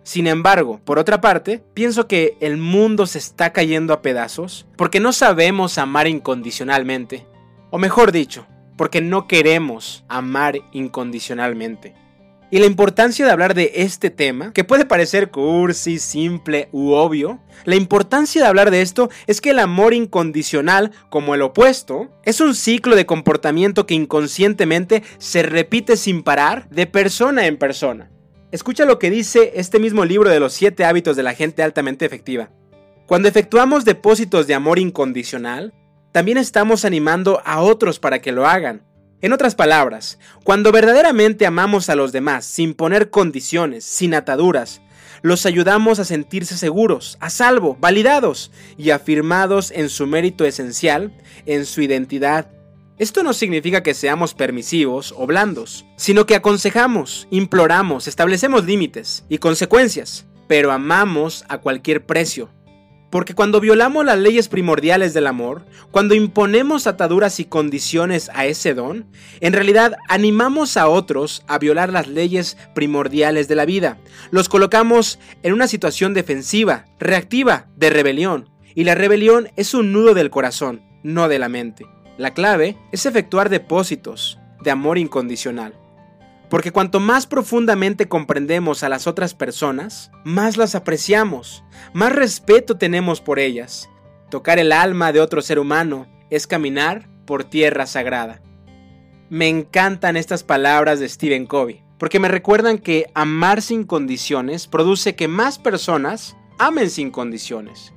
Sin 0.03 0.27
embargo, 0.27 0.79
por 0.85 0.99
otra 0.99 1.19
parte, 1.19 1.63
pienso 1.73 2.07
que 2.07 2.37
el 2.41 2.57
mundo 2.57 3.07
se 3.07 3.17
está 3.17 3.51
cayendo 3.53 3.91
a 3.91 4.03
pedazos 4.03 4.67
porque 4.75 4.99
no 4.99 5.13
sabemos 5.13 5.79
amar 5.79 6.07
incondicionalmente. 6.07 7.25
O 7.71 7.79
mejor 7.79 8.11
dicho, 8.11 8.45
porque 8.77 9.01
no 9.01 9.27
queremos 9.27 10.05
amar 10.09 10.59
incondicionalmente. 10.73 11.95
Y 12.53 12.59
la 12.59 12.65
importancia 12.65 13.25
de 13.25 13.31
hablar 13.31 13.53
de 13.53 13.71
este 13.75 14.09
tema, 14.09 14.51
que 14.51 14.65
puede 14.65 14.85
parecer 14.85 15.31
cursi, 15.31 15.99
simple 15.99 16.67
u 16.73 16.91
obvio, 16.91 17.39
la 17.63 17.77
importancia 17.77 18.41
de 18.41 18.47
hablar 18.47 18.71
de 18.71 18.81
esto 18.81 19.09
es 19.25 19.39
que 19.39 19.51
el 19.51 19.59
amor 19.59 19.93
incondicional, 19.93 20.91
como 21.09 21.33
el 21.33 21.43
opuesto, 21.43 22.09
es 22.25 22.41
un 22.41 22.53
ciclo 22.53 22.97
de 22.97 23.05
comportamiento 23.05 23.85
que 23.85 23.93
inconscientemente 23.93 25.01
se 25.17 25.43
repite 25.43 25.95
sin 25.95 26.23
parar 26.23 26.67
de 26.69 26.87
persona 26.87 27.47
en 27.47 27.55
persona. 27.57 28.11
Escucha 28.51 28.83
lo 28.83 28.99
que 28.99 29.09
dice 29.09 29.53
este 29.55 29.79
mismo 29.79 30.03
libro 30.03 30.29
de 30.29 30.41
los 30.41 30.51
7 30.51 30.83
hábitos 30.83 31.15
de 31.15 31.23
la 31.23 31.33
gente 31.33 31.63
altamente 31.63 32.05
efectiva. 32.05 32.49
Cuando 33.07 33.29
efectuamos 33.29 33.85
depósitos 33.85 34.45
de 34.45 34.55
amor 34.55 34.77
incondicional, 34.77 35.73
también 36.11 36.37
estamos 36.37 36.83
animando 36.83 37.41
a 37.45 37.61
otros 37.61 37.99
para 37.99 38.19
que 38.19 38.33
lo 38.33 38.45
hagan. 38.45 38.83
En 39.21 39.33
otras 39.33 39.53
palabras, 39.53 40.17
cuando 40.43 40.71
verdaderamente 40.71 41.45
amamos 41.45 41.89
a 41.89 41.95
los 41.95 42.11
demás 42.11 42.43
sin 42.43 42.73
poner 42.73 43.11
condiciones, 43.11 43.85
sin 43.85 44.15
ataduras, 44.15 44.81
los 45.21 45.45
ayudamos 45.45 45.99
a 45.99 46.05
sentirse 46.05 46.57
seguros, 46.57 47.17
a 47.19 47.29
salvo, 47.29 47.77
validados 47.79 48.51
y 48.79 48.89
afirmados 48.89 49.69
en 49.69 49.89
su 49.89 50.07
mérito 50.07 50.43
esencial, 50.43 51.13
en 51.45 51.67
su 51.67 51.83
identidad. 51.83 52.47
Esto 52.97 53.21
no 53.21 53.33
significa 53.33 53.83
que 53.83 53.93
seamos 53.93 54.33
permisivos 54.33 55.13
o 55.15 55.27
blandos, 55.27 55.85
sino 55.97 56.25
que 56.25 56.35
aconsejamos, 56.35 57.27
imploramos, 57.29 58.07
establecemos 58.07 58.65
límites 58.65 59.23
y 59.29 59.37
consecuencias, 59.37 60.25
pero 60.47 60.71
amamos 60.71 61.45
a 61.47 61.59
cualquier 61.59 62.07
precio, 62.07 62.49
porque 63.11 63.35
cuando 63.35 63.59
violamos 63.59 64.05
las 64.05 64.17
leyes 64.17 64.47
primordiales 64.47 65.13
del 65.13 65.27
amor, 65.27 65.65
cuando 65.91 66.15
imponemos 66.15 66.87
ataduras 66.87 67.39
y 67.39 67.45
condiciones 67.45 68.31
a 68.33 68.45
ese 68.45 68.73
don, 68.73 69.05
en 69.41 69.53
realidad 69.53 69.97
animamos 70.07 70.77
a 70.77 70.87
otros 70.87 71.43
a 71.47 71.59
violar 71.59 71.91
las 71.91 72.07
leyes 72.07 72.57
primordiales 72.73 73.49
de 73.49 73.55
la 73.55 73.65
vida. 73.65 73.97
Los 74.31 74.47
colocamos 74.47 75.19
en 75.43 75.53
una 75.53 75.67
situación 75.67 76.13
defensiva, 76.13 76.85
reactiva, 76.99 77.67
de 77.75 77.89
rebelión. 77.89 78.49
Y 78.73 78.85
la 78.85 78.95
rebelión 78.95 79.49
es 79.57 79.73
un 79.73 79.91
nudo 79.91 80.13
del 80.13 80.29
corazón, 80.29 80.81
no 81.03 81.27
de 81.27 81.37
la 81.37 81.49
mente. 81.49 81.85
La 82.17 82.33
clave 82.33 82.77
es 82.93 83.05
efectuar 83.05 83.49
depósitos 83.49 84.39
de 84.63 84.71
amor 84.71 84.97
incondicional. 84.97 85.80
Porque 86.51 86.73
cuanto 86.73 86.99
más 86.99 87.27
profundamente 87.27 88.09
comprendemos 88.09 88.83
a 88.83 88.89
las 88.89 89.07
otras 89.07 89.33
personas, 89.33 90.11
más 90.25 90.57
las 90.57 90.75
apreciamos, 90.75 91.63
más 91.93 92.11
respeto 92.11 92.75
tenemos 92.77 93.21
por 93.21 93.39
ellas. 93.39 93.89
Tocar 94.29 94.59
el 94.59 94.73
alma 94.73 95.13
de 95.13 95.21
otro 95.21 95.41
ser 95.41 95.59
humano 95.59 96.07
es 96.29 96.47
caminar 96.47 97.07
por 97.25 97.45
tierra 97.45 97.85
sagrada. 97.85 98.41
Me 99.29 99.47
encantan 99.47 100.17
estas 100.17 100.43
palabras 100.43 100.99
de 100.99 101.07
Stephen 101.07 101.45
Covey, 101.45 101.85
porque 101.97 102.19
me 102.19 102.27
recuerdan 102.27 102.79
que 102.79 103.09
amar 103.13 103.61
sin 103.61 103.85
condiciones 103.85 104.67
produce 104.67 105.15
que 105.15 105.29
más 105.29 105.57
personas 105.57 106.35
amen 106.59 106.89
sin 106.89 107.11
condiciones. 107.11 107.93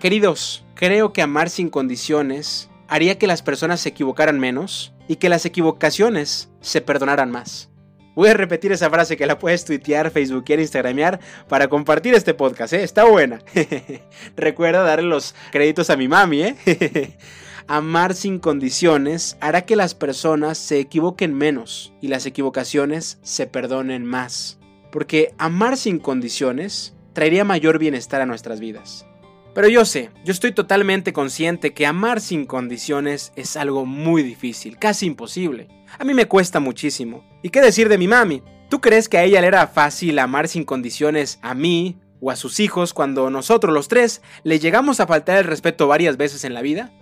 Queridos, 0.00 0.64
creo 0.74 1.12
que 1.12 1.20
amar 1.20 1.50
sin 1.50 1.68
condiciones 1.68 2.70
haría 2.88 3.18
que 3.18 3.26
las 3.26 3.42
personas 3.42 3.82
se 3.82 3.90
equivocaran 3.90 4.40
menos 4.40 4.94
y 5.06 5.16
que 5.16 5.28
las 5.28 5.44
equivocaciones 5.44 6.48
se 6.62 6.80
perdonaran 6.80 7.30
más. 7.30 7.68
Voy 8.14 8.28
a 8.28 8.34
repetir 8.34 8.70
esa 8.70 8.90
frase 8.90 9.16
que 9.16 9.26
la 9.26 9.38
puedes 9.38 9.64
tuitear, 9.64 10.10
facebookear, 10.10 10.60
instagramear 10.60 11.18
para 11.48 11.68
compartir 11.68 12.14
este 12.14 12.32
podcast, 12.32 12.72
¿eh? 12.72 12.84
Está 12.84 13.04
buena. 13.04 13.40
Recuerda 14.36 14.82
darle 14.82 15.08
los 15.08 15.34
créditos 15.50 15.90
a 15.90 15.96
mi 15.96 16.06
mami, 16.06 16.42
¿eh? 16.42 17.16
Amar 17.66 18.14
sin 18.14 18.38
condiciones 18.38 19.36
hará 19.40 19.62
que 19.62 19.74
las 19.74 19.94
personas 19.94 20.58
se 20.58 20.78
equivoquen 20.78 21.34
menos 21.34 21.92
y 22.00 22.08
las 22.08 22.26
equivocaciones 22.26 23.18
se 23.22 23.46
perdonen 23.46 24.04
más. 24.04 24.58
Porque 24.92 25.34
amar 25.38 25.76
sin 25.76 25.98
condiciones 25.98 26.94
traería 27.14 27.42
mayor 27.42 27.78
bienestar 27.78 28.20
a 28.20 28.26
nuestras 28.26 28.60
vidas. 28.60 29.06
Pero 29.54 29.68
yo 29.68 29.84
sé, 29.84 30.10
yo 30.24 30.32
estoy 30.32 30.52
totalmente 30.52 31.12
consciente 31.12 31.72
que 31.72 31.86
amar 31.86 32.20
sin 32.20 32.44
condiciones 32.44 33.32
es 33.34 33.56
algo 33.56 33.86
muy 33.86 34.22
difícil, 34.22 34.78
casi 34.78 35.06
imposible. 35.06 35.68
A 35.98 36.04
mí 36.04 36.14
me 36.14 36.26
cuesta 36.26 36.60
muchísimo. 36.60 37.24
¿Y 37.42 37.50
qué 37.50 37.60
decir 37.60 37.88
de 37.88 37.98
mi 37.98 38.08
mami? 38.08 38.42
¿Tú 38.68 38.80
crees 38.80 39.08
que 39.08 39.18
a 39.18 39.24
ella 39.24 39.40
le 39.40 39.46
era 39.46 39.66
fácil 39.66 40.18
amar 40.18 40.48
sin 40.48 40.64
condiciones 40.64 41.38
a 41.42 41.54
mí 41.54 42.00
o 42.20 42.30
a 42.30 42.36
sus 42.36 42.58
hijos 42.60 42.94
cuando 42.94 43.30
nosotros 43.30 43.72
los 43.72 43.88
tres 43.88 44.22
le 44.42 44.58
llegamos 44.58 45.00
a 45.00 45.06
faltar 45.06 45.38
el 45.38 45.44
respeto 45.44 45.86
varias 45.86 46.16
veces 46.16 46.44
en 46.44 46.54
la 46.54 46.62
vida? 46.62 46.92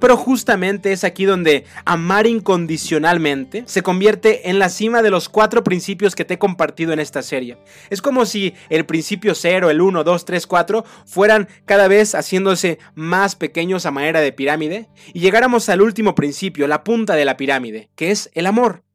Pero 0.00 0.16
justamente 0.16 0.92
es 0.92 1.04
aquí 1.04 1.24
donde 1.24 1.64
amar 1.84 2.26
incondicionalmente 2.26 3.64
se 3.66 3.82
convierte 3.82 4.50
en 4.50 4.58
la 4.58 4.68
cima 4.68 5.02
de 5.02 5.10
los 5.10 5.28
cuatro 5.28 5.64
principios 5.64 6.14
que 6.14 6.24
te 6.24 6.34
he 6.34 6.38
compartido 6.38 6.92
en 6.92 7.00
esta 7.00 7.22
serie. 7.22 7.58
Es 7.90 8.02
como 8.02 8.26
si 8.26 8.54
el 8.68 8.86
principio 8.86 9.34
0, 9.34 9.70
el 9.70 9.80
1, 9.80 10.04
2, 10.04 10.24
3, 10.24 10.46
4 10.46 10.84
fueran 11.06 11.48
cada 11.64 11.88
vez 11.88 12.14
haciéndose 12.14 12.78
más 12.94 13.36
pequeños 13.36 13.86
a 13.86 13.90
manera 13.90 14.20
de 14.20 14.32
pirámide 14.32 14.88
y 15.12 15.20
llegáramos 15.20 15.68
al 15.68 15.82
último 15.82 16.14
principio, 16.14 16.66
la 16.68 16.84
punta 16.84 17.14
de 17.14 17.24
la 17.24 17.36
pirámide, 17.36 17.90
que 17.96 18.10
es 18.10 18.30
el 18.34 18.46
amor. 18.46 18.87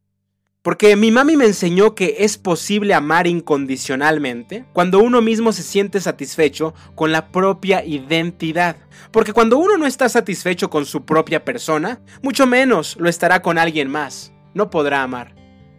Porque 0.63 0.95
mi 0.95 1.11
mami 1.11 1.35
me 1.35 1.43
enseñó 1.43 1.93
que 1.93 2.15
es 2.19 2.37
posible 2.37 2.93
amar 2.93 3.27
incondicionalmente 3.27 4.63
cuando 4.71 4.99
uno 4.99 5.21
mismo 5.21 5.51
se 5.51 5.61
siente 5.61 5.99
satisfecho 5.99 6.73
con 6.95 7.11
la 7.11 7.33
propia 7.33 7.83
identidad. 7.83 8.77
Porque 9.11 9.33
cuando 9.33 9.57
uno 9.57 9.77
no 9.77 9.85
está 9.85 10.07
satisfecho 10.07 10.69
con 10.69 10.85
su 10.85 11.03
propia 11.03 11.43
persona, 11.43 11.99
mucho 12.21 12.47
menos 12.47 12.95
lo 12.97 13.09
estará 13.09 13.41
con 13.41 13.57
alguien 13.57 13.91
más. 13.91 14.31
No 14.53 14.69
podrá 14.69 15.03
amar. 15.03 15.35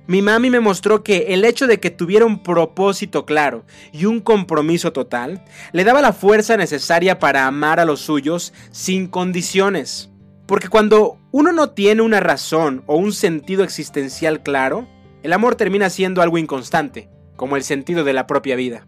Mi 0.06 0.20
mami 0.20 0.50
me 0.50 0.60
mostró 0.60 1.02
que 1.02 1.28
el 1.32 1.46
hecho 1.46 1.66
de 1.66 1.80
que 1.80 1.90
tuviera 1.90 2.26
un 2.26 2.42
propósito 2.42 3.24
claro 3.24 3.64
y 3.90 4.04
un 4.04 4.20
compromiso 4.20 4.92
total 4.92 5.46
le 5.72 5.84
daba 5.84 6.02
la 6.02 6.12
fuerza 6.12 6.58
necesaria 6.58 7.18
para 7.18 7.46
amar 7.46 7.80
a 7.80 7.86
los 7.86 8.00
suyos 8.00 8.52
sin 8.70 9.06
condiciones. 9.06 10.10
Porque 10.46 10.68
cuando 10.68 11.18
uno 11.32 11.52
no 11.52 11.70
tiene 11.70 12.02
una 12.02 12.20
razón 12.20 12.82
o 12.86 12.96
un 12.96 13.12
sentido 13.12 13.64
existencial 13.64 14.42
claro, 14.42 14.86
el 15.22 15.32
amor 15.32 15.54
termina 15.54 15.88
siendo 15.88 16.20
algo 16.20 16.36
inconstante, 16.36 17.08
como 17.36 17.56
el 17.56 17.64
sentido 17.64 18.04
de 18.04 18.12
la 18.12 18.26
propia 18.26 18.54
vida. 18.54 18.86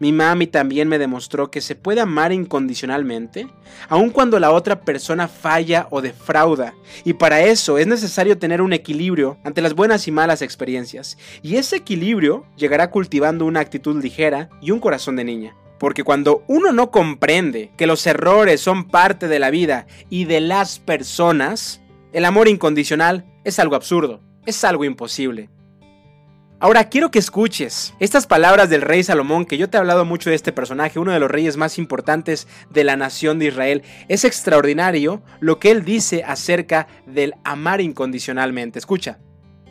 Mi 0.00 0.12
mami 0.12 0.46
también 0.46 0.88
me 0.88 0.98
demostró 0.98 1.50
que 1.50 1.60
se 1.60 1.74
puede 1.74 2.00
amar 2.00 2.32
incondicionalmente, 2.32 3.48
aun 3.88 4.10
cuando 4.10 4.38
la 4.38 4.52
otra 4.52 4.80
persona 4.82 5.26
falla 5.26 5.88
o 5.90 6.00
defrauda, 6.00 6.74
y 7.04 7.14
para 7.14 7.42
eso 7.42 7.78
es 7.78 7.86
necesario 7.86 8.38
tener 8.38 8.62
un 8.62 8.72
equilibrio 8.72 9.38
ante 9.44 9.60
las 9.60 9.74
buenas 9.74 10.06
y 10.06 10.12
malas 10.12 10.42
experiencias, 10.42 11.18
y 11.42 11.56
ese 11.56 11.76
equilibrio 11.76 12.46
llegará 12.56 12.90
cultivando 12.90 13.44
una 13.44 13.60
actitud 13.60 14.00
ligera 14.00 14.50
y 14.60 14.70
un 14.70 14.78
corazón 14.78 15.16
de 15.16 15.24
niña. 15.24 15.56
Porque 15.78 16.04
cuando 16.04 16.44
uno 16.48 16.72
no 16.72 16.90
comprende 16.90 17.70
que 17.76 17.86
los 17.86 18.06
errores 18.06 18.60
son 18.60 18.88
parte 18.88 19.28
de 19.28 19.38
la 19.38 19.50
vida 19.50 19.86
y 20.10 20.24
de 20.24 20.40
las 20.40 20.78
personas, 20.78 21.80
el 22.12 22.24
amor 22.24 22.48
incondicional 22.48 23.24
es 23.44 23.58
algo 23.58 23.76
absurdo, 23.76 24.20
es 24.46 24.64
algo 24.64 24.84
imposible. 24.84 25.50
Ahora 26.60 26.88
quiero 26.88 27.12
que 27.12 27.20
escuches 27.20 27.94
estas 28.00 28.26
palabras 28.26 28.68
del 28.68 28.82
rey 28.82 29.04
Salomón, 29.04 29.44
que 29.44 29.58
yo 29.58 29.70
te 29.70 29.76
he 29.76 29.80
hablado 29.80 30.04
mucho 30.04 30.30
de 30.30 30.34
este 30.34 30.50
personaje, 30.50 30.98
uno 30.98 31.12
de 31.12 31.20
los 31.20 31.30
reyes 31.30 31.56
más 31.56 31.78
importantes 31.78 32.48
de 32.70 32.82
la 32.82 32.96
nación 32.96 33.38
de 33.38 33.46
Israel. 33.46 33.82
Es 34.08 34.24
extraordinario 34.24 35.22
lo 35.38 35.60
que 35.60 35.70
él 35.70 35.84
dice 35.84 36.24
acerca 36.24 36.88
del 37.06 37.34
amar 37.44 37.80
incondicionalmente. 37.80 38.80
Escucha. 38.80 39.20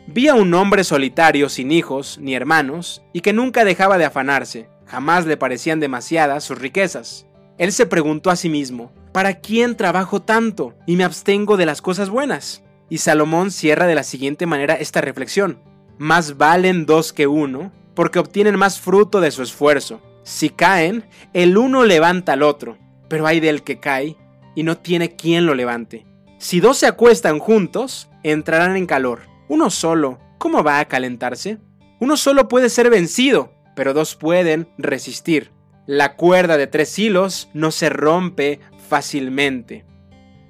Vi 0.06 0.28
a 0.28 0.34
un 0.34 0.54
hombre 0.54 0.82
solitario, 0.82 1.50
sin 1.50 1.72
hijos 1.72 2.16
ni 2.22 2.34
hermanos, 2.34 3.02
y 3.12 3.20
que 3.20 3.34
nunca 3.34 3.66
dejaba 3.66 3.98
de 3.98 4.06
afanarse 4.06 4.70
Jamás 4.88 5.26
le 5.26 5.36
parecían 5.36 5.80
demasiadas 5.80 6.44
sus 6.44 6.58
riquezas. 6.58 7.26
Él 7.58 7.72
se 7.72 7.86
preguntó 7.86 8.30
a 8.30 8.36
sí 8.36 8.48
mismo, 8.48 8.92
¿para 9.12 9.40
quién 9.40 9.76
trabajo 9.76 10.22
tanto 10.22 10.74
y 10.86 10.96
me 10.96 11.04
abstengo 11.04 11.56
de 11.56 11.66
las 11.66 11.82
cosas 11.82 12.08
buenas? 12.08 12.62
Y 12.88 12.98
Salomón 12.98 13.50
cierra 13.50 13.86
de 13.86 13.94
la 13.94 14.02
siguiente 14.02 14.46
manera 14.46 14.74
esta 14.74 15.00
reflexión. 15.00 15.60
Más 15.98 16.38
valen 16.38 16.86
dos 16.86 17.12
que 17.12 17.26
uno, 17.26 17.70
porque 17.94 18.18
obtienen 18.18 18.56
más 18.56 18.80
fruto 18.80 19.20
de 19.20 19.30
su 19.30 19.42
esfuerzo. 19.42 20.00
Si 20.22 20.48
caen, 20.50 21.04
el 21.34 21.58
uno 21.58 21.84
levanta 21.84 22.32
al 22.32 22.42
otro, 22.42 22.78
pero 23.08 23.26
hay 23.26 23.40
del 23.40 23.62
que 23.62 23.80
cae 23.80 24.16
y 24.54 24.62
no 24.62 24.78
tiene 24.78 25.16
quien 25.16 25.44
lo 25.44 25.54
levante. 25.54 26.06
Si 26.38 26.60
dos 26.60 26.78
se 26.78 26.86
acuestan 26.86 27.40
juntos, 27.40 28.08
entrarán 28.22 28.76
en 28.76 28.86
calor. 28.86 29.22
Uno 29.48 29.68
solo, 29.70 30.18
¿cómo 30.38 30.62
va 30.62 30.78
a 30.78 30.84
calentarse? 30.86 31.58
Uno 32.00 32.16
solo 32.16 32.46
puede 32.46 32.68
ser 32.68 32.88
vencido, 32.90 33.52
pero 33.78 33.94
dos 33.94 34.16
pueden 34.16 34.66
resistir. 34.76 35.52
La 35.86 36.16
cuerda 36.16 36.56
de 36.56 36.66
tres 36.66 36.98
hilos 36.98 37.48
no 37.54 37.70
se 37.70 37.88
rompe 37.88 38.58
fácilmente. 38.88 39.84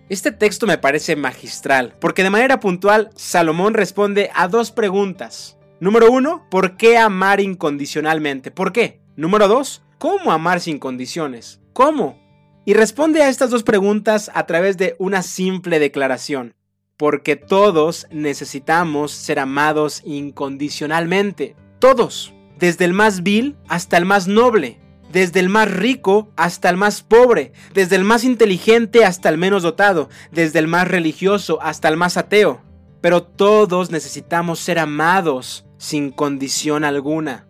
Este 0.09 0.33
texto 0.33 0.67
me 0.67 0.79
parece 0.79 1.15
magistral, 1.15 1.95
porque 2.01 2.23
de 2.23 2.31
manera 2.31 2.59
puntual 2.59 3.11
Salomón 3.17 3.75
responde 3.75 4.31
a 4.35 4.49
dos 4.49 4.71
preguntas. 4.71 5.59
Número 5.79 6.11
uno, 6.11 6.47
¿por 6.51 6.79
qué 6.79 6.97
amar 6.97 7.43
incondicionalmente? 7.43 8.51
¿Por 8.51 8.73
qué? 8.73 9.03
Número 9.15 9.47
dos, 9.47 9.83
¿cómo 9.99 10.33
amar 10.33 10.61
sin 10.61 10.79
condiciones? 10.79 11.61
¿Cómo? 11.75 12.19
Y 12.65 12.73
responde 12.73 13.23
a 13.23 13.29
estas 13.29 13.51
dos 13.51 13.63
preguntas 13.63 14.31
a 14.33 14.47
través 14.47 14.79
de 14.79 14.97
una 14.99 15.23
simple 15.23 15.79
declaración. 15.81 16.55
Porque 16.97 17.37
todos 17.37 18.07
necesitamos 18.11 19.13
ser 19.13 19.39
amados 19.39 20.01
incondicionalmente. 20.07 21.57
Todos 21.79 22.33
desde 22.59 22.85
el 22.85 22.93
más 22.93 23.23
vil 23.23 23.57
hasta 23.69 23.97
el 23.97 24.05
más 24.05 24.29
noble, 24.29 24.79
desde 25.13 25.41
el 25.41 25.49
más 25.49 25.71
rico 25.71 26.31
hasta 26.37 26.69
el 26.69 26.77
más 26.77 27.03
pobre, 27.03 27.53
desde 27.75 27.97
el 27.97 28.05
más 28.05 28.25
inteligente 28.25 29.05
hasta 29.05 29.29
el 29.29 29.39
menos 29.39 29.63
dotado, 29.63 30.09
desde 30.33 30.59
el 30.59 30.69
más 30.69 30.89
religioso 30.89 31.59
hasta 31.63 31.89
el 31.89 31.97
más 31.97 32.17
ateo. 32.17 32.63
Pero 33.01 33.23
todos 33.23 33.91
necesitamos 33.91 34.59
ser 34.59 34.79
amados 34.79 35.65
sin 35.79 36.11
condición 36.11 36.85
alguna. 36.85 37.47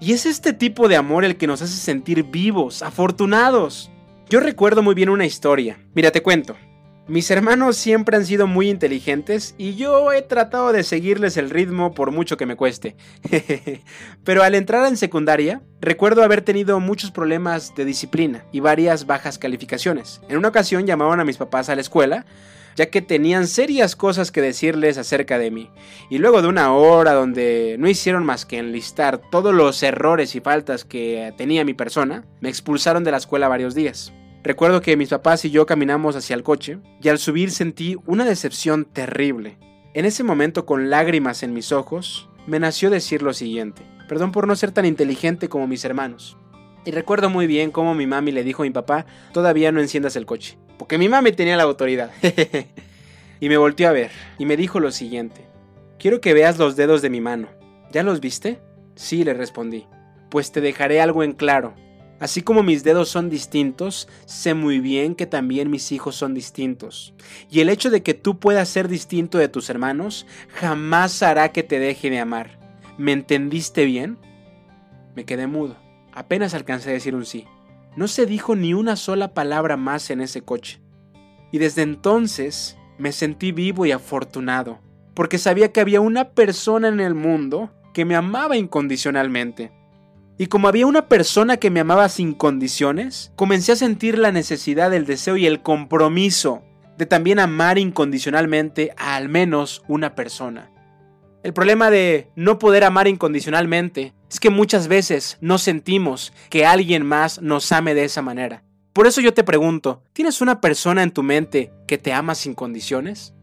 Y 0.00 0.12
es 0.12 0.26
este 0.26 0.52
tipo 0.52 0.88
de 0.88 0.96
amor 0.96 1.24
el 1.24 1.36
que 1.36 1.46
nos 1.46 1.62
hace 1.62 1.76
sentir 1.76 2.24
vivos, 2.24 2.82
afortunados. 2.82 3.90
Yo 4.28 4.40
recuerdo 4.40 4.82
muy 4.82 4.94
bien 4.94 5.08
una 5.08 5.26
historia. 5.26 5.78
Mira, 5.94 6.10
te 6.10 6.22
cuento. 6.22 6.56
Mis 7.06 7.30
hermanos 7.30 7.76
siempre 7.76 8.16
han 8.16 8.24
sido 8.24 8.46
muy 8.46 8.70
inteligentes 8.70 9.54
y 9.58 9.74
yo 9.74 10.10
he 10.10 10.22
tratado 10.22 10.72
de 10.72 10.82
seguirles 10.82 11.36
el 11.36 11.50
ritmo 11.50 11.92
por 11.92 12.12
mucho 12.12 12.38
que 12.38 12.46
me 12.46 12.56
cueste. 12.56 12.96
Pero 14.24 14.42
al 14.42 14.54
entrar 14.54 14.86
en 14.88 14.96
secundaria, 14.96 15.60
recuerdo 15.82 16.22
haber 16.22 16.40
tenido 16.40 16.80
muchos 16.80 17.10
problemas 17.10 17.74
de 17.74 17.84
disciplina 17.84 18.46
y 18.52 18.60
varias 18.60 19.04
bajas 19.04 19.38
calificaciones. 19.38 20.22
En 20.30 20.38
una 20.38 20.48
ocasión 20.48 20.86
llamaban 20.86 21.20
a 21.20 21.24
mis 21.24 21.36
papás 21.36 21.68
a 21.68 21.74
la 21.74 21.82
escuela 21.82 22.24
ya 22.76 22.86
que 22.86 23.02
tenían 23.02 23.46
serias 23.46 23.94
cosas 23.96 24.32
que 24.32 24.40
decirles 24.40 24.98
acerca 24.98 25.38
de 25.38 25.50
mí. 25.50 25.70
Y 26.10 26.18
luego 26.18 26.42
de 26.42 26.48
una 26.48 26.72
hora 26.74 27.12
donde 27.12 27.76
no 27.78 27.88
hicieron 27.88 28.24
más 28.24 28.46
que 28.46 28.58
enlistar 28.58 29.18
todos 29.18 29.54
los 29.54 29.82
errores 29.82 30.34
y 30.34 30.40
faltas 30.40 30.84
que 30.84 31.32
tenía 31.36 31.64
mi 31.64 31.74
persona, 31.74 32.24
me 32.40 32.48
expulsaron 32.48 33.04
de 33.04 33.12
la 33.12 33.18
escuela 33.18 33.46
varios 33.46 33.74
días. 33.74 34.12
Recuerdo 34.44 34.82
que 34.82 34.98
mis 34.98 35.08
papás 35.08 35.42
y 35.46 35.50
yo 35.50 35.64
caminamos 35.64 36.16
hacia 36.16 36.36
el 36.36 36.42
coche 36.42 36.78
y 37.02 37.08
al 37.08 37.18
subir 37.18 37.50
sentí 37.50 37.96
una 38.04 38.26
decepción 38.26 38.84
terrible. 38.84 39.56
En 39.94 40.04
ese 40.04 40.22
momento 40.22 40.66
con 40.66 40.90
lágrimas 40.90 41.42
en 41.42 41.54
mis 41.54 41.72
ojos, 41.72 42.28
me 42.46 42.60
nació 42.60 42.90
decir 42.90 43.22
lo 43.22 43.32
siguiente. 43.32 43.82
Perdón 44.06 44.32
por 44.32 44.46
no 44.46 44.54
ser 44.54 44.70
tan 44.70 44.84
inteligente 44.84 45.48
como 45.48 45.66
mis 45.66 45.86
hermanos. 45.86 46.36
Y 46.84 46.90
recuerdo 46.90 47.30
muy 47.30 47.46
bien 47.46 47.70
cómo 47.70 47.94
mi 47.94 48.06
mami 48.06 48.32
le 48.32 48.44
dijo 48.44 48.62
a 48.62 48.66
mi 48.66 48.70
papá, 48.70 49.06
todavía 49.32 49.72
no 49.72 49.80
enciendas 49.80 50.14
el 50.14 50.26
coche. 50.26 50.58
Porque 50.78 50.98
mi 50.98 51.08
mami 51.08 51.32
tenía 51.32 51.56
la 51.56 51.62
autoridad. 51.62 52.10
y 53.40 53.48
me 53.48 53.56
volteó 53.56 53.88
a 53.88 53.92
ver 53.92 54.10
y 54.36 54.44
me 54.44 54.58
dijo 54.58 54.78
lo 54.78 54.90
siguiente. 54.90 55.46
Quiero 55.98 56.20
que 56.20 56.34
veas 56.34 56.58
los 56.58 56.76
dedos 56.76 57.00
de 57.00 57.08
mi 57.08 57.22
mano. 57.22 57.48
¿Ya 57.92 58.02
los 58.02 58.20
viste? 58.20 58.60
Sí, 58.94 59.24
le 59.24 59.32
respondí. 59.32 59.86
Pues 60.28 60.52
te 60.52 60.60
dejaré 60.60 61.00
algo 61.00 61.22
en 61.22 61.32
claro. 61.32 61.72
Así 62.24 62.40
como 62.40 62.62
mis 62.62 62.84
dedos 62.84 63.10
son 63.10 63.28
distintos, 63.28 64.08
sé 64.24 64.54
muy 64.54 64.80
bien 64.80 65.14
que 65.14 65.26
también 65.26 65.70
mis 65.70 65.92
hijos 65.92 66.16
son 66.16 66.32
distintos. 66.32 67.12
Y 67.50 67.60
el 67.60 67.68
hecho 67.68 67.90
de 67.90 68.02
que 68.02 68.14
tú 68.14 68.38
puedas 68.38 68.66
ser 68.70 68.88
distinto 68.88 69.36
de 69.36 69.50
tus 69.50 69.68
hermanos 69.68 70.26
jamás 70.48 71.22
hará 71.22 71.52
que 71.52 71.62
te 71.62 71.78
deje 71.78 72.08
de 72.08 72.20
amar. 72.20 72.58
¿Me 72.96 73.12
entendiste 73.12 73.84
bien? 73.84 74.16
Me 75.14 75.26
quedé 75.26 75.46
mudo. 75.46 75.76
Apenas 76.14 76.54
alcancé 76.54 76.88
a 76.88 76.94
decir 76.94 77.14
un 77.14 77.26
sí. 77.26 77.44
No 77.94 78.08
se 78.08 78.24
dijo 78.24 78.56
ni 78.56 78.72
una 78.72 78.96
sola 78.96 79.34
palabra 79.34 79.76
más 79.76 80.08
en 80.08 80.22
ese 80.22 80.40
coche. 80.40 80.80
Y 81.52 81.58
desde 81.58 81.82
entonces 81.82 82.78
me 82.96 83.12
sentí 83.12 83.52
vivo 83.52 83.84
y 83.84 83.92
afortunado, 83.92 84.78
porque 85.12 85.36
sabía 85.36 85.72
que 85.72 85.80
había 85.82 86.00
una 86.00 86.30
persona 86.30 86.88
en 86.88 87.00
el 87.00 87.14
mundo 87.14 87.70
que 87.92 88.06
me 88.06 88.16
amaba 88.16 88.56
incondicionalmente. 88.56 89.72
Y 90.36 90.46
como 90.48 90.66
había 90.66 90.86
una 90.86 91.08
persona 91.08 91.58
que 91.58 91.70
me 91.70 91.80
amaba 91.80 92.08
sin 92.08 92.34
condiciones, 92.34 93.32
comencé 93.36 93.72
a 93.72 93.76
sentir 93.76 94.18
la 94.18 94.32
necesidad, 94.32 94.92
el 94.92 95.06
deseo 95.06 95.36
y 95.36 95.46
el 95.46 95.62
compromiso 95.62 96.62
de 96.98 97.06
también 97.06 97.38
amar 97.38 97.78
incondicionalmente 97.78 98.92
a 98.96 99.14
al 99.14 99.28
menos 99.28 99.82
una 99.86 100.14
persona. 100.14 100.70
El 101.44 101.52
problema 101.52 101.90
de 101.90 102.30
no 102.34 102.58
poder 102.58 102.84
amar 102.84 103.06
incondicionalmente 103.06 104.14
es 104.30 104.40
que 104.40 104.50
muchas 104.50 104.88
veces 104.88 105.36
no 105.40 105.58
sentimos 105.58 106.32
que 106.50 106.66
alguien 106.66 107.06
más 107.06 107.40
nos 107.40 107.70
ame 107.70 107.94
de 107.94 108.04
esa 108.04 108.22
manera. 108.22 108.64
Por 108.92 109.06
eso 109.06 109.20
yo 109.20 109.34
te 109.34 109.44
pregunto, 109.44 110.02
¿tienes 110.12 110.40
una 110.40 110.60
persona 110.60 111.02
en 111.02 111.10
tu 111.10 111.22
mente 111.22 111.70
que 111.86 111.98
te 111.98 112.12
ama 112.12 112.34
sin 112.34 112.54
condiciones? 112.54 113.34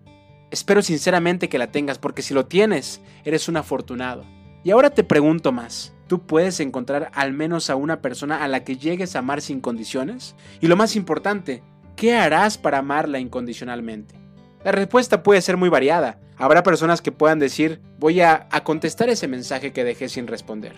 Espero 0.49 0.81
sinceramente 0.81 1.47
que 1.47 1.57
la 1.57 1.71
tengas 1.71 1.99
porque 1.99 2.21
si 2.21 2.33
lo 2.33 2.47
tienes, 2.47 3.01
eres 3.23 3.47
un 3.47 3.57
afortunado. 3.57 4.25
Y 4.63 4.71
ahora 4.71 4.89
te 4.89 5.03
pregunto 5.03 5.51
más, 5.51 5.93
¿tú 6.11 6.25
puedes 6.25 6.59
encontrar 6.59 7.09
al 7.13 7.31
menos 7.31 7.69
a 7.69 7.77
una 7.77 8.01
persona 8.01 8.43
a 8.43 8.49
la 8.49 8.65
que 8.65 8.75
llegues 8.75 9.15
a 9.15 9.19
amar 9.19 9.39
sin 9.39 9.61
condiciones? 9.61 10.35
Y 10.59 10.67
lo 10.67 10.75
más 10.75 10.97
importante, 10.97 11.63
¿qué 11.95 12.15
harás 12.15 12.57
para 12.57 12.79
amarla 12.79 13.19
incondicionalmente? 13.19 14.19
La 14.65 14.73
respuesta 14.73 15.23
puede 15.23 15.41
ser 15.41 15.55
muy 15.55 15.69
variada. 15.69 16.19
Habrá 16.35 16.63
personas 16.63 17.01
que 17.01 17.13
puedan 17.13 17.39
decir, 17.39 17.79
voy 17.97 18.19
a, 18.19 18.49
contestar 18.65 19.07
ese 19.07 19.29
mensaje 19.29 19.71
que 19.71 19.85
dejé 19.85 20.09
sin 20.09 20.27
responder. 20.27 20.73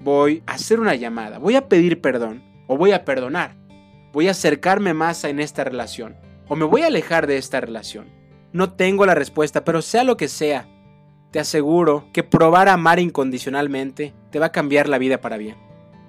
Voy 0.00 0.42
a 0.48 0.54
hacer 0.54 0.80
una 0.80 0.96
llamada, 0.96 1.38
voy 1.38 1.54
a 1.54 1.68
pedir 1.68 2.00
perdón 2.00 2.42
o 2.66 2.76
voy 2.76 2.90
a 2.90 3.04
perdonar. 3.04 3.54
Voy 4.12 4.26
a 4.26 4.32
acercarme 4.32 4.94
más 4.94 5.22
en 5.22 5.38
esta 5.38 5.62
relación 5.62 6.16
o 6.48 6.56
me 6.56 6.64
voy 6.64 6.82
a 6.82 6.88
alejar 6.88 7.28
de 7.28 7.36
esta 7.36 7.60
relación. 7.60 8.08
No 8.52 8.72
tengo 8.72 9.06
la 9.06 9.14
respuesta, 9.14 9.64
pero 9.64 9.80
sea 9.80 10.02
lo 10.02 10.16
que 10.16 10.26
sea, 10.26 10.66
te 11.30 11.38
aseguro 11.38 12.08
que 12.12 12.24
probar 12.24 12.68
a 12.68 12.72
amar 12.72 12.98
incondicionalmente 12.98 14.12
te 14.32 14.40
va 14.40 14.46
a 14.46 14.52
cambiar 14.52 14.88
la 14.88 14.98
vida 14.98 15.20
para 15.20 15.36
bien. 15.36 15.56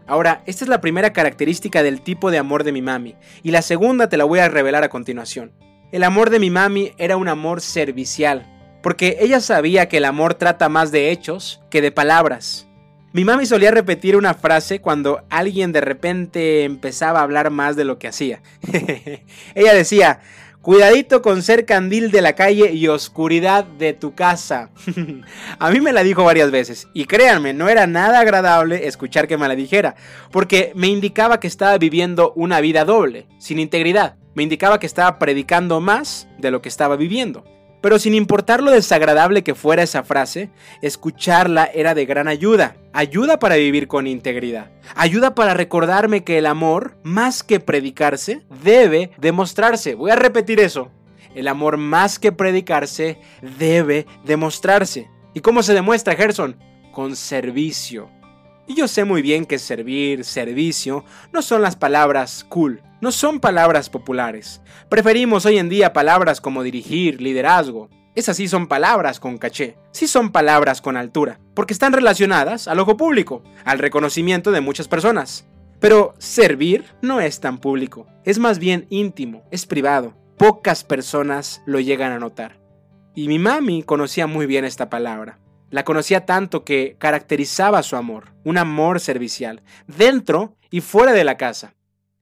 Ahora, 0.08 0.42
esta 0.48 0.66
es 0.66 0.70
la 0.70 0.82
primera 0.82 1.14
característica 1.14 1.84
del 1.84 2.02
tipo 2.02 2.32
de 2.32 2.38
amor 2.40 2.64
de 2.64 2.72
mi 2.72 2.82
mami, 2.82 3.16
y 3.44 3.52
la 3.52 3.62
segunda 3.62 4.10
te 4.10 4.18
la 4.18 4.26
voy 4.26 4.40
a 4.40 4.50
revelar 4.50 4.84
a 4.84 4.90
continuación. 4.90 5.52
El 5.92 6.04
amor 6.04 6.30
de 6.30 6.40
mi 6.40 6.50
mami 6.50 6.94
era 6.98 7.18
un 7.18 7.28
amor 7.28 7.62
servicial, 7.62 8.50
porque 8.82 9.18
ella 9.22 9.40
sabía 9.40 9.88
que 9.88 9.98
el 9.98 10.06
amor 10.06 10.34
trata 10.34 10.68
más 10.68 10.92
de 10.92 11.12
hechos 11.12 11.62
que 11.70 11.82
de 11.82 11.92
palabras. 11.92 12.68
Mi 13.14 13.24
mami 13.24 13.46
solía 13.46 13.70
repetir 13.70 14.18
una 14.18 14.34
frase 14.34 14.82
cuando 14.82 15.24
alguien 15.30 15.72
de 15.72 15.82
repente 15.82 16.64
empezaba 16.64 17.20
a 17.20 17.24
hablar 17.24 17.52
más 17.52 17.76
de 17.76 17.86
lo 17.86 18.00
que 18.00 18.08
hacía. 18.08 18.42
ella 19.56 19.74
decía, 19.74 20.20
Cuidadito 20.64 21.22
con 21.22 21.44
ser 21.44 21.66
candil 21.66 22.10
de 22.10 22.22
la 22.22 22.36
calle 22.36 22.72
y 22.72 22.88
oscuridad 22.88 23.66
de 23.66 23.92
tu 23.92 24.16
casa. 24.16 24.70
a 25.60 25.70
mí 25.70 25.82
me 25.82 25.92
la 25.92 26.04
dijo 26.04 26.24
varias 26.24 26.52
veces 26.52 26.88
y 26.94 27.04
créanme, 27.04 27.54
no 27.54 27.68
era 27.68 27.86
nada 27.86 28.22
agradable 28.22 28.88
escuchar 28.88 29.28
que 29.28 29.38
me 29.38 29.50
la 29.50 29.56
dijera, 29.56 29.96
porque 30.32 30.72
me 30.74 30.88
indicaba 30.88 31.42
que 31.42 31.48
estaba 31.48 31.78
viviendo 31.78 32.32
una 32.38 32.62
vida 32.62 32.86
doble, 32.86 33.28
sin 33.40 33.60
integridad 33.60 34.16
me 34.36 34.44
indicaba 34.44 34.80
que 34.80 34.88
estaba 34.88 35.20
predicando 35.20 35.80
más 35.80 36.28
de 36.38 36.52
lo 36.52 36.62
que 36.62 36.70
estaba 36.70 36.96
viviendo. 36.96 37.44
Pero 37.84 38.00
sin 38.00 38.14
importar 38.14 38.64
lo 38.64 38.72
desagradable 38.72 39.44
que 39.44 39.56
fuera 39.56 39.84
esa 39.84 40.04
frase, 40.04 40.50
escucharla 40.82 41.66
era 41.66 41.94
de 41.94 42.06
gran 42.06 42.30
ayuda. 42.30 42.78
Ayuda 42.94 43.40
para 43.40 43.58
vivir 43.58 43.90
con 43.90 44.08
integridad. 44.08 44.72
Ayuda 44.96 45.36
para 45.36 45.54
recordarme 45.54 46.24
que 46.24 46.38
el 46.38 46.46
amor, 46.46 46.96
más 47.04 47.44
que 47.44 47.60
predicarse, 47.60 48.42
debe 48.64 49.12
demostrarse. 49.18 49.96
Voy 49.96 50.12
a 50.12 50.16
repetir 50.16 50.62
eso. 50.62 50.92
El 51.36 51.50
amor 51.50 51.76
más 51.76 52.20
que 52.20 52.32
predicarse 52.32 53.20
debe 53.60 54.06
demostrarse. 54.24 55.10
¿Y 55.34 55.42
cómo 55.42 55.62
se 55.62 55.74
demuestra, 55.74 56.16
Gerson? 56.16 56.56
Con 56.94 57.18
servicio. 57.18 58.10
Y 58.66 58.76
yo 58.76 58.88
sé 58.88 59.04
muy 59.04 59.22
bien 59.22 59.46
que 59.46 59.60
servir, 59.60 60.24
servicio, 60.24 61.04
no 61.34 61.42
son 61.42 61.62
las 61.62 61.76
palabras 61.76 62.46
cool, 62.48 62.82
no 63.02 63.12
son 63.12 63.42
palabras 63.42 63.90
populares. 63.90 64.62
Preferimos 64.88 65.46
hoy 65.46 65.58
en 65.58 65.68
día 65.68 65.92
palabras 65.92 66.40
como 66.40 66.64
dirigir, 66.64 67.22
liderazgo. 67.22 67.90
Esas 68.16 68.38
sí 68.38 68.48
son 68.48 68.68
palabras 68.68 69.20
con 69.20 69.38
caché, 69.38 69.76
sí 69.92 70.08
son 70.08 70.32
palabras 70.32 70.82
con 70.82 70.96
altura, 70.96 71.40
porque 71.56 71.74
están 71.74 71.92
relacionadas 71.92 72.70
al 72.70 72.80
ojo 72.80 72.96
público, 72.96 73.44
al 73.66 73.80
reconocimiento 73.80 74.52
de 74.52 74.62
muchas 74.62 74.88
personas. 74.88 75.46
Pero 75.82 76.14
servir 76.18 76.86
no 77.02 77.20
es 77.20 77.42
tan 77.42 77.58
público, 77.58 78.08
es 78.24 78.40
más 78.40 78.60
bien 78.60 78.86
íntimo, 78.90 79.44
es 79.52 79.66
privado. 79.66 80.14
Pocas 80.38 80.86
personas 80.86 81.62
lo 81.66 81.82
llegan 81.82 82.14
a 82.14 82.20
notar. 82.20 82.62
Y 83.14 83.28
mi 83.28 83.40
mami 83.40 83.84
conocía 83.84 84.26
muy 84.26 84.46
bien 84.46 84.64
esta 84.64 84.90
palabra. 84.90 85.40
La 85.74 85.84
conocía 85.84 86.28
tanto 86.28 86.64
que 86.64 86.98
caracterizaba 87.00 87.82
su 87.82 87.96
amor, 87.96 88.26
un 88.44 88.60
amor 88.60 89.00
servicial, 89.00 89.64
dentro 89.88 90.56
y 90.70 90.82
fuera 90.82 91.14
de 91.14 91.24
la 91.24 91.36
casa. 91.36 91.74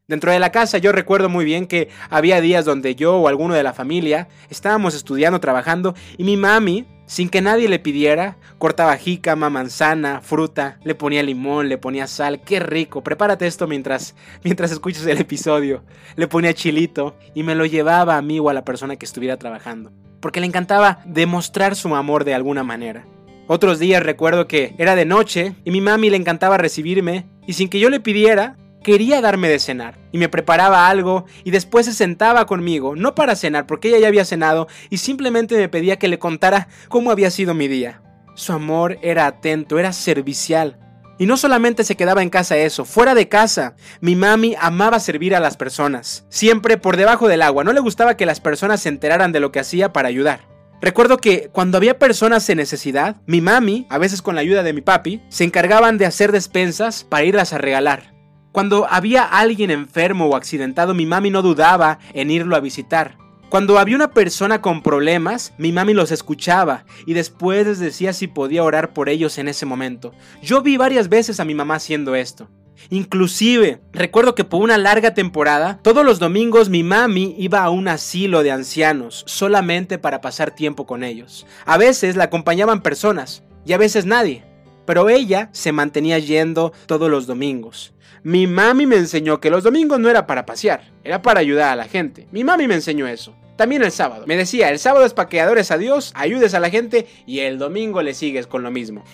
Dentro 0.08 0.32
de 0.32 0.40
la 0.40 0.54
casa 0.54 0.78
yo 0.78 0.94
recuerdo 0.94 1.28
muy 1.28 1.44
bien 1.44 1.68
que 1.68 1.90
había 2.10 2.40
días 2.40 2.64
donde 2.64 2.96
yo 2.96 3.18
o 3.18 3.28
alguno 3.28 3.54
de 3.54 3.64
la 3.64 3.74
familia 3.74 4.30
estábamos 4.50 4.96
estudiando, 4.96 5.42
trabajando 5.42 5.96
y 6.18 6.24
mi 6.24 6.38
mami, 6.38 6.88
sin 7.08 7.28
que 7.28 7.42
nadie 7.42 7.68
le 7.68 7.80
pidiera, 7.80 8.38
cortaba 8.58 8.96
jícama, 8.96 9.50
manzana, 9.50 10.22
fruta, 10.22 10.80
le 10.86 10.96
ponía 10.96 11.22
limón, 11.22 11.68
le 11.68 11.78
ponía 11.78 12.08
sal, 12.08 12.44
qué 12.46 12.62
rico, 12.62 13.04
prepárate 13.04 13.48
esto 13.48 13.68
mientras, 13.68 14.16
mientras 14.46 14.72
escuchas 14.72 15.06
el 15.08 15.18
episodio, 15.20 15.84
le 16.16 16.30
ponía 16.30 16.54
chilito 16.54 17.18
y 17.36 17.44
me 17.44 17.56
lo 17.56 17.66
llevaba 17.66 18.16
a 18.16 18.22
mí 18.22 18.40
o 18.40 18.48
a 18.48 18.54
la 18.54 18.64
persona 18.64 18.96
que 18.96 19.06
estuviera 19.06 19.36
trabajando, 19.36 19.92
porque 20.22 20.40
le 20.40 20.48
encantaba 20.48 21.00
demostrar 21.04 21.76
su 21.76 21.94
amor 21.94 22.24
de 22.24 22.34
alguna 22.34 22.64
manera. 22.64 23.06
Otros 23.54 23.80
días 23.80 24.02
recuerdo 24.02 24.48
que 24.48 24.76
era 24.78 24.96
de 24.96 25.04
noche 25.04 25.56
y 25.66 25.72
mi 25.72 25.82
mami 25.82 26.10
le 26.10 26.16
encantaba 26.16 26.58
recibirme 26.58 27.26
y 27.46 27.52
sin 27.52 27.68
que 27.68 27.82
yo 27.82 27.90
le 27.90 28.00
pidiera, 28.00 28.56
quería 28.82 29.20
darme 29.20 29.50
de 29.50 29.60
cenar 29.60 30.00
y 30.14 30.20
me 30.20 30.30
preparaba 30.30 30.88
algo 30.88 31.26
y 31.44 31.52
después 31.52 31.86
se 31.86 31.92
sentaba 31.92 32.46
conmigo, 32.46 32.96
no 32.96 33.14
para 33.14 33.36
cenar 33.36 33.68
porque 33.68 33.90
ella 33.90 34.00
ya 34.00 34.08
había 34.08 34.24
cenado 34.24 34.70
y 34.90 35.00
simplemente 35.00 35.58
me 35.58 35.68
pedía 35.68 36.00
que 36.00 36.08
le 36.08 36.18
contara 36.18 36.70
cómo 36.88 37.12
había 37.12 37.30
sido 37.30 37.54
mi 37.54 37.68
día. 37.68 38.02
Su 38.36 38.54
amor 38.54 38.98
era 39.02 39.26
atento, 39.26 39.80
era 39.80 39.92
servicial. 39.92 40.80
Y 41.20 41.26
no 41.26 41.36
solamente 41.36 41.84
se 41.84 41.98
quedaba 41.98 42.24
en 42.24 42.30
casa 42.30 42.56
eso, 42.56 42.86
fuera 42.86 43.16
de 43.16 43.28
casa, 43.28 43.76
mi 44.00 44.16
mami 44.16 44.56
amaba 44.62 44.98
servir 45.02 45.36
a 45.36 45.42
las 45.42 45.58
personas, 45.58 46.24
siempre 46.30 46.78
por 46.78 46.96
debajo 46.96 47.28
del 47.28 47.42
agua, 47.42 47.66
no 47.66 47.74
le 47.74 47.82
gustaba 47.82 48.16
que 48.16 48.26
las 48.26 48.40
personas 48.40 48.82
se 48.82 48.88
enteraran 48.88 49.34
de 49.34 49.42
lo 49.42 49.52
que 49.52 49.60
hacía 49.60 49.92
para 49.92 50.08
ayudar. 50.08 50.51
Recuerdo 50.82 51.18
que 51.18 51.50
cuando 51.52 51.78
había 51.78 52.00
personas 52.00 52.50
en 52.50 52.58
necesidad, 52.58 53.18
mi 53.28 53.40
mami, 53.40 53.86
a 53.90 54.00
veces 54.00 54.24
con 54.24 54.34
la 54.34 54.42
ayuda 54.42 54.64
de 54.64 54.74
mi 54.74 54.82
papi, 54.82 55.22
se 55.30 55.44
encargaban 55.44 56.00
de 56.00 56.08
hacer 56.08 56.32
despensas 56.32 57.04
para 57.04 57.24
irlas 57.24 57.54
a 57.54 57.60
regalar. 57.60 58.16
Cuando 58.52 58.88
había 58.90 59.24
alguien 59.24 59.70
enfermo 59.70 60.26
o 60.26 60.36
accidentado, 60.36 60.96
mi 60.96 61.06
mami 61.06 61.30
no 61.30 61.44
dudaba 61.44 62.00
en 62.14 62.32
irlo 62.32 62.56
a 62.56 62.62
visitar. 62.62 63.16
Cuando 63.50 63.78
había 63.78 63.96
una 63.96 64.12
persona 64.12 64.62
con 64.62 64.82
problemas, 64.82 65.54
mi 65.60 65.72
mami 65.72 65.94
los 65.94 66.12
escuchaba 66.12 66.86
y 67.06 67.14
después 67.14 67.68
les 67.68 67.80
decía 67.80 68.12
si 68.12 68.26
podía 68.28 68.64
orar 68.64 68.92
por 68.92 69.08
ellos 69.08 69.38
en 69.38 69.50
ese 69.50 69.68
momento. 69.68 70.14
Yo 70.42 70.64
vi 70.64 70.78
varias 70.78 71.10
veces 71.10 71.40
a 71.40 71.46
mi 71.46 71.54
mamá 71.54 71.76
haciendo 71.76 72.16
esto. 72.16 72.50
Inclusive, 72.90 73.80
recuerdo 73.94 74.36
que 74.36 74.44
por 74.44 74.62
una 74.62 74.78
larga 74.78 75.14
temporada, 75.14 75.80
todos 75.82 76.06
los 76.06 76.20
domingos 76.20 76.70
mi 76.70 76.84
mami 76.84 77.36
iba 77.38 77.64
a 77.64 77.70
un 77.70 77.88
asilo 77.88 78.44
de 78.44 78.52
ancianos 78.52 79.24
solamente 79.28 79.98
para 79.98 80.22
pasar 80.22 80.52
tiempo 80.52 80.86
con 80.86 81.04
ellos. 81.04 81.46
A 81.66 81.78
veces 81.78 82.16
la 82.16 82.26
acompañaban 82.26 82.82
personas 82.82 83.44
y 83.66 83.74
a 83.74 83.78
veces 83.78 84.06
nadie, 84.06 84.44
pero 84.86 85.10
ella 85.10 85.50
se 85.52 85.72
mantenía 85.72 86.20
yendo 86.20 86.74
todos 86.86 87.10
los 87.10 87.28
domingos. 87.28 87.94
Mi 88.24 88.46
mami 88.46 88.86
me 88.86 88.98
enseñó 88.98 89.40
que 89.40 89.50
los 89.50 89.64
domingos 89.64 90.00
no 90.00 90.10
era 90.10 90.28
para 90.28 90.46
pasear, 90.46 90.92
era 91.04 91.22
para 91.22 91.40
ayudar 91.40 91.72
a 91.72 91.76
la 91.76 91.88
gente. 91.88 92.28
Mi 92.32 92.44
mami 92.44 92.68
me 92.68 92.76
enseñó 92.76 93.08
eso. 93.08 93.36
También 93.56 93.84
el 93.84 93.92
sábado. 93.92 94.26
Me 94.26 94.38
decía, 94.38 94.72
el 94.72 94.80
sábado 94.80 95.06
es 95.06 95.14
para 95.14 95.30
que 95.30 95.40
adores 95.40 95.70
a 95.72 95.78
Dios, 95.78 96.12
ayudes 96.16 96.54
a 96.54 96.60
la 96.60 96.70
gente 96.70 97.08
y 97.28 97.40
el 97.40 97.60
domingo 97.60 98.02
le 98.02 98.14
sigues 98.14 98.48
con 98.48 98.64
lo 98.64 98.72
mismo. 98.72 99.04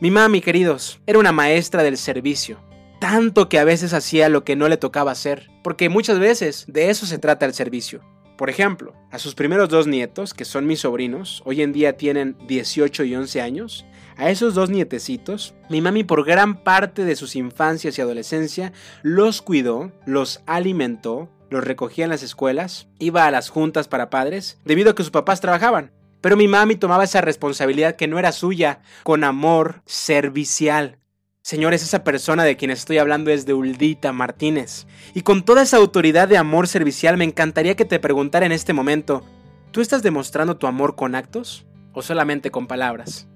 Mi 0.00 0.10
mami, 0.10 0.40
queridos, 0.40 0.98
era 1.06 1.20
una 1.20 1.30
maestra 1.30 1.84
del 1.84 1.96
servicio. 1.96 2.58
Tanto 3.00 3.48
que 3.48 3.60
a 3.60 3.64
veces 3.64 3.92
hacía 3.94 4.28
lo 4.28 4.42
que 4.42 4.56
no 4.56 4.68
le 4.68 4.76
tocaba 4.76 5.12
hacer, 5.12 5.50
porque 5.62 5.88
muchas 5.88 6.18
veces 6.18 6.64
de 6.66 6.90
eso 6.90 7.06
se 7.06 7.18
trata 7.18 7.46
el 7.46 7.54
servicio. 7.54 8.00
Por 8.36 8.50
ejemplo, 8.50 8.92
a 9.12 9.20
sus 9.20 9.36
primeros 9.36 9.68
dos 9.68 9.86
nietos, 9.86 10.34
que 10.34 10.44
son 10.44 10.66
mis 10.66 10.80
sobrinos, 10.80 11.42
hoy 11.44 11.62
en 11.62 11.72
día 11.72 11.96
tienen 11.96 12.36
18 12.48 13.04
y 13.04 13.14
11 13.14 13.40
años, 13.40 13.86
a 14.16 14.30
esos 14.30 14.54
dos 14.54 14.68
nietecitos, 14.68 15.54
mi 15.70 15.80
mami 15.80 16.02
por 16.02 16.24
gran 16.24 16.64
parte 16.64 17.04
de 17.04 17.14
sus 17.14 17.36
infancias 17.36 17.96
y 17.96 18.00
adolescencia 18.00 18.72
los 19.02 19.42
cuidó, 19.42 19.92
los 20.06 20.40
alimentó, 20.46 21.28
los 21.50 21.62
recogía 21.62 22.04
en 22.04 22.10
las 22.10 22.24
escuelas, 22.24 22.88
iba 22.98 23.26
a 23.26 23.30
las 23.30 23.48
juntas 23.48 23.86
para 23.86 24.10
padres, 24.10 24.58
debido 24.64 24.90
a 24.90 24.94
que 24.96 25.04
sus 25.04 25.12
papás 25.12 25.40
trabajaban. 25.40 25.92
Pero 26.24 26.38
mi 26.38 26.48
mami 26.48 26.76
tomaba 26.76 27.04
esa 27.04 27.20
responsabilidad 27.20 27.96
que 27.96 28.08
no 28.08 28.18
era 28.18 28.32
suya, 28.32 28.80
con 29.02 29.24
amor 29.24 29.82
servicial. 29.84 30.96
Señores, 31.42 31.82
esa 31.82 32.02
persona 32.02 32.44
de 32.44 32.56
quien 32.56 32.70
estoy 32.70 32.96
hablando 32.96 33.30
es 33.30 33.44
de 33.44 33.52
Uldita 33.52 34.10
Martínez. 34.14 34.86
Y 35.12 35.20
con 35.20 35.44
toda 35.44 35.64
esa 35.64 35.76
autoridad 35.76 36.26
de 36.26 36.38
amor 36.38 36.66
servicial 36.66 37.18
me 37.18 37.24
encantaría 37.24 37.76
que 37.76 37.84
te 37.84 38.00
preguntara 38.00 38.46
en 38.46 38.52
este 38.52 38.72
momento, 38.72 39.22
¿tú 39.70 39.82
estás 39.82 40.02
demostrando 40.02 40.56
tu 40.56 40.66
amor 40.66 40.96
con 40.96 41.14
actos 41.14 41.66
o 41.92 42.00
solamente 42.00 42.50
con 42.50 42.68
palabras? 42.68 43.28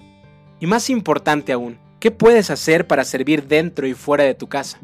Y 0.59 0.66
más 0.66 0.89
importante 0.89 1.53
aún, 1.53 1.78
¿qué 2.01 2.11
puedes 2.11 2.51
hacer 2.51 2.86
para 2.86 3.05
servir 3.05 3.49
dentro 3.49 3.86
y 3.86 3.93
fuera 3.93 4.24
de 4.24 4.34
tu 4.34 4.49
casa? 4.49 4.80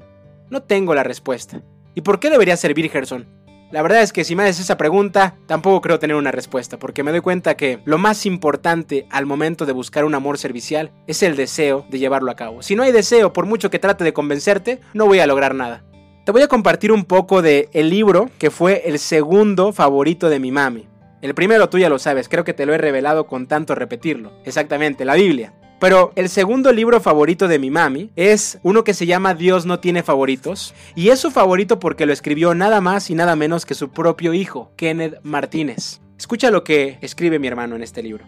No 0.50 0.62
tengo 0.62 0.94
la 0.94 1.04
respuesta. 1.04 1.62
¿Y 1.94 2.02
por 2.02 2.20
qué 2.20 2.28
debería 2.28 2.58
servir 2.58 2.90
Gerson? 2.90 3.26
La 3.74 3.82
verdad 3.82 4.02
es 4.02 4.12
que 4.12 4.22
si 4.22 4.36
me 4.36 4.44
haces 4.44 4.60
esa 4.60 4.76
pregunta, 4.76 5.34
tampoco 5.46 5.80
creo 5.80 5.98
tener 5.98 6.14
una 6.14 6.30
respuesta, 6.30 6.78
porque 6.78 7.02
me 7.02 7.10
doy 7.10 7.22
cuenta 7.22 7.56
que 7.56 7.80
lo 7.84 7.98
más 7.98 8.24
importante 8.24 9.04
al 9.10 9.26
momento 9.26 9.66
de 9.66 9.72
buscar 9.72 10.04
un 10.04 10.14
amor 10.14 10.38
servicial 10.38 10.92
es 11.08 11.24
el 11.24 11.34
deseo 11.34 11.84
de 11.90 11.98
llevarlo 11.98 12.30
a 12.30 12.36
cabo. 12.36 12.62
Si 12.62 12.76
no 12.76 12.84
hay 12.84 12.92
deseo, 12.92 13.32
por 13.32 13.46
mucho 13.46 13.70
que 13.70 13.80
trate 13.80 14.04
de 14.04 14.12
convencerte, 14.12 14.80
no 14.92 15.06
voy 15.06 15.18
a 15.18 15.26
lograr 15.26 15.56
nada. 15.56 15.82
Te 16.24 16.30
voy 16.30 16.42
a 16.42 16.46
compartir 16.46 16.92
un 16.92 17.04
poco 17.04 17.42
de 17.42 17.68
el 17.72 17.90
libro 17.90 18.30
que 18.38 18.52
fue 18.52 18.82
el 18.86 19.00
segundo 19.00 19.72
favorito 19.72 20.30
de 20.30 20.38
mi 20.38 20.52
mami. 20.52 20.86
El 21.20 21.34
primero 21.34 21.68
tú 21.68 21.80
ya 21.80 21.88
lo 21.88 21.98
sabes, 21.98 22.28
creo 22.28 22.44
que 22.44 22.54
te 22.54 22.66
lo 22.66 22.74
he 22.74 22.78
revelado 22.78 23.26
con 23.26 23.48
tanto 23.48 23.74
repetirlo. 23.74 24.30
Exactamente, 24.44 25.04
la 25.04 25.16
Biblia. 25.16 25.52
Pero 25.84 26.14
el 26.16 26.30
segundo 26.30 26.72
libro 26.72 26.98
favorito 26.98 27.46
de 27.46 27.58
mi 27.58 27.70
mami 27.70 28.10
es 28.16 28.58
uno 28.62 28.84
que 28.84 28.94
se 28.94 29.04
llama 29.04 29.34
Dios 29.34 29.66
no 29.66 29.80
tiene 29.80 30.02
favoritos. 30.02 30.72
Y 30.94 31.10
es 31.10 31.20
su 31.20 31.30
favorito 31.30 31.78
porque 31.78 32.06
lo 32.06 32.14
escribió 32.14 32.54
nada 32.54 32.80
más 32.80 33.10
y 33.10 33.14
nada 33.14 33.36
menos 33.36 33.66
que 33.66 33.74
su 33.74 33.90
propio 33.90 34.32
hijo, 34.32 34.72
Kenneth 34.76 35.20
Martínez. 35.22 36.00
Escucha 36.16 36.50
lo 36.50 36.64
que 36.64 36.96
escribe 37.02 37.38
mi 37.38 37.48
hermano 37.48 37.76
en 37.76 37.82
este 37.82 38.02
libro. 38.02 38.24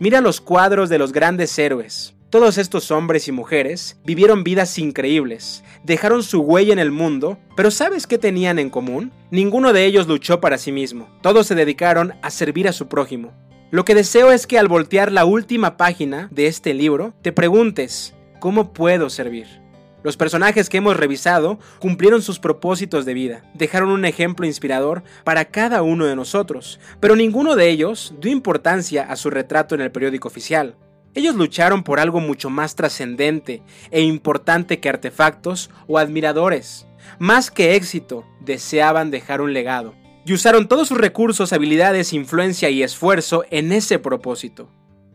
Mira 0.00 0.20
los 0.20 0.40
cuadros 0.40 0.88
de 0.88 0.98
los 0.98 1.12
grandes 1.12 1.56
héroes. 1.60 2.16
Todos 2.28 2.58
estos 2.58 2.90
hombres 2.90 3.28
y 3.28 3.30
mujeres 3.30 4.00
vivieron 4.04 4.42
vidas 4.42 4.80
increíbles, 4.80 5.62
dejaron 5.84 6.24
su 6.24 6.40
huella 6.40 6.72
en 6.72 6.80
el 6.80 6.90
mundo, 6.90 7.38
pero 7.56 7.70
¿sabes 7.70 8.08
qué 8.08 8.18
tenían 8.18 8.58
en 8.58 8.68
común? 8.68 9.12
Ninguno 9.30 9.72
de 9.72 9.84
ellos 9.84 10.08
luchó 10.08 10.40
para 10.40 10.58
sí 10.58 10.72
mismo, 10.72 11.08
todos 11.22 11.46
se 11.46 11.54
dedicaron 11.54 12.14
a 12.22 12.30
servir 12.32 12.66
a 12.66 12.72
su 12.72 12.88
prójimo. 12.88 13.32
Lo 13.72 13.84
que 13.84 13.96
deseo 13.96 14.30
es 14.30 14.46
que 14.46 14.60
al 14.60 14.68
voltear 14.68 15.10
la 15.10 15.24
última 15.24 15.76
página 15.76 16.28
de 16.30 16.46
este 16.46 16.72
libro, 16.72 17.14
te 17.20 17.32
preguntes, 17.32 18.14
¿cómo 18.38 18.72
puedo 18.72 19.10
servir? 19.10 19.48
Los 20.04 20.16
personajes 20.16 20.68
que 20.68 20.76
hemos 20.76 20.96
revisado 20.96 21.58
cumplieron 21.80 22.22
sus 22.22 22.38
propósitos 22.38 23.04
de 23.04 23.14
vida, 23.14 23.42
dejaron 23.54 23.88
un 23.88 24.04
ejemplo 24.04 24.46
inspirador 24.46 25.02
para 25.24 25.46
cada 25.46 25.82
uno 25.82 26.06
de 26.06 26.14
nosotros, 26.14 26.78
pero 27.00 27.16
ninguno 27.16 27.56
de 27.56 27.68
ellos 27.68 28.14
dio 28.20 28.30
importancia 28.30 29.02
a 29.02 29.16
su 29.16 29.30
retrato 29.30 29.74
en 29.74 29.80
el 29.80 29.90
periódico 29.90 30.28
oficial. 30.28 30.76
Ellos 31.14 31.34
lucharon 31.34 31.82
por 31.82 31.98
algo 31.98 32.20
mucho 32.20 32.50
más 32.50 32.76
trascendente 32.76 33.64
e 33.90 34.00
importante 34.00 34.78
que 34.78 34.88
artefactos 34.88 35.70
o 35.88 35.98
admiradores. 35.98 36.86
Más 37.18 37.50
que 37.50 37.74
éxito, 37.74 38.24
deseaban 38.42 39.10
dejar 39.10 39.40
un 39.40 39.52
legado 39.52 40.05
y 40.26 40.32
usaron 40.32 40.66
todos 40.66 40.88
sus 40.88 40.98
recursos, 40.98 41.52
habilidades, 41.52 42.12
influencia 42.12 42.68
y 42.68 42.82
esfuerzo 42.82 43.44
en 43.50 43.70
ese 43.70 44.00
propósito. 44.00 44.68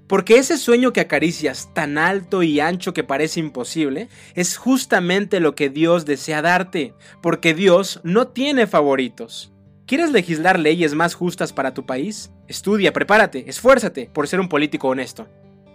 Porque 0.08 0.38
ese 0.38 0.58
sueño 0.58 0.94
que 0.94 1.02
acaricias 1.02 1.70
tan 1.74 1.98
alto 1.98 2.44
y 2.44 2.62
ancho 2.62 2.94
que 2.94 3.04
parece 3.04 3.42
imposible 3.42 4.08
es 4.36 4.56
justamente 4.56 5.42
lo 5.42 5.54
que 5.54 5.70
Dios 5.70 6.06
desea 6.06 6.42
darte, 6.42 6.94
porque 7.22 7.54
Dios 7.54 8.00
no 8.04 8.30
tiene 8.30 8.68
favoritos. 8.68 9.52
¿Quieres 9.86 10.12
legislar 10.12 10.58
leyes 10.58 10.96
más 10.96 11.14
justas 11.14 11.52
para 11.52 11.74
tu 11.74 11.86
país? 11.86 12.32
Estudia, 12.48 12.94
prepárate, 12.94 13.50
esfuérzate 13.50 14.10
por 14.14 14.30
ser 14.30 14.40
un 14.40 14.48
político 14.48 14.88
honesto. 14.88 15.28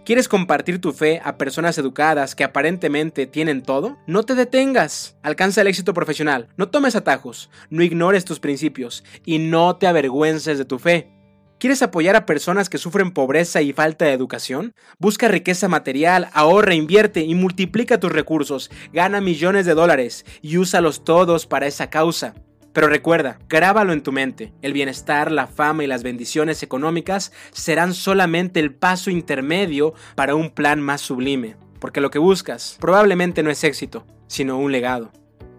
¿Quieres 0.07 0.29
compartir 0.29 0.79
tu 0.79 0.93
fe 0.93 1.19
a 1.21 1.37
personas 1.37 1.77
educadas 1.77 2.33
que 2.33 2.45
aparentemente 2.45 3.27
tienen 3.27 3.61
todo? 3.61 3.97
No 4.07 4.23
te 4.23 4.35
detengas. 4.35 5.17
Alcanza 5.21 5.59
el 5.59 5.67
éxito 5.67 5.93
profesional. 5.93 6.47
No 6.55 6.69
tomes 6.69 6.95
atajos. 6.95 7.49
No 7.69 7.83
ignores 7.83 8.23
tus 8.23 8.39
principios. 8.39 9.03
Y 9.25 9.39
no 9.39 9.75
te 9.75 9.85
avergüences 9.85 10.57
de 10.57 10.63
tu 10.63 10.79
fe. 10.79 11.11
¿Quieres 11.59 11.81
apoyar 11.81 12.15
a 12.15 12.25
personas 12.25 12.69
que 12.69 12.77
sufren 12.77 13.11
pobreza 13.11 13.61
y 13.61 13.73
falta 13.73 14.05
de 14.05 14.13
educación? 14.13 14.73
Busca 14.97 15.27
riqueza 15.27 15.67
material, 15.67 16.29
ahorra, 16.31 16.73
invierte 16.73 17.23
y 17.25 17.35
multiplica 17.35 17.99
tus 17.99 18.13
recursos. 18.13 18.71
Gana 18.93 19.19
millones 19.19 19.65
de 19.65 19.73
dólares 19.73 20.25
y 20.41 20.55
úsalos 20.55 21.03
todos 21.03 21.47
para 21.47 21.67
esa 21.67 21.89
causa. 21.89 22.33
Pero 22.77 22.89
recuerda, 22.89 23.39
grábalo 23.49 23.91
en 23.91 24.03
tu 24.03 24.11
mente, 24.11 24.53
el 24.61 24.71
bienestar, 24.71 25.31
la 25.31 25.47
fama 25.47 25.83
y 25.83 25.87
las 25.87 26.03
bendiciones 26.03 26.61
económicas 26.61 27.31
serán 27.51 27.95
solamente 27.95 28.59
el 28.59 28.71
paso 28.71 29.09
intermedio 29.09 29.95
para 30.13 30.35
un 30.35 30.51
plan 30.51 30.79
más 30.79 31.01
sublime, 31.01 31.55
porque 31.79 32.01
lo 32.01 32.11
que 32.11 32.19
buscas 32.19 32.77
probablemente 32.79 33.41
no 33.41 33.49
es 33.49 33.63
éxito, 33.63 34.05
sino 34.27 34.59
un 34.59 34.71
legado. 34.71 35.11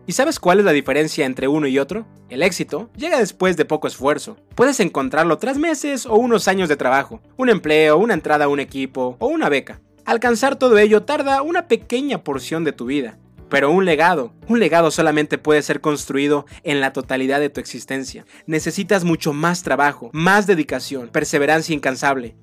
¿Y 0.07 0.12
sabes 0.12 0.39
cuál 0.39 0.61
es 0.61 0.64
la 0.64 0.71
diferencia 0.71 1.27
entre 1.27 1.49
uno 1.49 1.66
y 1.66 1.81
otro? 1.81 2.07
El 2.29 2.41
éxito 2.41 2.89
llega 2.97 3.19
después 3.19 3.57
de 3.57 3.64
poco 3.64 3.89
esfuerzo. 3.89 4.37
Puedes 4.55 4.79
encontrarlo 4.79 5.39
tras 5.39 5.59
meses 5.59 6.07
o 6.07 6.14
unos 6.14 6.47
años 6.47 6.69
de 6.69 6.77
trabajo, 6.77 7.21
un 7.37 7.49
empleo, 7.49 7.99
una 7.99 8.14
entrada 8.14 8.45
a 8.45 8.49
un 8.49 8.61
equipo 8.61 9.16
o 9.19 9.27
una 9.27 9.49
beca. 9.49 9.81
Alcanzar 10.05 10.55
todo 10.55 10.79
ello 10.79 11.03
tarda 11.03 11.43
una 11.43 11.66
pequeña 11.66 12.23
porción 12.23 12.62
de 12.62 12.73
tu 12.73 12.87
vida, 12.87 13.19
pero 13.49 13.70
un 13.70 13.84
legado, 13.84 14.32
un 14.46 14.61
legado 14.61 14.90
solamente 14.90 15.38
puede 15.38 15.62
ser 15.62 15.80
construido 15.80 16.46
en 16.64 16.80
la 16.80 16.92
totalidad 16.92 17.40
de 17.40 17.51
tu 17.51 17.61
existencia. 17.61 18.26
Necesitas 18.46 19.05
mucho 19.05 19.32
más 19.32 19.62
trabajo, 19.62 20.11
más 20.12 20.46
dedicación, 20.46 21.09
perseverancia 21.09 21.74
incansable. 21.74 22.36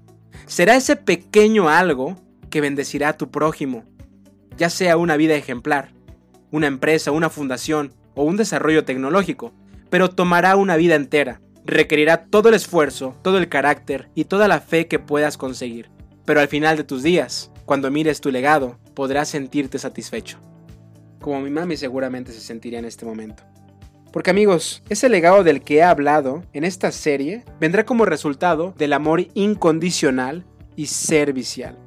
Será 0.47 0.75
ese 0.75 0.95
pequeño 0.95 1.69
algo 1.69 2.17
que 2.49 2.61
bendecirá 2.61 3.09
a 3.09 3.17
tu 3.17 3.29
prójimo, 3.29 3.83
ya 4.57 4.69
sea 4.69 4.97
una 4.97 5.17
vida 5.17 5.35
ejemplar, 5.35 5.93
una 6.51 6.67
empresa, 6.67 7.11
una 7.11 7.29
fundación 7.29 7.93
o 8.15 8.23
un 8.23 8.37
desarrollo 8.37 8.85
tecnológico, 8.85 9.53
pero 9.89 10.09
tomará 10.09 10.55
una 10.55 10.75
vida 10.75 10.95
entera. 10.95 11.41
Requerirá 11.65 12.25
todo 12.25 12.49
el 12.49 12.55
esfuerzo, 12.55 13.15
todo 13.21 13.37
el 13.37 13.49
carácter 13.49 14.09
y 14.15 14.25
toda 14.25 14.47
la 14.47 14.61
fe 14.61 14.87
que 14.87 14.99
puedas 14.99 15.37
conseguir. 15.37 15.89
Pero 16.23 16.39
al 16.39 16.47
final 16.47 16.77
de 16.77 16.83
tus 16.83 17.03
días, 17.03 17.51
cuando 17.65 17.91
mires 17.91 18.21
tu 18.21 18.31
legado, 18.31 18.77
podrás 18.93 19.29
sentirte 19.29 19.79
satisfecho 19.79 20.39
como 21.25 21.41
mi 21.41 21.49
mami 21.49 21.75
seguramente 21.75 22.31
se 22.31 22.39
sentiría 22.39 22.77
en 22.77 22.85
este 22.85 23.03
momento. 23.03 23.41
Porque 24.13 24.29
amigos, 24.29 24.83
ese 24.89 25.09
legado 25.09 25.43
del 25.43 25.63
que 25.63 25.77
he 25.77 25.83
hablado 25.83 26.43
en 26.53 26.63
esta 26.63 26.91
serie 26.91 27.43
vendrá 27.59 27.83
como 27.83 28.05
resultado 28.05 28.75
del 28.77 28.93
amor 28.93 29.25
incondicional 29.33 30.45
y 30.75 30.85
servicial. 30.85 31.79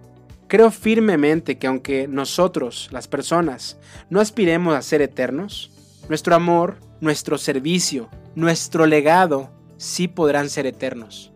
Creo 0.48 0.72
firmemente 0.72 1.56
que 1.56 1.68
aunque 1.68 2.08
nosotros, 2.08 2.88
las 2.90 3.06
personas, 3.06 3.78
no 4.10 4.18
aspiremos 4.18 4.74
a 4.74 4.82
ser 4.82 5.02
eternos, 5.02 5.70
nuestro 6.08 6.34
amor, 6.34 6.78
nuestro 7.00 7.38
servicio, 7.38 8.08
nuestro 8.34 8.86
legado 8.86 9.52
sí 9.76 10.08
podrán 10.08 10.50
ser 10.50 10.66
eternos. 10.66 11.32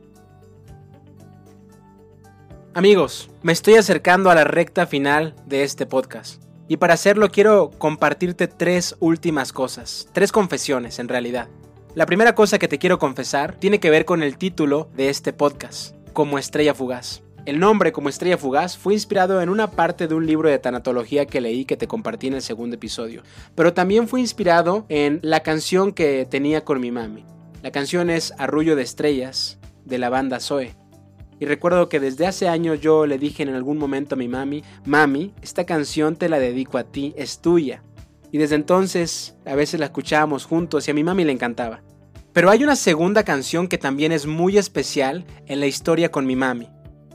Amigos, 2.75 3.31
me 3.43 3.53
estoy 3.53 3.75
acercando 3.75 4.29
a 4.29 4.35
la 4.35 4.43
recta 4.43 4.89
final 4.89 5.37
de 5.47 5.63
este 5.63 5.87
podcast. 5.87 6.43
Y 6.73 6.79
para 6.79 6.95
hacerlo 6.95 7.31
quiero 7.31 7.71
compartirte 7.77 8.49
tres 8.49 8.97
últimas 8.99 9.53
cosas, 9.53 10.09
tres 10.15 10.33
confesiones 10.33 11.01
en 11.01 11.09
realidad. 11.09 11.49
La 11.95 12.07
primera 12.07 12.35
cosa 12.35 12.59
que 12.59 12.67
te 12.67 12.79
quiero 12.79 12.99
confesar 12.99 13.57
tiene 13.57 13.79
que 13.79 13.91
ver 13.91 14.07
con 14.07 14.23
el 14.23 14.39
título 14.39 14.89
de 14.97 15.11
este 15.11 15.35
podcast, 15.35 15.95
Como 16.15 16.39
Estrella 16.39 16.73
Fugaz. 16.73 17.21
El 17.45 17.61
nombre 17.61 17.93
como 17.93 18.09
Estrella 18.09 18.39
Fugaz 18.39 18.79
fue 18.79 18.95
inspirado 18.95 19.43
en 19.43 19.51
una 19.51 19.71
parte 19.71 20.09
de 20.09 20.15
un 20.15 20.27
libro 20.27 20.49
de 20.49 20.59
tanatología 20.59 21.27
que 21.27 21.43
leí 21.43 21.67
que 21.67 21.77
te 21.77 21.89
compartí 21.89 22.29
en 22.29 22.35
el 22.37 22.43
segundo 22.43 22.77
episodio, 22.77 23.23
pero 23.55 23.75
también 23.75 24.09
fue 24.09 24.21
inspirado 24.21 24.87
en 24.89 25.21
la 25.23 25.41
canción 25.41 25.93
que 25.93 26.25
tenía 26.25 26.65
con 26.65 26.81
mi 26.81 26.91
mami. 26.91 27.27
La 27.63 27.71
canción 27.71 28.09
es 28.09 28.33
Arrullo 28.39 28.77
de 28.77 28.83
Estrellas 28.83 29.59
de 29.85 29.99
la 29.99 30.09
banda 30.09 30.41
Zoe. 30.41 30.75
Y 31.43 31.45
recuerdo 31.45 31.89
que 31.89 31.99
desde 31.99 32.29
hace 32.29 32.47
años 32.47 32.81
yo 32.81 33.05
le 33.05 33.19
dije 33.19 33.43
en 33.43 33.49
algún 33.49 33.77
momento 33.77 34.15
a 34.15 34.17
mi 34.17 34.29
mami, 34.29 34.63
mami, 34.87 35.35
esta 35.43 35.67
canción 35.67 36.15
te 36.15 36.29
la 36.29 36.39
dedico 36.39 36.79
a 36.79 36.85
ti, 36.85 37.15
es 37.17 37.41
tuya. 37.41 37.83
Y 38.31 38.39
desde 38.39 38.55
entonces 38.55 39.35
a 39.45 39.57
veces 39.57 39.81
la 39.81 39.87
escuchábamos 39.87 40.45
juntos 40.45 40.87
y 40.87 40.93
a 40.93 40.95
mi 40.95 41.03
mami 41.03 41.25
le 41.25 41.33
encantaba. 41.33 41.83
Pero 42.33 42.49
hay 42.49 42.63
una 42.63 42.77
segunda 42.77 43.25
canción 43.25 43.67
que 43.67 43.77
también 43.77 44.13
es 44.13 44.25
muy 44.25 44.57
especial 44.57 45.25
en 45.47 45.59
la 45.59 45.67
historia 45.67 46.13
con 46.13 46.27
mi 46.27 46.37
mami. 46.37 46.69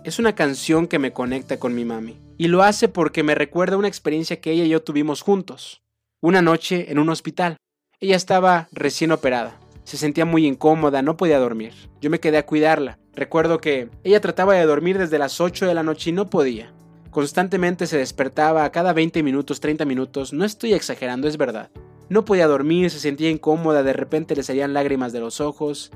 Es 0.04 0.20
una 0.20 0.36
canción 0.36 0.88
que 0.88 1.00
me 1.00 1.14
conecta 1.14 1.58
con 1.58 1.74
mi 1.74 1.86
mami. 1.86 2.18
Y 2.38 2.50
lo 2.50 2.64
hace 2.64 2.90
porque 2.90 3.24
me 3.24 3.34
recuerda 3.34 3.78
una 3.78 3.88
experiencia 3.88 4.42
que 4.42 4.52
ella 4.52 4.66
y 4.66 4.70
yo 4.70 4.84
tuvimos 4.84 5.22
juntos. 5.22 5.84
Una 6.20 6.42
noche 6.42 6.92
en 6.92 7.00
un 7.00 7.08
hospital. 7.08 7.56
Ella 8.02 8.18
estaba 8.18 8.68
recién 8.74 9.14
operada. 9.14 9.58
Se 9.86 9.96
sentía 9.96 10.26
muy 10.26 10.46
incómoda, 10.46 11.02
no 11.02 11.16
podía 11.16 11.40
dormir. 11.40 11.72
Yo 12.02 12.10
me 12.10 12.20
quedé 12.20 12.40
a 12.40 12.46
cuidarla. 12.46 13.00
Recuerdo 13.18 13.60
que 13.60 13.90
ella 14.04 14.22
trataba 14.22 14.54
de 14.54 14.64
dormir 14.68 15.00
desde 15.00 15.18
las 15.18 15.42
8 15.42 15.66
de 15.66 15.74
la 15.74 15.82
noche 15.82 16.12
y 16.12 16.14
no 16.14 16.30
podía. 16.30 16.72
Constantemente 17.10 17.88
se 17.88 17.98
despertaba 17.98 18.64
a 18.64 18.72
cada 18.72 18.94
20 18.94 19.24
minutos, 19.24 19.60
30 19.60 19.86
minutos, 19.86 20.34
no 20.34 20.46
estoy 20.46 20.74
exagerando, 20.74 21.28
es 21.28 21.36
verdad. 21.36 21.72
No 22.10 22.26
podía 22.26 22.46
dormir, 22.46 22.92
se 22.92 23.00
sentía 23.00 23.32
incómoda, 23.32 23.82
de 23.82 23.94
repente 23.94 24.36
le 24.36 24.44
salían 24.44 24.76
lágrimas 24.76 25.14
de 25.14 25.20
los 25.20 25.42
ojos. 25.42 25.90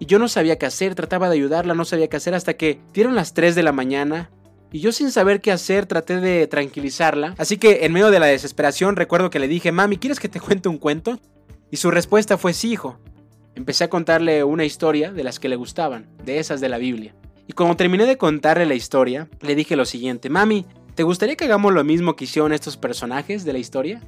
Y 0.00 0.06
yo 0.06 0.18
no 0.18 0.26
sabía 0.26 0.58
qué 0.58 0.66
hacer, 0.66 0.96
trataba 0.96 1.28
de 1.28 1.36
ayudarla, 1.36 1.74
no 1.74 1.84
sabía 1.84 2.08
qué 2.08 2.16
hacer 2.16 2.34
hasta 2.34 2.54
que 2.54 2.80
dieron 2.92 3.14
las 3.14 3.34
3 3.34 3.54
de 3.54 3.62
la 3.62 3.70
mañana. 3.70 4.32
Y 4.72 4.80
yo 4.80 4.90
sin 4.90 5.12
saber 5.12 5.40
qué 5.40 5.52
hacer 5.52 5.86
traté 5.86 6.18
de 6.20 6.48
tranquilizarla. 6.48 7.36
Así 7.38 7.56
que 7.56 7.84
en 7.84 7.92
medio 7.92 8.10
de 8.10 8.18
la 8.18 8.26
desesperación 8.26 8.96
recuerdo 8.96 9.30
que 9.30 9.38
le 9.38 9.46
dije, 9.46 9.70
mami, 9.70 9.98
¿quieres 9.98 10.18
que 10.18 10.28
te 10.28 10.40
cuente 10.40 10.68
un 10.68 10.78
cuento? 10.78 11.20
Y 11.70 11.76
su 11.76 11.92
respuesta 11.92 12.36
fue 12.36 12.52
sí, 12.52 12.72
hijo. 12.72 12.98
Empecé 13.54 13.84
a 13.84 13.90
contarle 13.90 14.42
una 14.44 14.64
historia 14.64 15.12
de 15.12 15.24
las 15.24 15.38
que 15.38 15.48
le 15.48 15.56
gustaban, 15.56 16.06
de 16.24 16.38
esas 16.38 16.60
de 16.60 16.68
la 16.68 16.78
Biblia. 16.78 17.14
Y 17.46 17.52
cuando 17.52 17.76
terminé 17.76 18.06
de 18.06 18.18
contarle 18.18 18.66
la 18.66 18.74
historia, 18.74 19.28
le 19.40 19.54
dije 19.54 19.76
lo 19.76 19.84
siguiente, 19.84 20.30
mami, 20.30 20.66
¿te 20.94 21.02
gustaría 21.02 21.36
que 21.36 21.44
hagamos 21.44 21.72
lo 21.72 21.84
mismo 21.84 22.16
que 22.16 22.24
hicieron 22.24 22.52
estos 22.52 22.76
personajes 22.76 23.44
de 23.44 23.52
la 23.52 23.58
historia? 23.58 24.00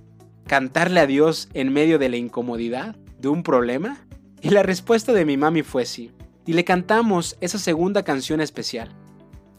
¿Cantarle 0.46 1.00
a 1.00 1.06
Dios 1.06 1.48
en 1.54 1.72
medio 1.72 1.98
de 1.98 2.08
la 2.08 2.16
incomodidad? 2.16 2.96
¿De 3.20 3.28
un 3.28 3.42
problema? 3.42 4.06
Y 4.42 4.50
la 4.50 4.62
respuesta 4.62 5.12
de 5.12 5.24
mi 5.24 5.36
mami 5.36 5.62
fue 5.62 5.84
sí. 5.86 6.12
Y 6.46 6.52
le 6.52 6.64
cantamos 6.64 7.36
esa 7.40 7.58
segunda 7.58 8.04
canción 8.04 8.40
especial. 8.40 8.90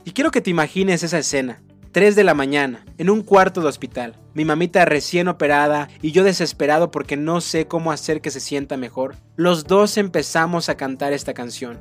Y 0.05 0.11
quiero 0.11 0.31
que 0.31 0.41
te 0.41 0.49
imagines 0.49 1.03
esa 1.03 1.19
escena. 1.19 1.61
3 1.97 2.15
de 2.15 2.23
la 2.23 2.35
mañana, 2.35 2.85
en 2.99 3.09
un 3.09 3.23
cuarto 3.23 3.59
de 3.59 3.69
hospital, 3.69 4.13
mi 4.35 4.45
mamita 4.45 4.85
recién 4.85 5.27
operada 5.27 5.89
y 5.99 6.11
yo 6.11 6.23
desesperado 6.23 6.91
porque 6.91 7.17
no 7.17 7.41
sé 7.41 7.65
cómo 7.65 7.91
hacer 7.91 8.21
que 8.21 8.29
se 8.29 8.39
sienta 8.39 8.77
mejor. 8.77 9.15
Los 9.35 9.63
dos 9.63 9.97
empezamos 9.97 10.69
a 10.69 10.77
cantar 10.77 11.11
esta 11.11 11.33
canción. 11.33 11.79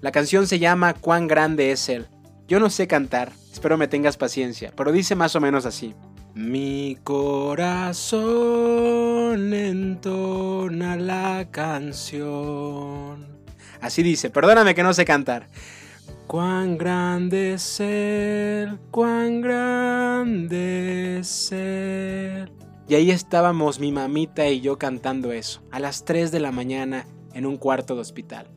La 0.00 0.10
canción 0.10 0.48
se 0.48 0.58
llama 0.58 0.94
Cuán 0.94 1.28
grande 1.28 1.70
es 1.70 1.88
Él. 1.88 2.08
Yo 2.48 2.58
no 2.58 2.70
sé 2.70 2.88
cantar, 2.88 3.30
espero 3.52 3.78
me 3.78 3.86
tengas 3.86 4.16
paciencia, 4.16 4.72
pero 4.76 4.90
dice 4.90 5.14
más 5.14 5.36
o 5.36 5.40
menos 5.40 5.64
así. 5.64 5.94
Mi 6.34 6.98
corazón 7.04 8.24
entona 9.54 10.96
la 10.96 11.46
canción. 11.52 13.28
Así 13.80 14.02
dice, 14.02 14.28
perdóname 14.28 14.74
que 14.74 14.82
no 14.82 14.92
sé 14.92 15.04
cantar. 15.04 15.46
Cuán 16.26 16.78
grande 16.78 17.54
es 17.54 17.80
Él, 17.80 18.78
cuán 18.90 19.40
grande 19.40 21.18
es 21.18 21.52
Él. 21.52 22.50
Y 22.88 22.94
ahí 22.94 23.10
estábamos 23.10 23.80
mi 23.80 23.92
mamita 23.92 24.48
y 24.48 24.60
yo 24.60 24.78
cantando 24.78 25.32
eso, 25.32 25.62
a 25.70 25.78
las 25.78 26.04
3 26.04 26.32
de 26.32 26.40
la 26.40 26.52
mañana 26.52 27.06
en 27.34 27.46
un 27.46 27.56
cuarto 27.56 27.94
de 27.94 28.00
hospital 28.00 28.48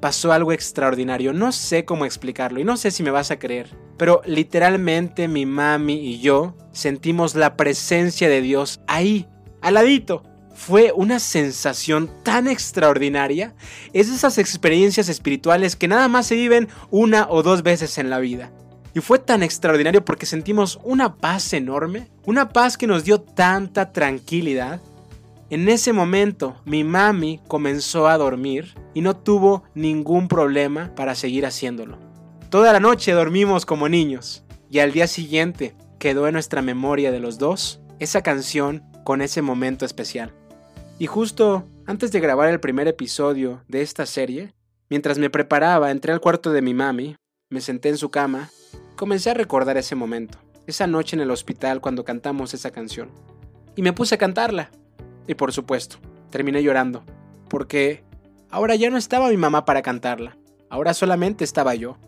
pasó 0.00 0.32
algo 0.32 0.52
extraordinario. 0.52 1.32
No 1.32 1.52
sé 1.52 1.84
cómo 1.84 2.04
explicarlo 2.04 2.60
y 2.60 2.64
no 2.64 2.76
sé 2.76 2.90
si 2.90 3.02
me 3.02 3.10
vas 3.10 3.30
a 3.30 3.38
creer. 3.38 3.70
Pero 3.96 4.22
literalmente 4.24 5.28
mi 5.28 5.46
mami 5.46 5.94
y 5.94 6.20
yo 6.20 6.54
sentimos 6.72 7.34
la 7.34 7.56
presencia 7.56 8.28
de 8.28 8.40
Dios 8.40 8.80
ahí, 8.86 9.26
al 9.62 9.74
ladito. 9.74 10.22
Fue 10.56 10.92
una 10.92 11.20
sensación 11.20 12.10
tan 12.22 12.48
extraordinaria. 12.48 13.54
Es 13.92 14.08
de 14.08 14.16
esas 14.16 14.38
experiencias 14.38 15.08
espirituales 15.08 15.76
que 15.76 15.86
nada 15.86 16.08
más 16.08 16.26
se 16.26 16.34
viven 16.34 16.68
una 16.90 17.28
o 17.30 17.42
dos 17.42 17.62
veces 17.62 17.98
en 17.98 18.10
la 18.10 18.18
vida. 18.18 18.50
Y 18.94 19.00
fue 19.00 19.18
tan 19.18 19.42
extraordinario 19.42 20.04
porque 20.04 20.26
sentimos 20.26 20.80
una 20.82 21.16
paz 21.16 21.52
enorme, 21.52 22.08
una 22.24 22.48
paz 22.48 22.76
que 22.76 22.86
nos 22.86 23.04
dio 23.04 23.20
tanta 23.20 23.92
tranquilidad 23.92 24.80
en 25.48 25.68
ese 25.68 25.92
momento 25.92 26.56
mi 26.64 26.82
mami 26.82 27.40
comenzó 27.46 28.08
a 28.08 28.18
dormir 28.18 28.74
y 28.94 29.00
no 29.00 29.14
tuvo 29.14 29.62
ningún 29.76 30.26
problema 30.26 30.92
para 30.96 31.14
seguir 31.14 31.46
haciéndolo. 31.46 31.98
Toda 32.50 32.72
la 32.72 32.80
noche 32.80 33.12
dormimos 33.12 33.64
como 33.64 33.88
niños 33.88 34.42
y 34.72 34.80
al 34.80 34.90
día 34.90 35.06
siguiente 35.06 35.76
quedó 36.00 36.26
en 36.26 36.32
nuestra 36.32 36.62
memoria 36.62 37.12
de 37.12 37.20
los 37.20 37.38
dos 37.38 37.80
esa 38.00 38.22
canción 38.22 38.82
con 39.04 39.22
ese 39.22 39.40
momento 39.40 39.86
especial. 39.86 40.32
Y 40.98 41.06
justo 41.06 41.64
antes 41.84 42.10
de 42.10 42.20
grabar 42.20 42.48
el 42.48 42.58
primer 42.58 42.88
episodio 42.88 43.62
de 43.68 43.82
esta 43.82 44.06
serie, 44.06 44.54
mientras 44.88 45.18
me 45.18 45.28
preparaba, 45.28 45.90
entré 45.90 46.10
al 46.10 46.22
cuarto 46.22 46.52
de 46.52 46.62
mi 46.62 46.72
mami, 46.72 47.16
me 47.50 47.60
senté 47.60 47.90
en 47.90 47.98
su 47.98 48.10
cama, 48.10 48.50
comencé 48.96 49.30
a 49.30 49.34
recordar 49.34 49.76
ese 49.76 49.94
momento, 49.94 50.38
esa 50.66 50.86
noche 50.86 51.14
en 51.14 51.20
el 51.20 51.30
hospital 51.30 51.82
cuando 51.82 52.04
cantamos 52.04 52.54
esa 52.54 52.70
canción. 52.70 53.10
Y 53.76 53.82
me 53.82 53.92
puse 53.92 54.14
a 54.14 54.18
cantarla. 54.18 54.70
Y 55.28 55.34
por 55.34 55.52
supuesto, 55.52 55.98
terminé 56.30 56.62
llorando, 56.62 57.04
porque 57.50 58.02
ahora 58.48 58.74
ya 58.74 58.88
no 58.88 58.96
estaba 58.96 59.28
mi 59.28 59.36
mamá 59.36 59.66
para 59.66 59.82
cantarla, 59.82 60.38
ahora 60.70 60.94
solamente 60.94 61.44
estaba 61.44 61.74
yo. 61.74 61.98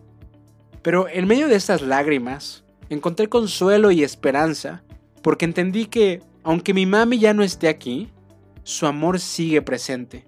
Pero 0.81 1.09
en 1.09 1.27
medio 1.27 1.49
de 1.49 1.57
estas 1.57 1.83
lágrimas, 1.83 2.65
encontré 2.89 3.29
consuelo 3.29 3.91
y 3.91 4.03
esperanza, 4.03 4.83
porque 5.21 5.45
entendí 5.45 5.87
que, 5.87 6.23
aunque 6.43 6.73
mi 6.73 6.87
mami 6.87 7.19
ya 7.19 7.35
no 7.35 7.43
esté 7.43 7.69
aquí, 7.69 8.09
su 8.69 8.87
amor 8.87 9.19
sigue 9.19 9.63
presente. 9.63 10.27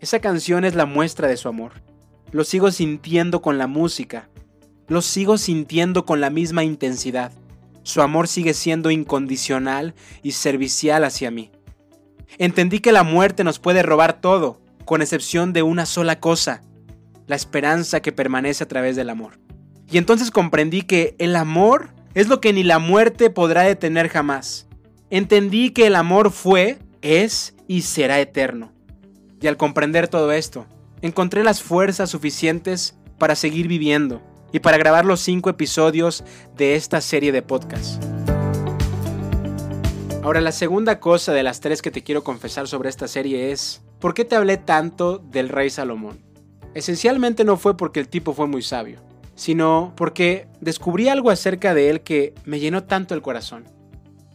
Esa 0.00 0.18
canción 0.18 0.64
es 0.64 0.74
la 0.74 0.86
muestra 0.86 1.28
de 1.28 1.36
su 1.36 1.46
amor. 1.46 1.84
Lo 2.32 2.42
sigo 2.42 2.72
sintiendo 2.72 3.42
con 3.42 3.58
la 3.58 3.68
música. 3.68 4.28
Lo 4.88 5.02
sigo 5.02 5.38
sintiendo 5.38 6.04
con 6.04 6.20
la 6.20 6.30
misma 6.30 6.64
intensidad. 6.64 7.30
Su 7.84 8.02
amor 8.02 8.26
sigue 8.26 8.54
siendo 8.54 8.90
incondicional 8.90 9.94
y 10.24 10.32
servicial 10.32 11.04
hacia 11.04 11.30
mí. 11.30 11.52
Entendí 12.38 12.80
que 12.80 12.90
la 12.90 13.04
muerte 13.04 13.44
nos 13.44 13.60
puede 13.60 13.84
robar 13.84 14.20
todo, 14.20 14.60
con 14.84 15.00
excepción 15.00 15.52
de 15.52 15.62
una 15.62 15.86
sola 15.86 16.18
cosa, 16.18 16.62
la 17.28 17.36
esperanza 17.36 18.00
que 18.00 18.10
permanece 18.10 18.64
a 18.64 18.68
través 18.68 18.96
del 18.96 19.10
amor. 19.10 19.38
Y 19.88 19.98
entonces 19.98 20.32
comprendí 20.32 20.82
que 20.82 21.14
el 21.18 21.36
amor 21.36 21.94
es 22.14 22.26
lo 22.26 22.40
que 22.40 22.52
ni 22.52 22.64
la 22.64 22.80
muerte 22.80 23.30
podrá 23.30 23.62
detener 23.62 24.08
jamás. 24.08 24.66
Entendí 25.08 25.70
que 25.70 25.86
el 25.86 25.94
amor 25.94 26.32
fue, 26.32 26.80
es 27.00 27.54
y 27.70 27.82
será 27.82 28.18
eterno. 28.18 28.72
Y 29.40 29.46
al 29.46 29.56
comprender 29.56 30.08
todo 30.08 30.32
esto, 30.32 30.66
encontré 31.02 31.44
las 31.44 31.62
fuerzas 31.62 32.10
suficientes 32.10 32.96
para 33.16 33.36
seguir 33.36 33.68
viviendo 33.68 34.20
y 34.50 34.58
para 34.58 34.76
grabar 34.76 35.04
los 35.04 35.20
cinco 35.20 35.50
episodios 35.50 36.24
de 36.56 36.74
esta 36.74 37.00
serie 37.00 37.30
de 37.30 37.42
podcasts. 37.42 38.00
Ahora, 40.24 40.40
la 40.40 40.50
segunda 40.50 40.98
cosa 40.98 41.32
de 41.32 41.44
las 41.44 41.60
tres 41.60 41.80
que 41.80 41.92
te 41.92 42.02
quiero 42.02 42.24
confesar 42.24 42.66
sobre 42.66 42.88
esta 42.88 43.06
serie 43.06 43.52
es, 43.52 43.82
¿por 44.00 44.14
qué 44.14 44.24
te 44.24 44.34
hablé 44.34 44.56
tanto 44.56 45.18
del 45.18 45.48
rey 45.48 45.70
Salomón? 45.70 46.18
Esencialmente 46.74 47.44
no 47.44 47.56
fue 47.56 47.76
porque 47.76 48.00
el 48.00 48.08
tipo 48.08 48.34
fue 48.34 48.48
muy 48.48 48.62
sabio, 48.62 48.98
sino 49.36 49.92
porque 49.94 50.48
descubrí 50.60 51.08
algo 51.08 51.30
acerca 51.30 51.72
de 51.72 51.88
él 51.88 52.00
que 52.00 52.34
me 52.44 52.58
llenó 52.58 52.82
tanto 52.82 53.14
el 53.14 53.22
corazón. 53.22 53.62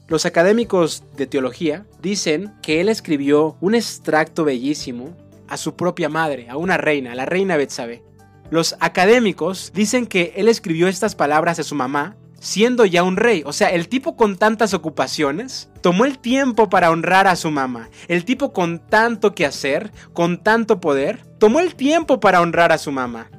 Los 0.08 0.28
académicos 0.28 1.04
de 1.18 1.26
teología 1.26 1.86
dicen 2.00 2.54
que 2.62 2.80
él 2.80 2.90
escribió 2.90 3.58
un 3.60 3.74
extracto 3.74 4.44
bellísimo 4.44 5.16
a 5.48 5.58
su 5.58 5.76
propia 5.76 6.10
madre, 6.10 6.48
a 6.50 6.58
una 6.58 6.78
reina, 6.78 7.16
la 7.16 7.26
reina 7.26 7.58
Betsabe. 7.58 8.04
Los 8.52 8.76
académicos 8.80 9.72
dicen 9.74 10.06
que 10.06 10.34
él 10.36 10.48
escribió 10.48 10.88
estas 10.88 11.16
palabras 11.16 11.58
a 11.58 11.64
su 11.64 11.74
mamá 11.74 12.16
siendo 12.40 12.86
ya 12.86 13.02
un 13.02 13.18
rey. 13.18 13.42
O 13.46 13.54
sea, 13.54 13.70
el 13.70 13.88
tipo 13.88 14.16
con 14.16 14.38
tantas 14.38 14.76
ocupaciones 14.76 15.70
tomó 15.82 16.06
el 16.06 16.20
tiempo 16.20 16.70
para 16.70 16.92
honrar 16.92 17.28
a 17.28 17.36
su 17.36 17.50
mamá. 17.50 17.90
El 18.08 18.24
tipo 18.24 18.54
con 18.54 18.80
tanto 18.80 19.34
que 19.34 19.48
hacer, 19.48 19.92
con 20.14 20.44
tanto 20.44 20.80
poder, 20.80 21.26
tomó 21.40 21.60
el 21.60 21.74
tiempo 21.74 22.20
para 22.20 22.42
honrar 22.42 22.72
a 22.72 22.78
su 22.78 22.92
mamá. 22.92 23.32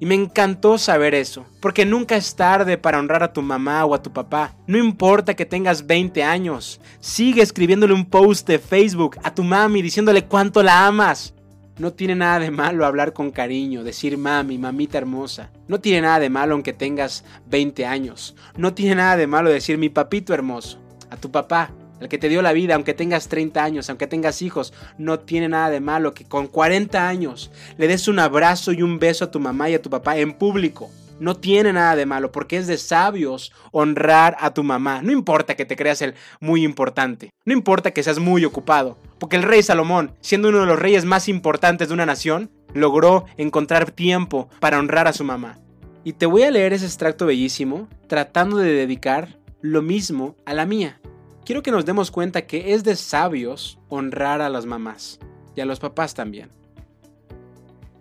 Y 0.00 0.06
me 0.06 0.14
encantó 0.14 0.76
saber 0.76 1.14
eso, 1.14 1.46
porque 1.60 1.84
nunca 1.84 2.16
es 2.16 2.34
tarde 2.34 2.76
para 2.76 2.98
honrar 2.98 3.22
a 3.22 3.32
tu 3.32 3.42
mamá 3.42 3.84
o 3.84 3.94
a 3.94 4.02
tu 4.02 4.12
papá. 4.12 4.54
No 4.66 4.76
importa 4.76 5.34
que 5.34 5.46
tengas 5.46 5.86
20 5.86 6.22
años, 6.22 6.80
sigue 7.00 7.42
escribiéndole 7.42 7.94
un 7.94 8.04
post 8.04 8.46
de 8.46 8.58
Facebook 8.58 9.16
a 9.22 9.34
tu 9.34 9.44
mami 9.44 9.82
diciéndole 9.82 10.24
cuánto 10.24 10.62
la 10.62 10.86
amas. 10.86 11.34
No 11.76 11.92
tiene 11.92 12.14
nada 12.14 12.38
de 12.38 12.52
malo 12.52 12.86
hablar 12.86 13.12
con 13.12 13.32
cariño, 13.32 13.82
decir 13.82 14.16
mami, 14.16 14.58
mamita 14.58 14.98
hermosa. 14.98 15.50
No 15.66 15.80
tiene 15.80 16.02
nada 16.02 16.20
de 16.20 16.30
malo 16.30 16.54
aunque 16.54 16.72
tengas 16.72 17.24
20 17.46 17.84
años. 17.84 18.36
No 18.56 18.74
tiene 18.74 18.94
nada 18.94 19.16
de 19.16 19.26
malo 19.26 19.50
decir 19.50 19.76
mi 19.76 19.88
papito 19.88 20.32
hermoso. 20.32 20.78
A 21.10 21.16
tu 21.16 21.32
papá, 21.32 21.72
el 22.04 22.08
que 22.08 22.18
te 22.18 22.28
dio 22.28 22.42
la 22.42 22.52
vida, 22.52 22.74
aunque 22.74 22.94
tengas 22.94 23.28
30 23.28 23.62
años, 23.62 23.88
aunque 23.88 24.06
tengas 24.06 24.42
hijos, 24.42 24.72
no 24.98 25.20
tiene 25.20 25.48
nada 25.48 25.70
de 25.70 25.80
malo 25.80 26.14
que 26.14 26.24
con 26.24 26.46
40 26.46 27.08
años 27.08 27.50
le 27.76 27.88
des 27.88 28.08
un 28.08 28.18
abrazo 28.18 28.72
y 28.72 28.82
un 28.82 28.98
beso 28.98 29.24
a 29.24 29.30
tu 29.30 29.40
mamá 29.40 29.70
y 29.70 29.74
a 29.74 29.82
tu 29.82 29.90
papá 29.90 30.16
en 30.18 30.34
público. 30.34 30.90
No 31.20 31.36
tiene 31.36 31.72
nada 31.72 31.94
de 31.94 32.06
malo 32.06 32.32
porque 32.32 32.56
es 32.56 32.66
de 32.66 32.76
sabios 32.76 33.52
honrar 33.70 34.36
a 34.40 34.52
tu 34.52 34.64
mamá. 34.64 35.00
No 35.02 35.12
importa 35.12 35.54
que 35.54 35.64
te 35.64 35.76
creas 35.76 36.02
el 36.02 36.14
muy 36.40 36.64
importante. 36.64 37.30
No 37.44 37.52
importa 37.52 37.92
que 37.92 38.02
seas 38.02 38.18
muy 38.18 38.44
ocupado. 38.44 38.98
Porque 39.18 39.36
el 39.36 39.44
rey 39.44 39.62
Salomón, 39.62 40.12
siendo 40.20 40.48
uno 40.48 40.60
de 40.60 40.66
los 40.66 40.78
reyes 40.78 41.04
más 41.04 41.28
importantes 41.28 41.88
de 41.88 41.94
una 41.94 42.04
nación, 42.04 42.50
logró 42.74 43.26
encontrar 43.36 43.92
tiempo 43.92 44.48
para 44.58 44.78
honrar 44.78 45.06
a 45.06 45.12
su 45.12 45.22
mamá. 45.22 45.58
Y 46.02 46.14
te 46.14 46.26
voy 46.26 46.42
a 46.42 46.50
leer 46.50 46.72
ese 46.72 46.84
extracto 46.84 47.26
bellísimo 47.26 47.88
tratando 48.08 48.56
de 48.56 48.72
dedicar 48.72 49.38
lo 49.60 49.80
mismo 49.80 50.36
a 50.44 50.52
la 50.52 50.66
mía. 50.66 51.00
Quiero 51.44 51.62
que 51.62 51.70
nos 51.70 51.84
demos 51.84 52.10
cuenta 52.10 52.46
que 52.46 52.74
es 52.74 52.84
de 52.84 52.96
sabios 52.96 53.78
honrar 53.88 54.40
a 54.40 54.48
las 54.48 54.66
mamás 54.66 55.18
y 55.54 55.60
a 55.60 55.66
los 55.66 55.80
papás 55.80 56.14
también. 56.14 56.50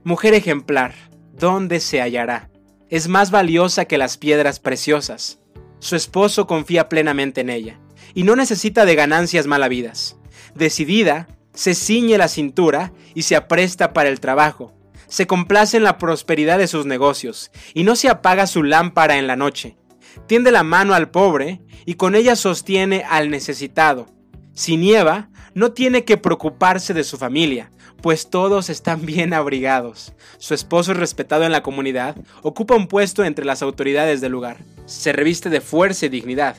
Mujer 0.04 0.34
ejemplar, 0.34 0.94
¿dónde 1.34 1.80
se 1.80 2.02
hallará? 2.02 2.50
es 2.94 3.08
más 3.08 3.32
valiosa 3.32 3.86
que 3.86 3.98
las 3.98 4.18
piedras 4.18 4.60
preciosas. 4.60 5.40
Su 5.80 5.96
esposo 5.96 6.46
confía 6.46 6.90
plenamente 6.90 7.42
en 7.42 7.50
ella 7.50 7.80
y 8.14 8.22
no 8.22 8.36
necesita 8.36 8.86
de 8.86 8.94
ganancias 8.94 9.48
malavidas. 9.48 10.16
Decidida, 10.54 11.28
se 11.56 11.74
ciñe 11.74 12.20
la 12.20 12.28
cintura 12.28 12.94
y 13.16 13.24
se 13.24 13.36
apresta 13.36 13.94
para 13.94 14.10
el 14.10 14.20
trabajo. 14.20 14.76
Se 15.08 15.26
complace 15.26 15.78
en 15.78 15.84
la 15.84 15.98
prosperidad 15.98 16.60
de 16.60 16.68
sus 16.68 16.86
negocios 16.86 17.50
y 17.74 17.84
no 17.84 17.96
se 17.96 18.10
apaga 18.10 18.46
su 18.46 18.62
lámpara 18.62 19.18
en 19.18 19.26
la 19.26 19.38
noche. 19.38 19.76
Tiende 20.28 20.52
la 20.52 20.64
mano 20.64 20.94
al 20.94 21.10
pobre 21.10 21.62
y 21.86 21.96
con 21.96 22.16
ella 22.16 22.36
sostiene 22.36 23.04
al 23.10 23.30
necesitado. 23.30 24.08
Si 24.54 24.78
nieva, 24.78 25.30
no 25.54 25.72
tiene 25.72 26.04
que 26.04 26.18
preocuparse 26.18 26.94
de 26.94 27.04
su 27.04 27.18
familia, 27.18 27.72
pues 28.02 28.30
todos 28.30 28.70
están 28.70 29.06
bien 29.06 29.34
abrigados. 29.34 30.14
Su 30.38 30.54
esposo 30.54 30.92
es 30.92 30.98
respetado 30.98 31.44
en 31.44 31.52
la 31.52 31.64
comunidad, 31.64 32.16
ocupa 32.42 32.76
un 32.76 32.88
puesto 32.88 33.24
entre 33.24 33.46
las 33.46 33.62
autoridades 33.62 34.22
del 34.22 34.32
lugar, 34.32 34.58
se 34.86 35.14
reviste 35.14 35.50
de 35.50 35.62
fuerza 35.62 36.06
y 36.06 36.10
dignidad, 36.10 36.58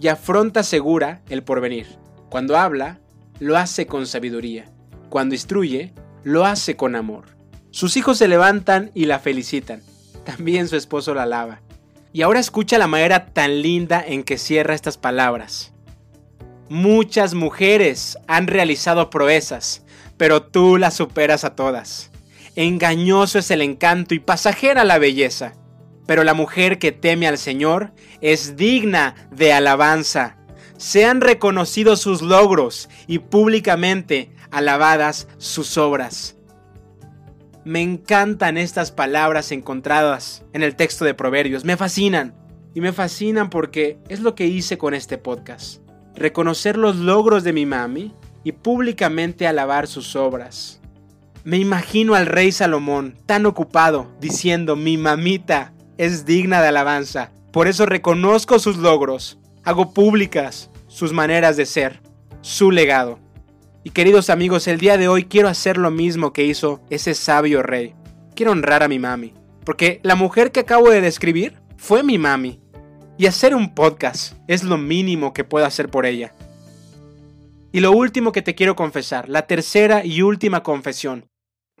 y 0.00 0.08
afronta 0.08 0.62
segura 0.62 1.22
el 1.28 1.42
porvenir. 1.42 1.86
Cuando 2.30 2.56
habla, 2.56 3.00
lo 3.40 3.56
hace 3.56 3.86
con 3.86 4.06
sabiduría. 4.06 4.66
Cuando 5.08 5.34
instruye, 5.34 5.92
lo 6.22 6.44
hace 6.44 6.76
con 6.76 6.94
amor. 6.94 7.24
Sus 7.70 7.96
hijos 7.96 8.18
se 8.18 8.28
levantan 8.28 8.90
y 8.94 9.06
la 9.06 9.18
felicitan. 9.18 9.82
También 10.24 10.68
su 10.68 10.76
esposo 10.76 11.14
la 11.14 11.22
alaba. 11.22 11.60
Y 12.12 12.22
ahora 12.22 12.40
escucha 12.40 12.78
la 12.78 12.86
manera 12.86 13.26
tan 13.26 13.62
linda 13.62 14.02
en 14.06 14.22
que 14.22 14.38
cierra 14.38 14.74
estas 14.74 14.96
palabras. 14.96 15.72
Muchas 16.68 17.34
mujeres 17.34 18.18
han 18.26 18.46
realizado 18.46 19.10
proezas, 19.10 19.84
pero 20.16 20.42
tú 20.42 20.76
las 20.76 20.94
superas 20.94 21.44
a 21.44 21.54
todas. 21.54 22.10
Engañoso 22.56 23.38
es 23.38 23.50
el 23.50 23.62
encanto 23.62 24.14
y 24.14 24.18
pasajera 24.18 24.84
la 24.84 24.98
belleza, 24.98 25.52
pero 26.06 26.24
la 26.24 26.34
mujer 26.34 26.78
que 26.78 26.92
teme 26.92 27.28
al 27.28 27.38
Señor 27.38 27.92
es 28.20 28.56
digna 28.56 29.14
de 29.30 29.52
alabanza. 29.52 30.38
Sean 30.78 31.20
reconocidos 31.20 32.00
sus 32.00 32.22
logros 32.22 32.88
y 33.06 33.18
públicamente 33.18 34.32
alabadas 34.50 35.28
sus 35.36 35.76
obras. 35.76 36.37
Me 37.68 37.82
encantan 37.82 38.56
estas 38.56 38.92
palabras 38.92 39.52
encontradas 39.52 40.42
en 40.54 40.62
el 40.62 40.74
texto 40.74 41.04
de 41.04 41.12
Proverbios, 41.12 41.66
me 41.66 41.76
fascinan. 41.76 42.32
Y 42.74 42.80
me 42.80 42.94
fascinan 42.94 43.50
porque 43.50 43.98
es 44.08 44.20
lo 44.20 44.34
que 44.34 44.46
hice 44.46 44.78
con 44.78 44.94
este 44.94 45.18
podcast 45.18 45.82
reconocer 46.16 46.78
los 46.78 46.96
logros 46.96 47.44
de 47.44 47.52
mi 47.52 47.66
mami 47.66 48.14
y 48.42 48.52
públicamente 48.52 49.46
alabar 49.46 49.86
sus 49.86 50.16
obras. 50.16 50.80
Me 51.44 51.58
imagino 51.58 52.14
al 52.14 52.24
rey 52.24 52.52
Salomón 52.52 53.18
tan 53.26 53.44
ocupado 53.44 54.16
diciendo 54.18 54.74
mi 54.74 54.96
mamita 54.96 55.74
es 55.98 56.24
digna 56.24 56.62
de 56.62 56.68
alabanza. 56.68 57.32
Por 57.52 57.68
eso 57.68 57.84
reconozco 57.84 58.58
sus 58.58 58.78
logros, 58.78 59.38
hago 59.62 59.92
públicas 59.92 60.70
sus 60.86 61.12
maneras 61.12 61.58
de 61.58 61.66
ser, 61.66 62.00
su 62.40 62.70
legado. 62.70 63.18
Y 63.88 63.90
queridos 63.90 64.28
amigos, 64.28 64.68
el 64.68 64.76
día 64.76 64.98
de 64.98 65.08
hoy 65.08 65.24
quiero 65.24 65.48
hacer 65.48 65.78
lo 65.78 65.90
mismo 65.90 66.34
que 66.34 66.44
hizo 66.44 66.82
ese 66.90 67.14
sabio 67.14 67.62
rey. 67.62 67.94
Quiero 68.34 68.52
honrar 68.52 68.82
a 68.82 68.88
mi 68.88 68.98
mami, 68.98 69.32
porque 69.64 69.98
la 70.02 70.14
mujer 70.14 70.52
que 70.52 70.60
acabo 70.60 70.90
de 70.90 71.00
describir 71.00 71.54
fue 71.78 72.02
mi 72.02 72.18
mami 72.18 72.60
y 73.16 73.24
hacer 73.24 73.54
un 73.54 73.74
podcast 73.74 74.34
es 74.46 74.62
lo 74.62 74.76
mínimo 74.76 75.32
que 75.32 75.42
puedo 75.42 75.64
hacer 75.64 75.88
por 75.88 76.04
ella. 76.04 76.34
Y 77.72 77.80
lo 77.80 77.92
último 77.92 78.30
que 78.30 78.42
te 78.42 78.54
quiero 78.54 78.76
confesar, 78.76 79.26
la 79.26 79.46
tercera 79.46 80.04
y 80.04 80.20
última 80.20 80.62
confesión, 80.62 81.24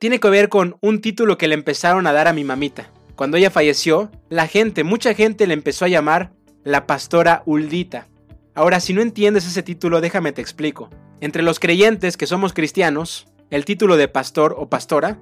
tiene 0.00 0.18
que 0.18 0.30
ver 0.30 0.48
con 0.48 0.78
un 0.80 1.02
título 1.02 1.36
que 1.36 1.46
le 1.46 1.56
empezaron 1.56 2.06
a 2.06 2.14
dar 2.14 2.26
a 2.26 2.32
mi 2.32 2.42
mamita. 2.42 2.90
Cuando 3.16 3.36
ella 3.36 3.50
falleció, 3.50 4.10
la 4.30 4.46
gente, 4.46 4.82
mucha 4.82 5.12
gente 5.12 5.46
le 5.46 5.52
empezó 5.52 5.84
a 5.84 5.88
llamar 5.88 6.32
la 6.64 6.86
pastora 6.86 7.42
Uldita. 7.44 8.08
Ahora, 8.58 8.80
si 8.80 8.92
no 8.92 9.02
entiendes 9.02 9.46
ese 9.46 9.62
título, 9.62 10.00
déjame 10.00 10.32
te 10.32 10.42
explico. 10.42 10.90
Entre 11.20 11.44
los 11.44 11.60
creyentes 11.60 12.16
que 12.16 12.26
somos 12.26 12.52
cristianos, 12.52 13.28
el 13.50 13.64
título 13.64 13.96
de 13.96 14.08
pastor 14.08 14.56
o 14.58 14.68
pastora 14.68 15.16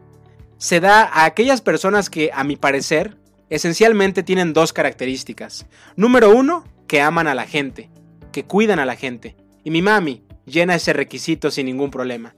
se 0.57 0.81
da 0.81 1.03
a 1.03 1.27
aquellas 1.27 1.61
personas 1.61 2.09
que, 2.09 2.31
a 2.33 2.45
mi 2.45 2.57
parecer, 2.57 3.19
esencialmente 3.51 4.23
tienen 4.23 4.55
dos 4.55 4.73
características. 4.73 5.67
Número 5.97 6.31
uno, 6.31 6.65
que 6.87 7.03
aman 7.03 7.27
a 7.27 7.35
la 7.35 7.45
gente, 7.45 7.91
que 8.33 8.47
cuidan 8.47 8.79
a 8.79 8.87
la 8.87 8.97
gente. 8.97 9.37
Y 9.65 9.71
mi 9.71 9.83
mami 9.83 10.23
llena 10.47 10.75
ese 10.75 10.95
requisito 10.95 11.51
sin 11.51 11.67
ningún 11.67 11.91
problema. 11.91 12.35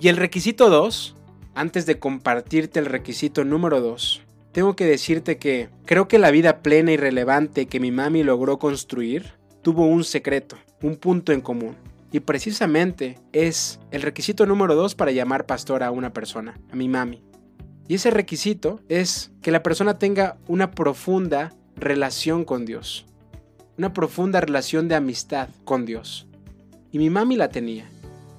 Y 0.00 0.08
el 0.08 0.16
requisito 0.16 0.70
dos, 0.70 1.14
antes 1.54 1.86
de 1.86 2.00
compartirte 2.00 2.80
el 2.80 2.86
requisito 2.86 3.44
número 3.44 3.80
dos, 3.80 4.22
tengo 4.50 4.74
que 4.74 4.86
decirte 4.86 5.38
que 5.38 5.68
creo 5.84 6.08
que 6.08 6.18
la 6.18 6.32
vida 6.32 6.62
plena 6.62 6.90
y 6.90 6.96
relevante 6.96 7.66
que 7.66 7.78
mi 7.78 7.92
mami 7.92 8.24
logró 8.24 8.58
construir 8.58 9.37
tuvo 9.68 9.84
un 9.84 10.02
secreto, 10.02 10.56
un 10.80 10.96
punto 10.96 11.30
en 11.30 11.42
común. 11.42 11.76
Y 12.10 12.20
precisamente 12.20 13.18
es 13.34 13.78
el 13.90 14.00
requisito 14.00 14.46
número 14.46 14.74
dos 14.74 14.94
para 14.94 15.10
llamar 15.10 15.44
pastora 15.44 15.88
a 15.88 15.90
una 15.90 16.14
persona, 16.14 16.58
a 16.72 16.74
mi 16.74 16.88
mami. 16.88 17.22
Y 17.86 17.96
ese 17.96 18.10
requisito 18.10 18.80
es 18.88 19.30
que 19.42 19.50
la 19.50 19.62
persona 19.62 19.98
tenga 19.98 20.38
una 20.46 20.70
profunda 20.70 21.52
relación 21.76 22.46
con 22.46 22.64
Dios. 22.64 23.04
Una 23.76 23.92
profunda 23.92 24.40
relación 24.40 24.88
de 24.88 24.94
amistad 24.94 25.50
con 25.66 25.84
Dios. 25.84 26.26
Y 26.90 26.96
mi 26.96 27.10
mami 27.10 27.36
la 27.36 27.50
tenía. 27.50 27.90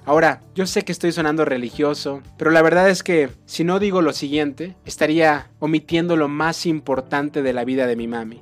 Ahora, 0.05 0.41
yo 0.55 0.65
sé 0.65 0.83
que 0.83 0.91
estoy 0.91 1.11
sonando 1.11 1.45
religioso, 1.45 2.23
pero 2.39 2.49
la 2.49 2.63
verdad 2.63 2.89
es 2.89 3.03
que 3.03 3.29
si 3.45 3.63
no 3.63 3.77
digo 3.77 4.01
lo 4.01 4.13
siguiente, 4.13 4.75
estaría 4.83 5.51
omitiendo 5.59 6.15
lo 6.15 6.27
más 6.27 6.65
importante 6.65 7.43
de 7.43 7.53
la 7.53 7.65
vida 7.65 7.85
de 7.85 7.95
mi 7.95 8.07
mami. 8.07 8.41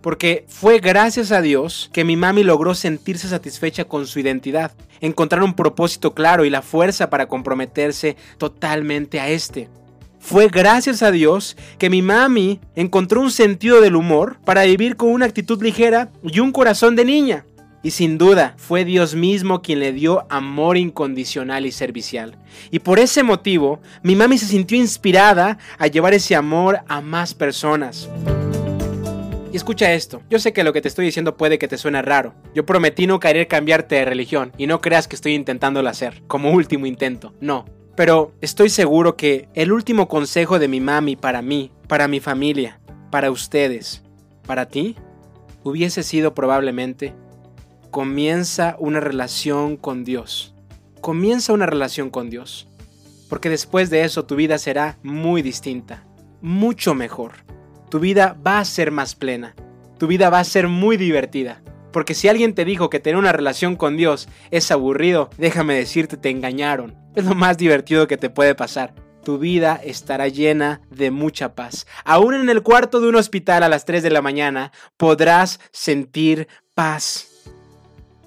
Porque 0.00 0.44
fue 0.48 0.78
gracias 0.78 1.32
a 1.32 1.40
Dios 1.40 1.90
que 1.92 2.04
mi 2.04 2.16
mami 2.16 2.44
logró 2.44 2.74
sentirse 2.74 3.28
satisfecha 3.28 3.84
con 3.84 4.06
su 4.06 4.20
identidad, 4.20 4.72
encontrar 5.00 5.42
un 5.42 5.54
propósito 5.54 6.14
claro 6.14 6.44
y 6.44 6.50
la 6.50 6.62
fuerza 6.62 7.10
para 7.10 7.26
comprometerse 7.26 8.16
totalmente 8.38 9.20
a 9.20 9.28
este. 9.28 9.68
Fue 10.20 10.48
gracias 10.48 11.02
a 11.02 11.12
Dios 11.12 11.56
que 11.78 11.88
mi 11.88 12.02
mami 12.02 12.60
encontró 12.74 13.20
un 13.20 13.30
sentido 13.30 13.80
del 13.80 13.94
humor 13.94 14.38
para 14.44 14.64
vivir 14.64 14.96
con 14.96 15.10
una 15.10 15.26
actitud 15.26 15.62
ligera 15.62 16.10
y 16.22 16.40
un 16.40 16.50
corazón 16.50 16.96
de 16.96 17.04
niña. 17.04 17.44
Y 17.86 17.92
sin 17.92 18.18
duda 18.18 18.54
fue 18.56 18.84
Dios 18.84 19.14
mismo 19.14 19.62
quien 19.62 19.78
le 19.78 19.92
dio 19.92 20.26
amor 20.28 20.76
incondicional 20.76 21.66
y 21.66 21.70
servicial. 21.70 22.36
Y 22.72 22.80
por 22.80 22.98
ese 22.98 23.22
motivo, 23.22 23.78
mi 24.02 24.16
mami 24.16 24.38
se 24.38 24.46
sintió 24.46 24.76
inspirada 24.76 25.58
a 25.78 25.86
llevar 25.86 26.12
ese 26.12 26.34
amor 26.34 26.80
a 26.88 27.00
más 27.00 27.32
personas. 27.32 28.08
Y 29.52 29.56
escucha 29.56 29.92
esto, 29.92 30.22
yo 30.28 30.38
sé 30.38 30.52
que 30.52 30.64
lo 30.64 30.72
que 30.72 30.80
te 30.80 30.88
estoy 30.88 31.06
diciendo 31.06 31.36
puede 31.36 31.58
que 31.58 31.68
te 31.68 31.78
suene 31.78 32.02
raro. 32.02 32.34
Yo 32.54 32.66
prometí 32.66 33.06
no 33.06 33.20
querer 33.20 33.46
cambiarte 33.46 33.94
de 33.94 34.04
religión 34.04 34.52
y 34.58 34.66
no 34.66 34.80
creas 34.80 35.06
que 35.06 35.16
estoy 35.16 35.34
intentándolo 35.34 35.88
hacer, 35.88 36.22
como 36.26 36.50
último 36.50 36.86
intento. 36.86 37.32
No, 37.40 37.64
pero 37.96 38.34
estoy 38.40 38.68
seguro 38.68 39.16
que 39.16 39.48
el 39.54 39.72
último 39.72 40.08
consejo 40.08 40.58
de 40.58 40.68
mi 40.68 40.80
mami 40.80 41.16
para 41.16 41.42
mí, 41.42 41.70
para 41.88 42.08
mi 42.08 42.20
familia, 42.20 42.80
para 43.10 43.30
ustedes, 43.30 44.02
para 44.46 44.66
ti, 44.66 44.96
hubiese 45.62 46.02
sido 46.02 46.34
probablemente, 46.34 47.14
comienza 47.90 48.76
una 48.78 49.00
relación 49.00 49.76
con 49.76 50.04
Dios. 50.04 50.54
Comienza 51.00 51.52
una 51.52 51.66
relación 51.66 52.10
con 52.10 52.30
Dios. 52.30 52.68
Porque 53.28 53.48
después 53.48 53.90
de 53.90 54.04
eso 54.04 54.26
tu 54.26 54.36
vida 54.36 54.58
será 54.58 54.98
muy 55.02 55.40
distinta, 55.40 56.04
mucho 56.40 56.94
mejor. 56.94 57.32
Tu 57.88 58.00
vida 58.00 58.36
va 58.44 58.58
a 58.58 58.64
ser 58.64 58.90
más 58.90 59.14
plena. 59.14 59.54
Tu 59.98 60.06
vida 60.06 60.30
va 60.30 60.40
a 60.40 60.44
ser 60.44 60.68
muy 60.68 60.96
divertida. 60.96 61.62
Porque 61.92 62.14
si 62.14 62.28
alguien 62.28 62.54
te 62.54 62.64
dijo 62.64 62.90
que 62.90 63.00
tener 63.00 63.16
una 63.16 63.32
relación 63.32 63.76
con 63.76 63.96
Dios 63.96 64.28
es 64.50 64.70
aburrido, 64.70 65.30
déjame 65.38 65.74
decirte, 65.74 66.16
te 66.16 66.30
engañaron. 66.30 66.94
Es 67.14 67.24
lo 67.24 67.34
más 67.34 67.56
divertido 67.56 68.06
que 68.06 68.18
te 68.18 68.28
puede 68.28 68.54
pasar. 68.54 68.94
Tu 69.24 69.38
vida 69.38 69.80
estará 69.82 70.28
llena 70.28 70.82
de 70.90 71.10
mucha 71.10 71.54
paz. 71.54 71.86
Aún 72.04 72.34
en 72.34 72.50
el 72.50 72.62
cuarto 72.62 73.00
de 73.00 73.08
un 73.08 73.16
hospital 73.16 73.62
a 73.62 73.68
las 73.68 73.86
3 73.86 74.02
de 74.02 74.10
la 74.10 74.22
mañana 74.22 74.72
podrás 74.96 75.58
sentir 75.72 76.48
paz. 76.74 77.28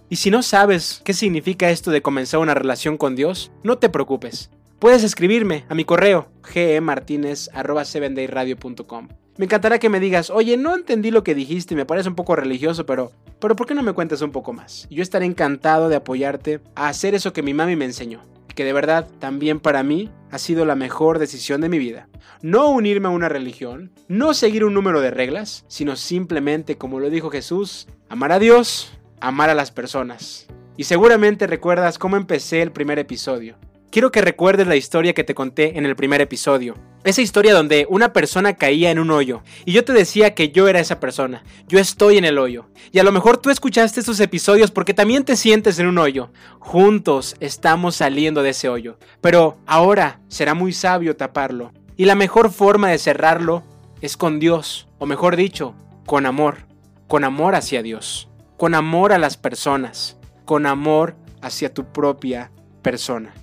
Y 0.09 0.15
si 0.15 0.31
no 0.31 0.41
sabes 0.41 1.01
qué 1.05 1.13
significa 1.13 1.69
esto 1.69 1.91
de 1.91 2.01
comenzar 2.01 2.39
una 2.39 2.55
relación 2.55 2.97
con 2.97 3.15
Dios, 3.15 3.51
no 3.63 3.77
te 3.77 3.89
preocupes. 3.89 4.49
Puedes 4.79 5.03
escribirme 5.03 5.65
a 5.69 5.75
mi 5.75 5.85
correo 5.85 6.31
gemartinez.com. 6.43 9.09
Me 9.39 9.45
encantará 9.45 9.79
que 9.79 9.87
me 9.87 10.01
digas, 10.01 10.29
oye, 10.29 10.57
no 10.57 10.75
entendí 10.75 11.11
lo 11.11 11.23
que 11.23 11.33
dijiste, 11.33 11.73
me 11.73 11.85
parece 11.85 12.09
un 12.09 12.15
poco 12.15 12.35
religioso, 12.35 12.85
pero, 12.85 13.13
pero 13.39 13.55
¿por 13.55 13.67
qué 13.67 13.73
no 13.73 13.81
me 13.81 13.93
cuentas 13.93 14.21
un 14.21 14.33
poco 14.33 14.51
más? 14.51 14.85
Yo 14.89 15.01
estaré 15.01 15.25
encantado 15.25 15.87
de 15.87 15.95
apoyarte 15.95 16.59
a 16.75 16.89
hacer 16.89 17.15
eso 17.15 17.31
que 17.31 17.41
mi 17.41 17.53
mami 17.53 17.77
me 17.77 17.85
enseñó, 17.85 18.21
que 18.53 18.65
de 18.65 18.73
verdad 18.73 19.07
también 19.19 19.61
para 19.61 19.81
mí 19.81 20.11
ha 20.29 20.39
sido 20.39 20.65
la 20.65 20.75
mejor 20.75 21.19
decisión 21.19 21.61
de 21.61 21.69
mi 21.69 21.79
vida. 21.79 22.09
No 22.41 22.69
unirme 22.69 23.07
a 23.07 23.11
una 23.11 23.29
religión, 23.29 23.93
no 24.09 24.33
seguir 24.33 24.65
un 24.65 24.73
número 24.73 24.99
de 24.99 25.11
reglas, 25.11 25.63
sino 25.69 25.95
simplemente, 25.95 26.77
como 26.77 26.99
lo 26.99 27.09
dijo 27.09 27.29
Jesús, 27.29 27.87
amar 28.09 28.33
a 28.33 28.39
Dios, 28.39 28.91
amar 29.21 29.49
a 29.49 29.55
las 29.55 29.71
personas. 29.71 30.47
Y 30.75 30.83
seguramente 30.83 31.47
recuerdas 31.47 31.97
cómo 31.97 32.17
empecé 32.17 32.61
el 32.61 32.73
primer 32.73 32.99
episodio 32.99 33.55
quiero 33.91 34.11
que 34.11 34.21
recuerdes 34.21 34.67
la 34.67 34.75
historia 34.75 35.13
que 35.13 35.23
te 35.23 35.35
conté 35.35 35.77
en 35.77 35.85
el 35.85 35.95
primer 35.95 36.21
episodio. 36.21 36.75
Esa 37.03 37.21
historia 37.21 37.53
donde 37.53 37.87
una 37.89 38.13
persona 38.13 38.55
caía 38.55 38.91
en 38.91 38.99
un 38.99 39.11
hoyo 39.11 39.41
y 39.65 39.71
yo 39.71 39.85
te 39.85 39.93
decía 39.93 40.35
que 40.35 40.49
yo 40.49 40.67
era 40.67 40.79
esa 40.79 40.99
persona, 40.99 41.43
yo 41.67 41.79
estoy 41.79 42.17
en 42.17 42.25
el 42.25 42.37
hoyo. 42.37 42.67
Y 42.91 42.99
a 42.99 43.03
lo 43.03 43.11
mejor 43.11 43.37
tú 43.37 43.49
escuchaste 43.49 44.01
esos 44.01 44.19
episodios 44.19 44.71
porque 44.71 44.93
también 44.93 45.23
te 45.23 45.35
sientes 45.35 45.79
en 45.79 45.87
un 45.87 45.97
hoyo. 45.97 46.31
Juntos 46.59 47.35
estamos 47.39 47.95
saliendo 47.95 48.43
de 48.43 48.49
ese 48.49 48.69
hoyo. 48.69 48.97
Pero 49.21 49.57
ahora 49.65 50.19
será 50.27 50.53
muy 50.53 50.73
sabio 50.73 51.15
taparlo. 51.15 51.71
Y 51.95 52.05
la 52.05 52.15
mejor 52.15 52.51
forma 52.51 52.89
de 52.89 52.97
cerrarlo 52.97 53.63
es 54.01 54.15
con 54.15 54.39
Dios, 54.39 54.87
o 54.97 55.05
mejor 55.05 55.35
dicho, 55.35 55.75
con 56.05 56.25
amor. 56.25 56.69
Con 57.07 57.23
amor 57.23 57.55
hacia 57.55 57.81
Dios, 57.81 58.29
con 58.55 58.75
amor 58.75 59.13
a 59.13 59.17
las 59.17 59.35
personas, 59.35 60.17
con 60.45 60.67
amor 60.67 61.15
hacia 61.41 61.73
tu 61.73 61.91
propia 61.91 62.51
persona. 62.83 63.33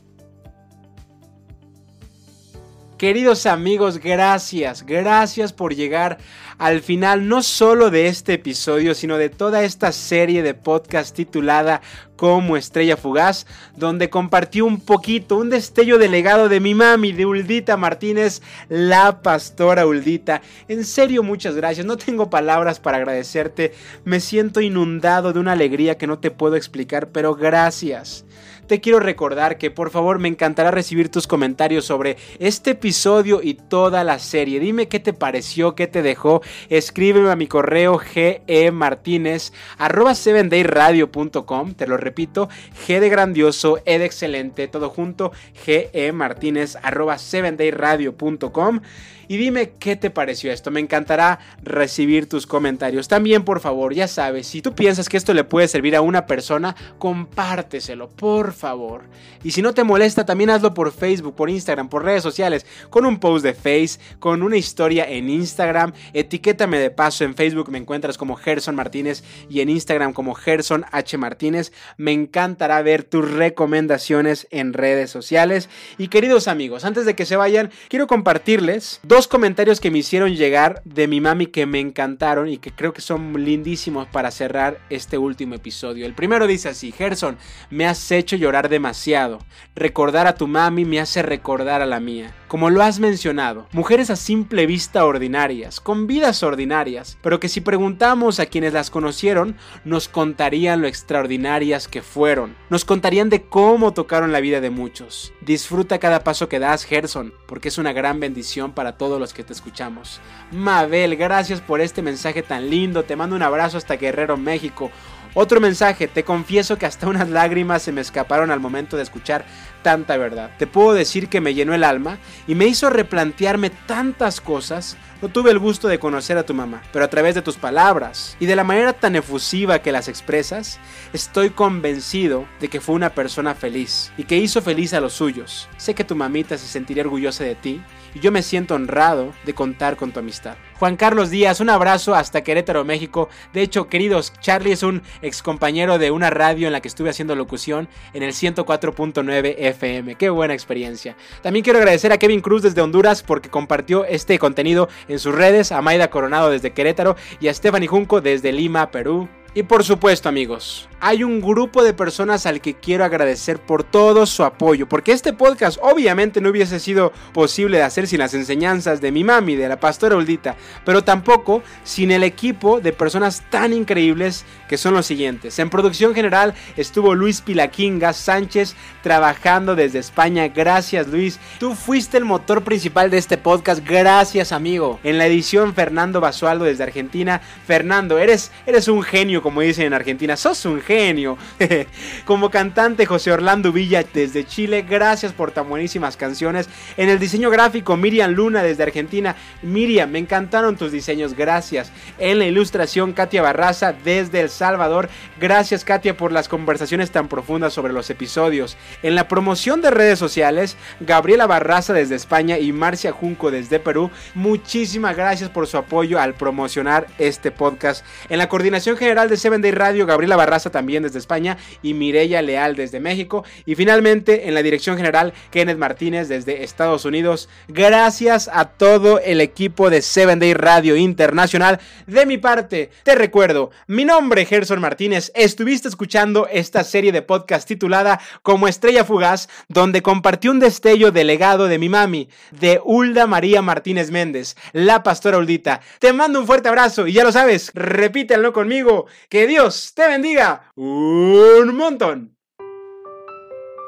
Queridos 2.98 3.44
amigos, 3.44 3.98
gracias, 3.98 4.86
gracias 4.86 5.52
por 5.52 5.74
llegar 5.74 6.16
al 6.56 6.80
final 6.80 7.28
no 7.28 7.42
solo 7.42 7.90
de 7.90 8.06
este 8.06 8.32
episodio, 8.32 8.94
sino 8.94 9.18
de 9.18 9.28
toda 9.28 9.64
esta 9.64 9.92
serie 9.92 10.42
de 10.42 10.54
podcast 10.54 11.14
titulada 11.14 11.82
Como 12.16 12.56
Estrella 12.56 12.96
Fugaz, 12.96 13.46
donde 13.76 14.08
compartí 14.08 14.62
un 14.62 14.80
poquito, 14.80 15.36
un 15.36 15.50
destello 15.50 15.98
de 15.98 16.08
legado 16.08 16.48
de 16.48 16.58
mi 16.58 16.74
mami, 16.74 17.12
de 17.12 17.26
Uldita 17.26 17.76
Martínez, 17.76 18.40
la 18.70 19.20
pastora 19.20 19.86
Uldita. 19.86 20.40
En 20.66 20.82
serio, 20.82 21.22
muchas 21.22 21.54
gracias, 21.54 21.84
no 21.84 21.98
tengo 21.98 22.30
palabras 22.30 22.80
para 22.80 22.96
agradecerte, 22.96 23.74
me 24.06 24.20
siento 24.20 24.62
inundado 24.62 25.34
de 25.34 25.40
una 25.40 25.52
alegría 25.52 25.98
que 25.98 26.06
no 26.06 26.18
te 26.18 26.30
puedo 26.30 26.56
explicar, 26.56 27.08
pero 27.08 27.34
gracias 27.34 28.24
te 28.66 28.80
quiero 28.80 29.00
recordar 29.00 29.58
que 29.58 29.70
por 29.70 29.90
favor 29.90 30.18
me 30.18 30.28
encantará 30.28 30.70
recibir 30.70 31.08
tus 31.08 31.26
comentarios 31.26 31.84
sobre 31.84 32.16
este 32.38 32.72
episodio 32.72 33.40
y 33.42 33.54
toda 33.54 34.04
la 34.04 34.18
serie. 34.18 34.60
Dime 34.60 34.88
qué 34.88 35.00
te 35.00 35.12
pareció, 35.12 35.74
qué 35.74 35.86
te 35.86 36.02
dejó. 36.02 36.42
Escríbeme 36.68 37.30
a 37.30 37.36
mi 37.36 37.46
correo 37.46 37.98
gemartinez 37.98 39.52
arroba 39.78 40.12
7dayradio.com. 40.12 41.74
Te 41.74 41.86
lo 41.86 41.96
repito, 41.96 42.48
g 42.86 43.00
de 43.00 43.08
grandioso, 43.08 43.78
e 43.84 43.98
de 43.98 44.04
excelente, 44.04 44.68
todo 44.68 44.90
junto, 44.90 45.32
gemartinez 45.64 46.76
arroba 46.82 47.16
7dayradio.com 47.16 48.80
y 49.28 49.36
dime 49.36 49.72
qué 49.78 49.96
te 49.96 50.10
pareció 50.10 50.52
esto. 50.52 50.70
Me 50.70 50.80
encantará 50.80 51.38
recibir 51.62 52.28
tus 52.28 52.46
comentarios. 52.46 53.08
También, 53.08 53.44
por 53.44 53.60
favor, 53.60 53.94
ya 53.94 54.08
sabes, 54.08 54.46
si 54.46 54.62
tú 54.62 54.74
piensas 54.74 55.08
que 55.08 55.16
esto 55.16 55.34
le 55.34 55.44
puede 55.44 55.68
servir 55.68 55.96
a 55.96 56.00
una 56.00 56.26
persona, 56.26 56.74
compárteselo, 56.98 58.08
por 58.08 58.52
favor. 58.52 59.04
Y 59.42 59.52
si 59.52 59.62
no 59.62 59.74
te 59.74 59.84
molesta, 59.84 60.26
también 60.26 60.50
hazlo 60.50 60.74
por 60.74 60.92
Facebook, 60.92 61.34
por 61.34 61.50
Instagram, 61.50 61.88
por 61.88 62.04
redes 62.04 62.22
sociales, 62.22 62.66
con 62.90 63.06
un 63.06 63.18
post 63.18 63.44
de 63.44 63.54
Face, 63.54 63.98
con 64.18 64.42
una 64.42 64.56
historia 64.56 65.08
en 65.08 65.30
Instagram. 65.30 65.92
Etiquétame 66.12 66.78
de 66.78 66.90
paso 66.90 67.24
en 67.24 67.34
Facebook, 67.34 67.70
me 67.70 67.78
encuentras 67.78 68.18
como 68.18 68.36
Gerson 68.36 68.74
Martínez 68.74 69.22
y 69.48 69.60
en 69.60 69.68
Instagram 69.68 70.12
como 70.12 70.34
Gerson 70.34 70.84
H. 70.90 71.16
Martínez. 71.18 71.72
Me 71.96 72.12
encantará 72.12 72.82
ver 72.82 73.04
tus 73.04 73.30
recomendaciones 73.30 74.46
en 74.50 74.72
redes 74.72 75.10
sociales. 75.10 75.68
Y 75.98 76.08
queridos 76.08 76.48
amigos, 76.48 76.84
antes 76.84 77.06
de 77.06 77.14
que 77.14 77.26
se 77.26 77.36
vayan, 77.36 77.70
quiero 77.88 78.06
compartirles 78.06 79.00
dos 79.02 79.15
comentarios 79.24 79.80
que 79.80 79.90
me 79.90 80.00
hicieron 80.00 80.36
llegar 80.36 80.82
de 80.84 81.08
mi 81.08 81.22
mami 81.22 81.46
que 81.46 81.64
me 81.64 81.80
encantaron 81.80 82.48
y 82.48 82.58
que 82.58 82.72
creo 82.72 82.92
que 82.92 83.00
son 83.00 83.32
lindísimos 83.42 84.06
para 84.08 84.30
cerrar 84.30 84.78
este 84.90 85.16
último 85.16 85.54
episodio. 85.54 86.04
El 86.04 86.12
primero 86.12 86.46
dice 86.46 86.68
así, 86.68 86.92
Gerson, 86.92 87.38
me 87.70 87.86
has 87.86 88.10
hecho 88.12 88.36
llorar 88.36 88.68
demasiado. 88.68 89.38
Recordar 89.74 90.26
a 90.26 90.34
tu 90.34 90.46
mami 90.46 90.84
me 90.84 91.00
hace 91.00 91.22
recordar 91.22 91.80
a 91.80 91.86
la 91.86 91.98
mía. 91.98 92.34
Como 92.46 92.68
lo 92.70 92.82
has 92.82 93.00
mencionado, 93.00 93.66
mujeres 93.72 94.10
a 94.10 94.16
simple 94.16 94.66
vista 94.66 95.04
ordinarias, 95.04 95.80
con 95.80 96.06
vidas 96.06 96.42
ordinarias, 96.42 97.18
pero 97.22 97.40
que 97.40 97.48
si 97.48 97.60
preguntamos 97.60 98.38
a 98.38 98.46
quienes 98.46 98.72
las 98.72 98.90
conocieron, 98.90 99.56
nos 99.84 100.08
contarían 100.08 100.80
lo 100.80 100.88
extraordinarias 100.88 101.88
que 101.88 102.02
fueron. 102.02 102.54
Nos 102.70 102.84
contarían 102.84 103.30
de 103.30 103.42
cómo 103.42 103.94
tocaron 103.94 104.30
la 104.30 104.40
vida 104.40 104.60
de 104.60 104.70
muchos. 104.70 105.32
Disfruta 105.40 105.98
cada 105.98 106.22
paso 106.22 106.48
que 106.48 106.58
das, 106.58 106.84
Gerson, 106.84 107.32
porque 107.46 107.68
es 107.68 107.78
una 107.78 107.92
gran 107.92 108.20
bendición 108.20 108.72
para 108.72 108.96
todos 108.96 109.05
los 109.08 109.32
que 109.32 109.44
te 109.44 109.52
escuchamos. 109.52 110.20
Mabel, 110.50 111.16
gracias 111.16 111.60
por 111.60 111.80
este 111.80 112.02
mensaje 112.02 112.42
tan 112.42 112.68
lindo. 112.68 113.04
Te 113.04 113.16
mando 113.16 113.36
un 113.36 113.42
abrazo 113.42 113.78
hasta 113.78 113.96
Guerrero, 113.96 114.36
México. 114.36 114.90
Otro 115.38 115.60
mensaje, 115.60 116.08
te 116.08 116.24
confieso 116.24 116.78
que 116.78 116.86
hasta 116.86 117.08
unas 117.08 117.28
lágrimas 117.28 117.82
se 117.82 117.92
me 117.92 118.00
escaparon 118.00 118.50
al 118.50 118.58
momento 118.58 118.96
de 118.96 119.02
escuchar 119.02 119.44
tanta 119.82 120.16
verdad. 120.16 120.50
Te 120.58 120.66
puedo 120.66 120.94
decir 120.94 121.28
que 121.28 121.42
me 121.42 121.52
llenó 121.52 121.74
el 121.74 121.84
alma 121.84 122.16
y 122.46 122.54
me 122.54 122.64
hizo 122.64 122.88
replantearme 122.88 123.68
tantas 123.68 124.40
cosas. 124.40 124.96
No 125.20 125.28
tuve 125.28 125.50
el 125.50 125.58
gusto 125.58 125.88
de 125.88 125.98
conocer 125.98 126.38
a 126.38 126.46
tu 126.46 126.54
mamá, 126.54 126.82
pero 126.90 127.04
a 127.04 127.08
través 127.08 127.34
de 127.34 127.42
tus 127.42 127.56
palabras 127.56 128.34
y 128.40 128.46
de 128.46 128.56
la 128.56 128.64
manera 128.64 128.94
tan 128.94 129.14
efusiva 129.14 129.80
que 129.80 129.92
las 129.92 130.08
expresas, 130.08 130.80
estoy 131.12 131.50
convencido 131.50 132.46
de 132.58 132.68
que 132.68 132.80
fue 132.80 132.94
una 132.94 133.10
persona 133.10 133.54
feliz 133.54 134.12
y 134.16 134.24
que 134.24 134.38
hizo 134.38 134.62
feliz 134.62 134.94
a 134.94 135.00
los 135.02 135.12
suyos. 135.12 135.68
Sé 135.76 135.94
que 135.94 136.04
tu 136.04 136.16
mamita 136.16 136.56
se 136.56 136.66
sentiría 136.66 137.02
orgullosa 137.02 137.44
de 137.44 137.56
ti 137.56 137.82
y 138.16 138.20
yo 138.20 138.32
me 138.32 138.42
siento 138.42 138.74
honrado 138.74 139.34
de 139.44 139.52
contar 139.52 139.96
con 139.96 140.10
tu 140.10 140.20
amistad. 140.20 140.56
Juan 140.78 140.96
Carlos 140.96 141.28
Díaz, 141.28 141.60
un 141.60 141.68
abrazo 141.68 142.14
hasta 142.14 142.42
Querétaro, 142.42 142.82
México. 142.82 143.28
De 143.52 143.60
hecho, 143.60 143.88
queridos, 143.88 144.32
Charlie 144.40 144.72
es 144.72 144.82
un 144.82 145.02
ex 145.20 145.42
compañero 145.42 145.98
de 145.98 146.10
una 146.10 146.30
radio 146.30 146.66
en 146.66 146.72
la 146.72 146.80
que 146.80 146.88
estuve 146.88 147.10
haciendo 147.10 147.36
locución 147.36 147.90
en 148.14 148.22
el 148.22 148.32
104.9 148.32 149.54
FM. 149.58 150.14
Qué 150.14 150.30
buena 150.30 150.54
experiencia. 150.54 151.14
También 151.42 151.62
quiero 151.62 151.78
agradecer 151.78 152.10
a 152.10 152.16
Kevin 152.16 152.40
Cruz 152.40 152.62
desde 152.62 152.80
Honduras 152.80 153.22
porque 153.22 153.50
compartió 153.50 154.06
este 154.06 154.38
contenido 154.38 154.88
en 155.08 155.18
sus 155.18 155.34
redes, 155.34 155.70
a 155.70 155.82
Maida 155.82 156.08
Coronado 156.08 156.48
desde 156.48 156.72
Querétaro 156.72 157.16
y 157.38 157.48
a 157.48 157.54
Stephanie 157.54 157.86
Junco 157.86 158.22
desde 158.22 158.50
Lima, 158.50 158.90
Perú. 158.90 159.28
Y 159.56 159.62
por 159.62 159.84
supuesto 159.84 160.28
amigos, 160.28 160.86
hay 161.00 161.24
un 161.24 161.40
grupo 161.40 161.82
de 161.82 161.94
personas 161.94 162.44
al 162.44 162.60
que 162.60 162.74
quiero 162.74 163.06
agradecer 163.06 163.58
por 163.58 163.84
todo 163.84 164.26
su 164.26 164.44
apoyo, 164.44 164.86
porque 164.86 165.12
este 165.12 165.32
podcast 165.32 165.78
obviamente 165.80 166.42
no 166.42 166.50
hubiese 166.50 166.78
sido 166.78 167.10
posible 167.32 167.78
de 167.78 167.82
hacer 167.82 168.06
sin 168.06 168.18
las 168.18 168.34
enseñanzas 168.34 169.00
de 169.00 169.12
mi 169.12 169.24
mami, 169.24 169.56
de 169.56 169.66
la 169.68 169.80
pastora 169.80 170.16
Uldita, 170.16 170.56
pero 170.84 171.04
tampoco 171.04 171.62
sin 171.84 172.10
el 172.10 172.22
equipo 172.22 172.82
de 172.82 172.92
personas 172.92 173.44
tan 173.48 173.72
increíbles 173.72 174.44
que 174.68 174.76
son 174.76 174.92
los 174.92 175.06
siguientes. 175.06 175.58
En 175.58 175.70
producción 175.70 176.14
general 176.14 176.52
estuvo 176.76 177.14
Luis 177.14 177.40
Pilaquinga 177.40 178.12
Sánchez 178.12 178.74
trabajando 179.02 179.74
desde 179.74 180.00
España, 180.00 180.48
gracias 180.48 181.08
Luis. 181.08 181.38
Tú 181.58 181.74
fuiste 181.74 182.18
el 182.18 182.26
motor 182.26 182.62
principal 182.62 183.10
de 183.10 183.16
este 183.16 183.38
podcast, 183.38 183.82
gracias 183.86 184.52
amigo. 184.52 185.00
En 185.02 185.16
la 185.16 185.26
edición 185.26 185.74
Fernando 185.74 186.20
Basualdo 186.20 186.66
desde 186.66 186.82
Argentina, 186.84 187.40
Fernando, 187.66 188.18
eres, 188.18 188.50
eres 188.66 188.88
un 188.88 189.02
genio 189.02 189.42
como 189.46 189.60
dicen 189.60 189.86
en 189.86 189.94
Argentina, 189.94 190.36
sos 190.36 190.64
un 190.64 190.80
genio. 190.80 191.38
como 192.24 192.50
cantante 192.50 193.06
José 193.06 193.30
Orlando 193.30 193.70
Villa 193.70 194.04
desde 194.12 194.44
Chile, 194.44 194.82
gracias 194.82 195.32
por 195.32 195.52
tan 195.52 195.68
buenísimas 195.68 196.16
canciones. 196.16 196.68
En 196.96 197.10
el 197.10 197.20
diseño 197.20 197.48
gráfico 197.48 197.96
Miriam 197.96 198.32
Luna 198.32 198.64
desde 198.64 198.82
Argentina, 198.82 199.36
Miriam, 199.62 200.10
me 200.10 200.18
encantaron 200.18 200.76
tus 200.76 200.90
diseños, 200.90 201.34
gracias. 201.34 201.92
En 202.18 202.40
la 202.40 202.46
ilustración 202.46 203.12
Katia 203.12 203.40
Barraza 203.40 203.92
desde 203.92 204.40
El 204.40 204.50
Salvador, 204.50 205.08
gracias 205.38 205.84
Katia 205.84 206.16
por 206.16 206.32
las 206.32 206.48
conversaciones 206.48 207.12
tan 207.12 207.28
profundas 207.28 207.72
sobre 207.72 207.92
los 207.92 208.10
episodios. 208.10 208.76
En 209.04 209.14
la 209.14 209.28
promoción 209.28 209.80
de 209.80 209.92
redes 209.92 210.18
sociales, 210.18 210.76
Gabriela 210.98 211.46
Barraza 211.46 211.92
desde 211.92 212.16
España 212.16 212.58
y 212.58 212.72
Marcia 212.72 213.12
Junco 213.12 213.52
desde 213.52 213.78
Perú, 213.78 214.10
muchísimas 214.34 215.16
gracias 215.16 215.50
por 215.50 215.68
su 215.68 215.76
apoyo 215.76 216.18
al 216.18 216.34
promocionar 216.34 217.06
este 217.18 217.52
podcast. 217.52 218.04
En 218.28 218.38
la 218.38 218.48
coordinación 218.48 218.96
general 218.96 219.28
de 219.28 219.35
7 219.36 219.58
Day 219.58 219.72
Radio, 219.72 220.06
Gabriela 220.06 220.36
Barraza 220.36 220.70
también 220.70 221.02
desde 221.02 221.18
España 221.18 221.56
y 221.82 221.94
Mireya 221.94 222.42
Leal 222.42 222.76
desde 222.76 223.00
México. 223.00 223.44
Y 223.64 223.74
finalmente 223.74 224.48
en 224.48 224.54
la 224.54 224.62
dirección 224.62 224.96
general, 224.96 225.32
Kenneth 225.50 225.78
Martínez 225.78 226.28
desde 226.28 226.64
Estados 226.64 227.04
Unidos. 227.04 227.48
Gracias 227.68 228.48
a 228.52 228.66
todo 228.66 229.18
el 229.20 229.40
equipo 229.40 229.90
de 229.90 230.02
7 230.02 230.36
Day 230.36 230.54
Radio 230.54 230.96
Internacional. 230.96 231.80
De 232.06 232.26
mi 232.26 232.38
parte, 232.38 232.90
te 233.02 233.14
recuerdo, 233.14 233.70
mi 233.86 234.04
nombre 234.04 234.42
es 234.42 234.48
Gerson 234.48 234.80
Martínez. 234.80 235.32
Estuviste 235.34 235.88
escuchando 235.88 236.48
esta 236.50 236.84
serie 236.84 237.12
de 237.12 237.22
podcast 237.22 237.66
titulada 237.68 238.20
Como 238.42 238.68
Estrella 238.68 239.04
Fugaz, 239.04 239.48
donde 239.68 240.02
compartí 240.02 240.48
un 240.48 240.60
destello 240.60 241.10
de 241.10 241.24
legado 241.24 241.66
de 241.66 241.78
mi 241.78 241.88
mami, 241.88 242.28
de 242.50 242.80
Hulda 242.82 243.26
María 243.26 243.62
Martínez 243.62 244.10
Méndez, 244.10 244.56
la 244.72 245.02
pastora 245.02 245.38
Uldita. 245.38 245.80
Te 245.98 246.12
mando 246.12 246.40
un 246.40 246.46
fuerte 246.46 246.68
abrazo 246.68 247.06
y 247.06 247.12
ya 247.12 247.24
lo 247.24 247.32
sabes, 247.32 247.70
repítelo 247.74 248.52
conmigo. 248.52 249.06
Que 249.28 249.46
Dios 249.46 249.92
te 249.94 250.06
bendiga 250.06 250.70
un 250.74 251.76
montón. 251.76 252.36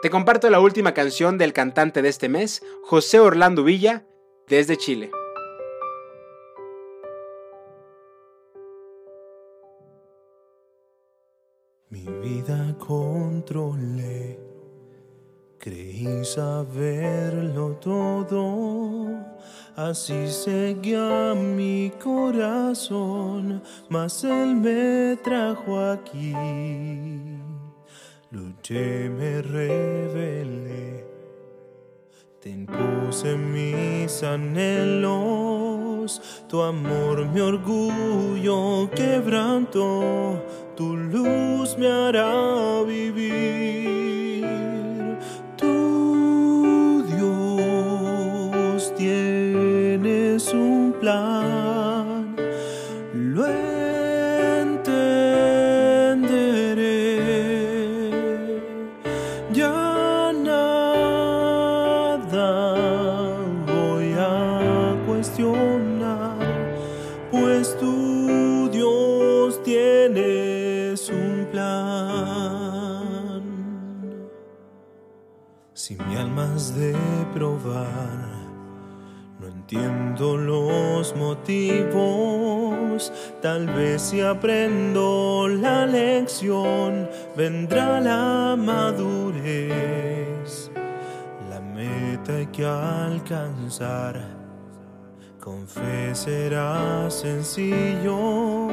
Te 0.03 0.11
comparto 0.11 0.49
la 0.49 0.61
última 0.61 0.95
canción 0.95 1.39
del 1.39 1.53
cantante 1.53 2.03
de 2.03 2.09
este 2.09 2.29
mes, 2.29 2.63
José 2.85 3.19
Orlando 3.19 3.65
Villa, 3.65 4.07
desde 4.47 4.77
Chile. 4.77 5.11
Mi 11.91 12.05
vida 12.05 12.77
controlé, 12.79 14.39
creí 15.59 16.25
saberlo 16.25 17.77
todo 17.81 19.39
Así 19.79 20.27
seguía 20.27 21.35
mi 21.37 21.93
corazón, 22.03 23.63
mas 23.89 24.25
Él 24.25 24.57
me 24.57 25.17
trajo 25.23 25.79
aquí. 25.79 26.35
Luché, 28.33 29.09
me 29.09 29.41
rebelé, 29.41 31.07
te 32.41 32.51
impuse 32.51 33.37
mis 33.37 34.25
anhelos, 34.25 36.21
tu 36.49 36.61
amor 36.61 37.27
mi 37.27 37.41
orgullo 37.41 38.91
quebrantó, 38.97 40.43
tu 40.77 40.97
luz 40.97 41.79
me 41.79 41.87
hará 41.87 42.83
vivir. 42.83 43.78
Tienes 50.79 51.88
Si 83.99 84.21
aprendo 84.21 85.49
la 85.49 85.85
lección, 85.85 87.11
vendrá 87.37 88.01
la 88.01 88.55
madurez. 88.57 89.73
La 91.51 91.61
meta 91.61 92.37
hay 92.37 92.47
que 92.47 92.65
alcanzar. 92.65 94.23
Con 95.41 95.67
fe 95.67 96.15
será 96.15 97.11
sencillo. 97.11 98.69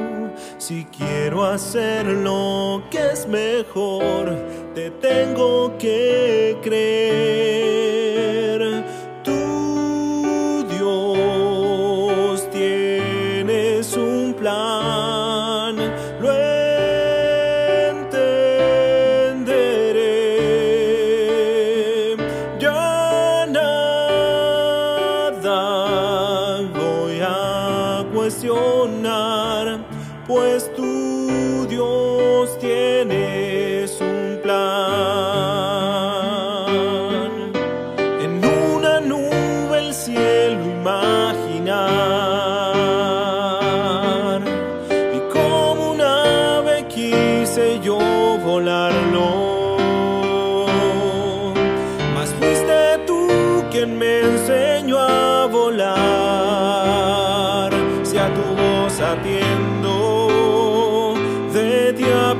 Si 0.58 0.86
quiero 0.96 1.44
hacer 1.44 2.06
lo 2.06 2.84
que 2.88 3.10
es 3.10 3.26
mejor, 3.26 4.32
te 4.76 4.92
tengo 4.92 5.76
que 5.76 6.56
creer. 6.62 7.85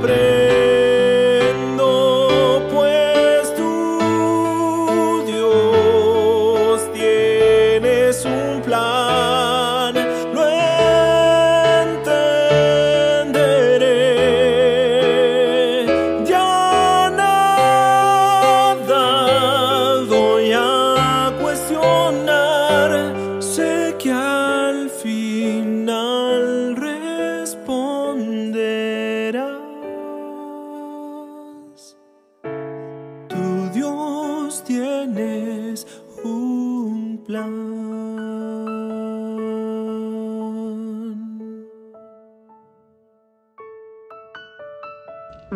De 0.02 0.25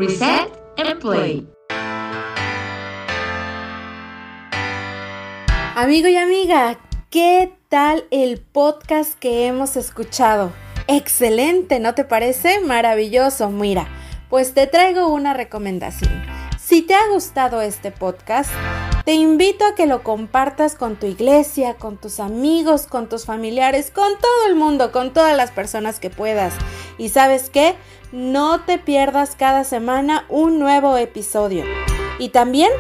Reset 0.01 0.51
and 0.79 0.99
Play. 0.99 1.47
Amigo 5.77 6.09
y 6.09 6.17
amiga, 6.17 6.79
¿qué 7.11 7.53
tal 7.69 8.05
el 8.11 8.41
podcast 8.41 9.19
que 9.19 9.47
hemos 9.47 9.77
escuchado? 9.77 10.53
Excelente, 10.87 11.81
¿no 11.81 11.95
te 11.95 12.05
parece? 12.05 12.61
Maravilloso, 12.61 13.51
mira, 13.51 13.89
pues 14.31 14.55
te 14.55 14.67
traigo 14.67 15.09
una 15.09 15.35
recomendación. 15.35 16.25
Si 16.59 16.81
te 16.81 16.95
ha 16.95 17.09
gustado 17.13 17.61
este 17.61 17.91
podcast, 17.91 18.51
te 19.05 19.13
invito 19.13 19.67
a 19.67 19.75
que 19.75 19.87
lo 19.87 20.03
compartas 20.03 20.77
con 20.77 20.97
tu 20.97 21.07
iglesia, 21.07 21.75
con 21.75 21.99
tus 21.99 22.21
amigos, 22.21 22.87
con 22.87 23.09
tus 23.09 23.27
familiares, 23.27 23.91
con 23.91 24.13
todo 24.19 24.47
el 24.49 24.55
mundo, 24.55 24.93
con 24.93 25.13
todas 25.13 25.37
las 25.37 25.51
personas 25.51 26.01
que 26.01 26.09
puedas. 26.09 26.55
Y 26.97 27.09
sabes 27.11 27.51
qué? 27.51 27.75
No 28.13 28.63
te 28.63 28.79
pierdas 28.79 29.37
cada 29.37 29.63
semana 29.63 30.25
un 30.29 30.59
nuevo 30.59 30.97
episodio. 30.97 31.65
Y 32.19 32.31
también 32.31 32.71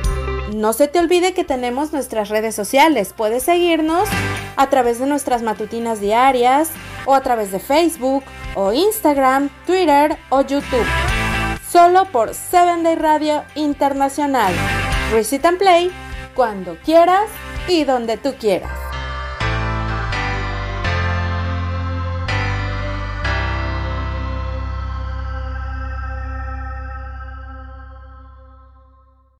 no 0.57 0.72
se 0.72 0.89
te 0.89 0.99
olvide 0.99 1.35
que 1.35 1.45
tenemos 1.45 1.93
nuestras 1.93 2.31
redes 2.31 2.57
sociales. 2.57 3.14
Puedes 3.16 3.45
seguirnos 3.45 4.09
a 4.57 4.68
través 4.70 4.99
de 4.99 5.07
nuestras 5.07 5.43
matutinas 5.43 6.01
diarias 6.01 6.70
o 7.07 7.14
a 7.14 7.20
través 7.20 7.53
de 7.53 7.61
Facebook 7.61 8.24
o 8.57 8.72
Instagram, 8.72 9.51
Twitter 9.66 10.18
o 10.31 10.41
YouTube. 10.41 10.87
Solo 11.70 12.07
por 12.07 12.35
7 12.35 12.83
Day 12.83 12.97
Radio 12.97 13.45
Internacional. 13.55 14.53
Recite 15.12 15.47
and 15.47 15.59
Play 15.59 15.93
cuando 16.35 16.76
quieras 16.85 17.31
y 17.68 17.85
donde 17.85 18.16
tú 18.16 18.35
quieras. 18.41 18.89